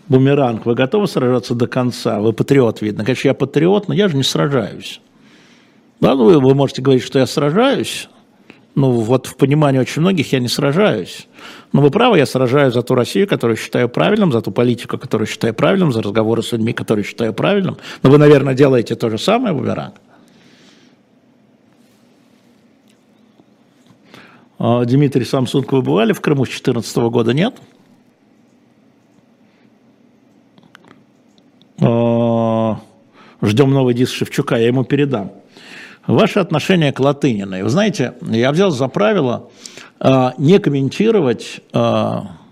Бумеранг, 0.09 0.65
вы 0.65 0.73
готовы 0.73 1.07
сражаться 1.07 1.53
до 1.53 1.67
конца? 1.67 2.19
Вы 2.19 2.31
патриот, 2.31 2.81
видно. 2.81 3.03
Конечно, 3.03 3.27
я 3.27 3.33
патриот, 3.33 3.87
но 3.87 3.93
я 3.93 4.07
же 4.07 4.15
не 4.15 4.23
сражаюсь. 4.23 5.01
Да, 5.99 6.15
ну, 6.15 6.25
вы, 6.25 6.39
вы 6.39 6.55
можете 6.55 6.81
говорить, 6.81 7.03
что 7.03 7.19
я 7.19 7.25
сражаюсь. 7.25 8.07
Ну, 8.75 8.91
вот 8.91 9.25
в 9.25 9.35
понимании 9.35 9.79
очень 9.79 10.01
многих 10.01 10.31
я 10.31 10.39
не 10.39 10.47
сражаюсь. 10.47 11.27
Но 11.73 11.81
вы 11.81 11.89
правы, 11.89 12.19
я 12.19 12.25
сражаюсь 12.25 12.73
за 12.73 12.83
ту 12.83 12.95
Россию, 12.95 13.27
которую 13.27 13.57
считаю 13.57 13.89
правильным, 13.89 14.31
за 14.31 14.41
ту 14.41 14.51
политику, 14.51 14.97
которую 14.97 15.27
считаю 15.27 15.53
правильным, 15.53 15.91
за 15.91 16.01
разговоры 16.01 16.43
с 16.43 16.51
людьми, 16.51 16.73
которые 16.73 17.03
считаю 17.03 17.33
правильным. 17.33 17.77
Но 18.03 18.09
вы, 18.09 18.17
наверное, 18.17 18.53
делаете 18.53 18.95
то 18.95 19.09
же 19.09 19.17
самое, 19.17 19.53
Бумеранг. 19.53 19.95
А, 24.59 24.85
Дмитрий 24.85 25.25
Самсунг, 25.25 25.71
вы 25.71 25.81
бывали 25.81 26.13
в 26.13 26.21
Крыму 26.21 26.45
с 26.45 26.49
2014 26.49 26.97
года? 26.97 27.33
Нет? 27.33 27.55
А, 27.55 27.76
ждем 31.79 33.71
новый 33.71 33.93
диск 33.93 34.15
Шевчука, 34.15 34.55
я 34.55 34.67
ему 34.67 34.83
передам. 34.83 35.31
Ваше 36.07 36.39
отношение 36.39 36.91
к 36.91 36.99
Латыниной. 36.99 37.63
Вы 37.63 37.69
знаете, 37.69 38.13
я 38.21 38.51
взял 38.51 38.71
за 38.71 38.87
правило 38.87 39.49
а, 39.99 40.33
не 40.37 40.57
комментировать, 40.59 41.61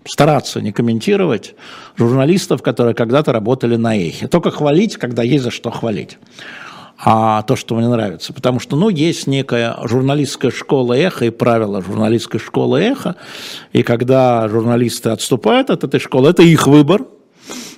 стараться 0.05 0.61
не 0.61 0.71
комментировать 0.71 1.55
журналистов, 1.95 2.61
которые 2.61 2.93
когда-то 2.93 3.31
работали 3.31 3.77
на 3.77 3.95
эхе. 3.95 4.27
Только 4.27 4.51
хвалить, 4.51 4.97
когда 4.97 5.23
есть 5.23 5.43
за 5.43 5.51
что 5.51 5.71
хвалить 5.71 6.17
а 6.97 7.41
то, 7.43 7.55
что 7.55 7.75
мне 7.75 7.87
нравится. 7.87 8.33
Потому 8.33 8.59
что, 8.59 8.75
ну, 8.75 8.89
есть 8.89 9.27
некая 9.27 9.75
журналистская 9.83 10.51
школа 10.51 10.93
эхо 10.93 11.25
и 11.25 11.29
правила 11.29 11.81
журналистской 11.81 12.39
школы 12.39 12.79
эхо. 12.81 13.15
И 13.73 13.83
когда 13.83 14.47
журналисты 14.47 15.09
отступают 15.09 15.69
от 15.69 15.83
этой 15.83 15.99
школы, 15.99 16.29
это 16.29 16.43
их 16.43 16.67
выбор. 16.67 17.01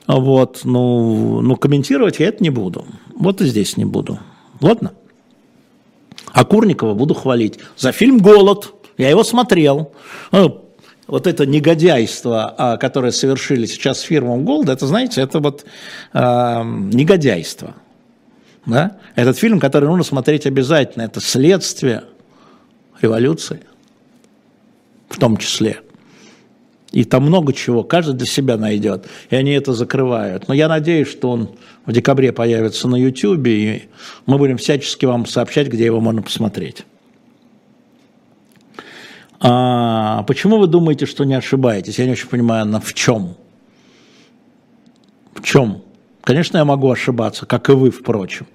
Вот, 0.07 0.61
ну, 0.63 1.41
ну, 1.41 1.55
комментировать 1.57 2.19
я 2.19 2.27
это 2.27 2.41
не 2.41 2.49
буду. 2.49 2.85
Вот 3.13 3.41
и 3.41 3.45
здесь 3.45 3.75
не 3.75 3.85
буду. 3.85 4.19
Ладно? 4.61 4.93
А 6.31 6.45
Курникова 6.45 6.93
буду 6.93 7.13
хвалить 7.13 7.59
за 7.75 7.91
фильм 7.91 8.19
«Голод». 8.19 8.73
Я 8.97 9.09
его 9.09 9.23
смотрел. 9.23 9.91
Ну, 10.31 10.65
вот 11.07 11.27
это 11.27 11.45
негодяйство, 11.45 12.53
а, 12.57 12.77
которое 12.77 13.11
совершили 13.11 13.65
сейчас 13.65 13.99
с 13.99 14.03
фирмом 14.03 14.45
«Голд», 14.45 14.69
это, 14.69 14.87
знаете, 14.87 15.21
это 15.21 15.39
вот 15.39 15.65
э, 16.13 16.19
негодяйство. 16.19 17.75
Да? 18.65 18.97
Этот 19.15 19.37
фильм, 19.37 19.59
который 19.59 19.85
нужно 19.85 20.03
смотреть 20.03 20.45
обязательно, 20.45 21.03
это 21.03 21.21
следствие 21.21 22.03
революции, 23.01 23.61
в 25.09 25.17
том 25.17 25.37
числе. 25.37 25.81
И 26.97 27.03
там 27.03 27.25
много 27.25 27.53
чего, 27.53 27.83
каждый 27.83 28.15
для 28.15 28.25
себя 28.25 28.57
найдет, 28.57 29.05
и 29.29 29.35
они 29.35 29.51
это 29.51 29.71
закрывают. 29.71 30.47
Но 30.47 30.55
я 30.55 30.67
надеюсь, 30.67 31.07
что 31.07 31.29
он 31.29 31.51
в 31.85 31.91
декабре 31.91 32.31
появится 32.31 32.87
на 32.87 32.95
YouTube, 32.95 33.45
и 33.45 33.83
мы 34.25 34.39
будем 34.39 34.57
всячески 34.57 35.05
вам 35.05 35.27
сообщать, 35.27 35.67
где 35.67 35.85
его 35.85 35.99
можно 35.99 36.23
посмотреть. 36.23 36.85
А 39.39 40.23
почему 40.23 40.57
вы 40.57 40.65
думаете, 40.65 41.05
что 41.05 41.23
не 41.23 41.35
ошибаетесь? 41.35 41.99
Я 41.99 42.05
не 42.05 42.13
очень 42.13 42.29
понимаю, 42.29 42.65
на 42.65 42.79
в 42.79 42.91
чем? 42.95 43.35
В 45.35 45.43
чем? 45.43 45.83
Конечно, 46.23 46.57
я 46.57 46.65
могу 46.65 46.89
ошибаться, 46.89 47.45
как 47.45 47.69
и 47.69 47.73
вы, 47.73 47.91
впрочем. 47.91 48.47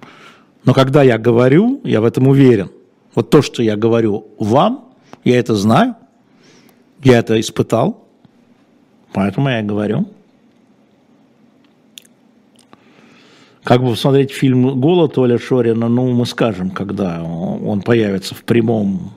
Но 0.65 0.73
когда 0.73 1.01
я 1.01 1.17
говорю, 1.17 1.79
я 1.85 2.01
в 2.01 2.03
этом 2.03 2.27
уверен. 2.27 2.71
Вот 3.15 3.29
то, 3.29 3.41
что 3.41 3.63
я 3.63 3.77
говорю 3.77 4.27
вам, 4.37 4.93
я 5.23 5.39
это 5.39 5.55
знаю, 5.55 5.95
я 7.05 7.19
это 7.19 7.39
испытал, 7.39 8.02
поэтому 9.13 9.49
я 9.49 9.61
говорю. 9.61 10.05
Как 13.63 13.81
бы 13.81 13.91
посмотреть 13.91 14.31
фильм 14.31 14.79
«Голод» 14.81 15.17
Оля 15.17 15.37
Шорина, 15.37 15.87
ну, 15.87 16.11
мы 16.11 16.25
скажем, 16.25 16.69
когда 16.69 17.23
он 17.23 17.81
появится 17.81 18.35
в 18.35 18.43
прямом 18.43 19.13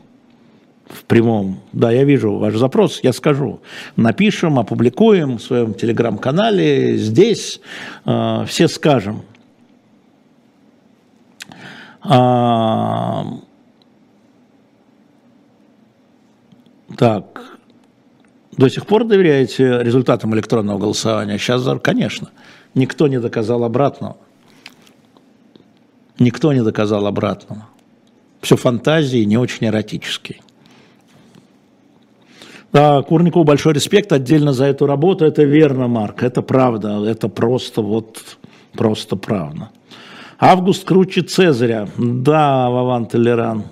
в 0.89 1.05
прямом, 1.05 1.59
да, 1.73 1.91
я 1.91 2.05
вижу 2.05 2.37
ваш 2.37 2.55
запрос, 2.55 3.01
я 3.03 3.13
скажу. 3.13 3.61
Напишем, 3.97 4.59
опубликуем 4.59 5.39
в 5.39 5.43
своем 5.43 5.75
телеграм-канале, 5.75 6.97
здесь 6.97 7.61
э, 8.05 8.45
все 8.47 8.69
скажем. 8.69 9.23
А, 12.03 13.27
так, 16.97 17.56
до 18.57 18.69
сих 18.69 18.87
пор 18.87 19.05
доверяете 19.05 19.83
результатам 19.83 20.35
электронного 20.35 20.79
голосования? 20.79 21.39
Сейчас, 21.39 21.67
конечно, 21.83 22.31
никто 22.75 23.09
не 23.09 23.21
доказал 23.21 23.65
обратного. 23.65 24.17
Никто 26.19 26.53
не 26.53 26.63
доказал 26.63 27.07
обратного. 27.07 27.67
Все 28.41 28.57
фантазии, 28.57 29.25
не 29.25 29.37
очень 29.37 29.67
эротические. 29.67 30.41
Да, 32.73 33.03
Курникову 33.03 33.45
большой 33.45 33.75
респект 33.75 34.13
отдельно 34.13 34.53
за 34.53 34.67
эту 34.67 34.87
работу. 34.87 35.25
Это 35.25 35.43
верно, 35.45 35.89
Марк, 35.89 36.23
это 36.23 36.43
правда. 36.43 37.05
Это 37.05 37.29
просто 37.29 37.83
вот, 37.83 38.39
просто 38.73 39.17
правда. 39.17 39.71
Август 40.39 40.85
круче 40.85 41.23
Цезаря. 41.23 41.89
Да, 41.97 42.69
Вован 42.69 43.07
Толеран. 43.07 43.65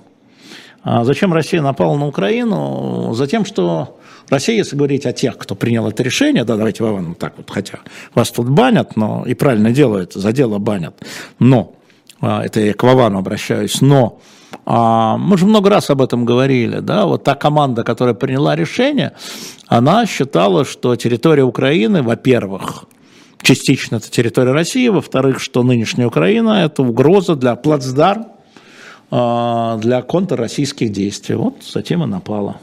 А 0.82 1.04
зачем 1.04 1.32
Россия 1.32 1.62
напала 1.62 1.96
на 1.96 2.06
Украину? 2.06 3.12
Затем, 3.14 3.44
что 3.44 3.98
Россия, 4.28 4.56
если 4.56 4.76
говорить 4.76 5.06
о 5.06 5.12
тех, 5.12 5.36
кто 5.38 5.54
принял 5.54 5.86
это 5.88 6.02
решение, 6.02 6.44
да, 6.44 6.56
давайте 6.56 6.82
Вован 6.82 7.14
так 7.14 7.34
вот, 7.36 7.50
хотя 7.50 7.80
вас 8.14 8.30
тут 8.30 8.48
банят, 8.48 8.96
но 8.96 9.24
и 9.26 9.34
правильно 9.34 9.70
делают, 9.70 10.14
за 10.14 10.32
дело 10.32 10.58
банят, 10.58 10.94
но, 11.38 11.74
а, 12.20 12.44
это 12.44 12.60
я 12.60 12.74
к 12.74 12.82
Вовану 12.82 13.18
обращаюсь, 13.18 13.80
но 13.80 14.20
а, 14.66 15.16
мы 15.16 15.36
же 15.36 15.46
много 15.46 15.70
раз 15.70 15.90
об 15.90 16.00
этом 16.00 16.24
говорили, 16.24 16.80
да, 16.80 17.06
вот 17.06 17.24
та 17.24 17.34
команда, 17.34 17.84
которая 17.84 18.14
приняла 18.14 18.56
решение, 18.56 19.12
она 19.66 20.06
считала, 20.06 20.64
что 20.64 20.96
территория 20.96 21.44
Украины, 21.44 22.02
во-первых, 22.02 22.84
частично 23.42 23.96
это 23.96 24.10
территория 24.10 24.52
России, 24.52 24.88
во-вторых, 24.88 25.40
что 25.40 25.62
нынешняя 25.62 26.06
Украина– 26.06 26.64
это 26.64 26.82
угроза 26.82 27.36
для 27.36 27.54
плацдарм, 27.56 28.26
а, 29.10 29.76
для 29.78 30.02
контрроссийских 30.02 30.90
действий. 30.90 31.36
Вот 31.36 31.62
затем 31.62 32.02
и 32.02 32.06
напала. 32.06 32.56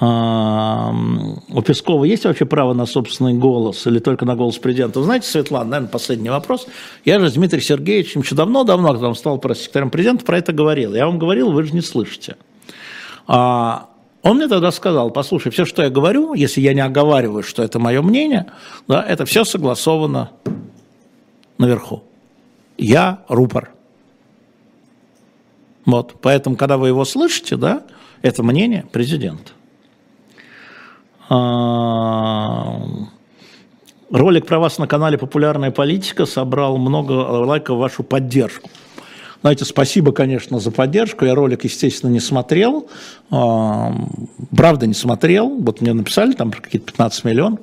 У 0.00 1.62
Пескова 1.62 2.04
есть 2.04 2.24
вообще 2.24 2.44
право 2.44 2.72
на 2.72 2.86
собственный 2.86 3.34
голос 3.34 3.84
или 3.86 3.98
только 3.98 4.24
на 4.24 4.36
голос 4.36 4.56
президента? 4.58 5.00
Вы 5.00 5.06
знаете, 5.06 5.26
Светлана, 5.26 5.70
наверное, 5.70 5.90
последний 5.90 6.30
вопрос. 6.30 6.68
Я 7.04 7.18
же 7.18 7.30
с 7.30 7.32
Дмитрием 7.34 7.64
Сергеевичем 7.64 8.20
еще 8.20 8.36
давно-давно, 8.36 8.92
когда 8.92 9.08
он 9.08 9.16
стал 9.16 9.42
секретарем 9.54 9.90
президента, 9.90 10.24
про 10.24 10.38
это 10.38 10.52
говорил. 10.52 10.94
Я 10.94 11.06
вам 11.06 11.18
говорил, 11.18 11.50
вы 11.50 11.64
же 11.64 11.72
не 11.72 11.80
слышите. 11.80 12.36
А, 13.26 13.88
он 14.22 14.36
мне 14.36 14.46
тогда 14.46 14.70
сказал, 14.70 15.10
послушай, 15.10 15.50
все, 15.50 15.64
что 15.64 15.82
я 15.82 15.90
говорю, 15.90 16.32
если 16.34 16.60
я 16.60 16.74
не 16.74 16.80
оговариваю, 16.80 17.42
что 17.42 17.64
это 17.64 17.80
мое 17.80 18.00
мнение, 18.00 18.46
да, 18.86 19.02
это 19.02 19.24
все 19.24 19.44
согласовано 19.44 20.30
наверху. 21.58 22.04
Я 22.76 23.24
рупор. 23.28 23.72
Вот, 25.84 26.14
поэтому, 26.20 26.54
когда 26.54 26.76
вы 26.76 26.88
его 26.88 27.04
слышите, 27.04 27.56
да, 27.56 27.82
это 28.22 28.44
мнение 28.44 28.86
президента. 28.92 29.52
А, 31.28 32.80
ролик 34.10 34.46
про 34.46 34.58
вас 34.58 34.78
на 34.78 34.86
канале 34.86 35.18
«Популярная 35.18 35.70
политика» 35.70 36.26
собрал 36.26 36.78
много 36.78 37.12
лайков 37.12 37.76
в 37.76 37.80
вашу 37.80 38.02
поддержку. 38.02 38.70
Знаете, 39.40 39.64
спасибо, 39.64 40.12
конечно, 40.12 40.58
за 40.58 40.70
поддержку. 40.70 41.24
Я 41.24 41.34
ролик, 41.34 41.64
естественно, 41.64 42.10
не 42.10 42.20
смотрел. 42.20 42.88
А, 43.30 43.94
правда, 44.56 44.86
не 44.86 44.94
смотрел. 44.94 45.48
Вот 45.48 45.80
мне 45.80 45.92
написали 45.92 46.32
там 46.32 46.50
какие-то 46.50 46.86
15 46.86 47.24
миллионов. 47.24 47.60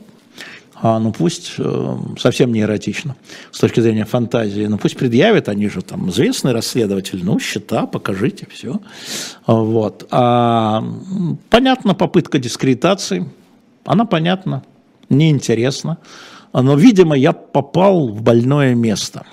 А, 0.77 0.99
ну 0.99 1.11
пусть 1.11 1.53
э, 1.57 1.97
совсем 2.19 2.51
не 2.51 2.61
эротично 2.61 3.15
с 3.51 3.59
точки 3.59 3.79
зрения 3.79 4.03
фантазии, 4.03 4.65
ну 4.65 4.77
пусть 4.77 4.97
предъявят, 4.97 5.47
они 5.47 5.69
же 5.69 5.81
там 5.81 6.09
известный 6.09 6.51
расследователь, 6.51 7.23
ну 7.23 7.39
счета, 7.39 7.85
покажите, 7.85 8.45
все. 8.51 8.81
Вот. 9.47 10.05
А, 10.11 10.83
понятно, 11.49 11.95
попытка 11.95 12.39
дискредитации, 12.39 13.25
она 13.85 14.05
понятна, 14.05 14.63
неинтересна, 15.09 15.97
но, 16.53 16.75
видимо, 16.75 17.15
я 17.15 17.33
попал 17.33 18.09
в 18.09 18.21
больное 18.21 18.75
место, 18.75 19.25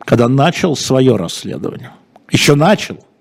когда 0.00 0.28
начал 0.28 0.76
свое 0.76 1.16
расследование. 1.16 1.92
Еще 2.30 2.54
начал– 2.54 2.98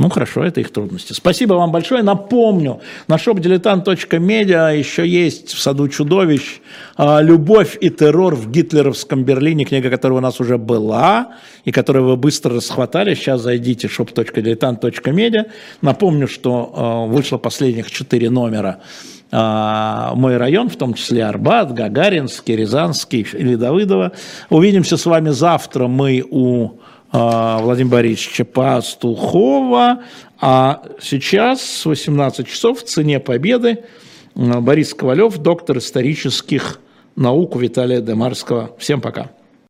ну 0.00 0.08
хорошо, 0.08 0.42
это 0.42 0.60
их 0.60 0.70
трудности. 0.72 1.12
Спасибо 1.12 1.54
вам 1.54 1.72
большое. 1.72 2.02
Напомню, 2.02 2.80
на 3.06 3.16
shopdiletant.media 3.16 4.74
еще 4.74 5.06
есть 5.06 5.52
в 5.52 5.60
саду 5.60 5.88
чудовищ 5.88 6.62
а, 6.96 7.20
«Любовь 7.20 7.76
и 7.78 7.90
террор 7.90 8.34
в 8.34 8.50
гитлеровском 8.50 9.24
Берлине», 9.24 9.66
книга, 9.66 9.90
которая 9.90 10.18
у 10.18 10.22
нас 10.22 10.40
уже 10.40 10.56
была 10.56 11.34
и 11.66 11.70
которую 11.70 12.06
вы 12.06 12.16
быстро 12.16 12.54
расхватали. 12.54 13.14
Сейчас 13.14 13.42
зайдите 13.42 13.88
shop.diletant.media. 13.88 15.50
Напомню, 15.82 16.28
что 16.28 16.72
а, 16.74 17.04
вышло 17.04 17.36
последних 17.36 17.90
четыре 17.90 18.30
номера 18.30 18.80
а, 19.32 20.14
мой 20.14 20.38
район, 20.38 20.68
в 20.70 20.76
том 20.76 20.94
числе 20.94 21.24
Арбат, 21.24 21.72
Гагаринский, 21.72 22.56
Рязанский 22.56 23.26
или 23.34 23.54
Давыдова. 23.54 24.12
Увидимся 24.48 24.96
с 24.96 25.06
вами 25.06 25.28
завтра. 25.28 25.86
Мы 25.88 26.24
у 26.28 26.79
Владимира 27.12 27.96
Борисовича 27.96 28.44
Пастухова. 28.44 30.02
А 30.40 30.82
сейчас 31.00 31.62
с 31.62 31.84
18 31.86 32.46
часов 32.46 32.80
в 32.80 32.84
«Цене 32.84 33.20
победы» 33.20 33.84
Борис 34.34 34.94
Ковалев, 34.94 35.38
доктор 35.38 35.78
исторических 35.78 36.80
наук 37.16 37.56
Виталия 37.56 38.00
Демарского. 38.00 38.70
Всем 38.78 39.00
пока. 39.00 39.30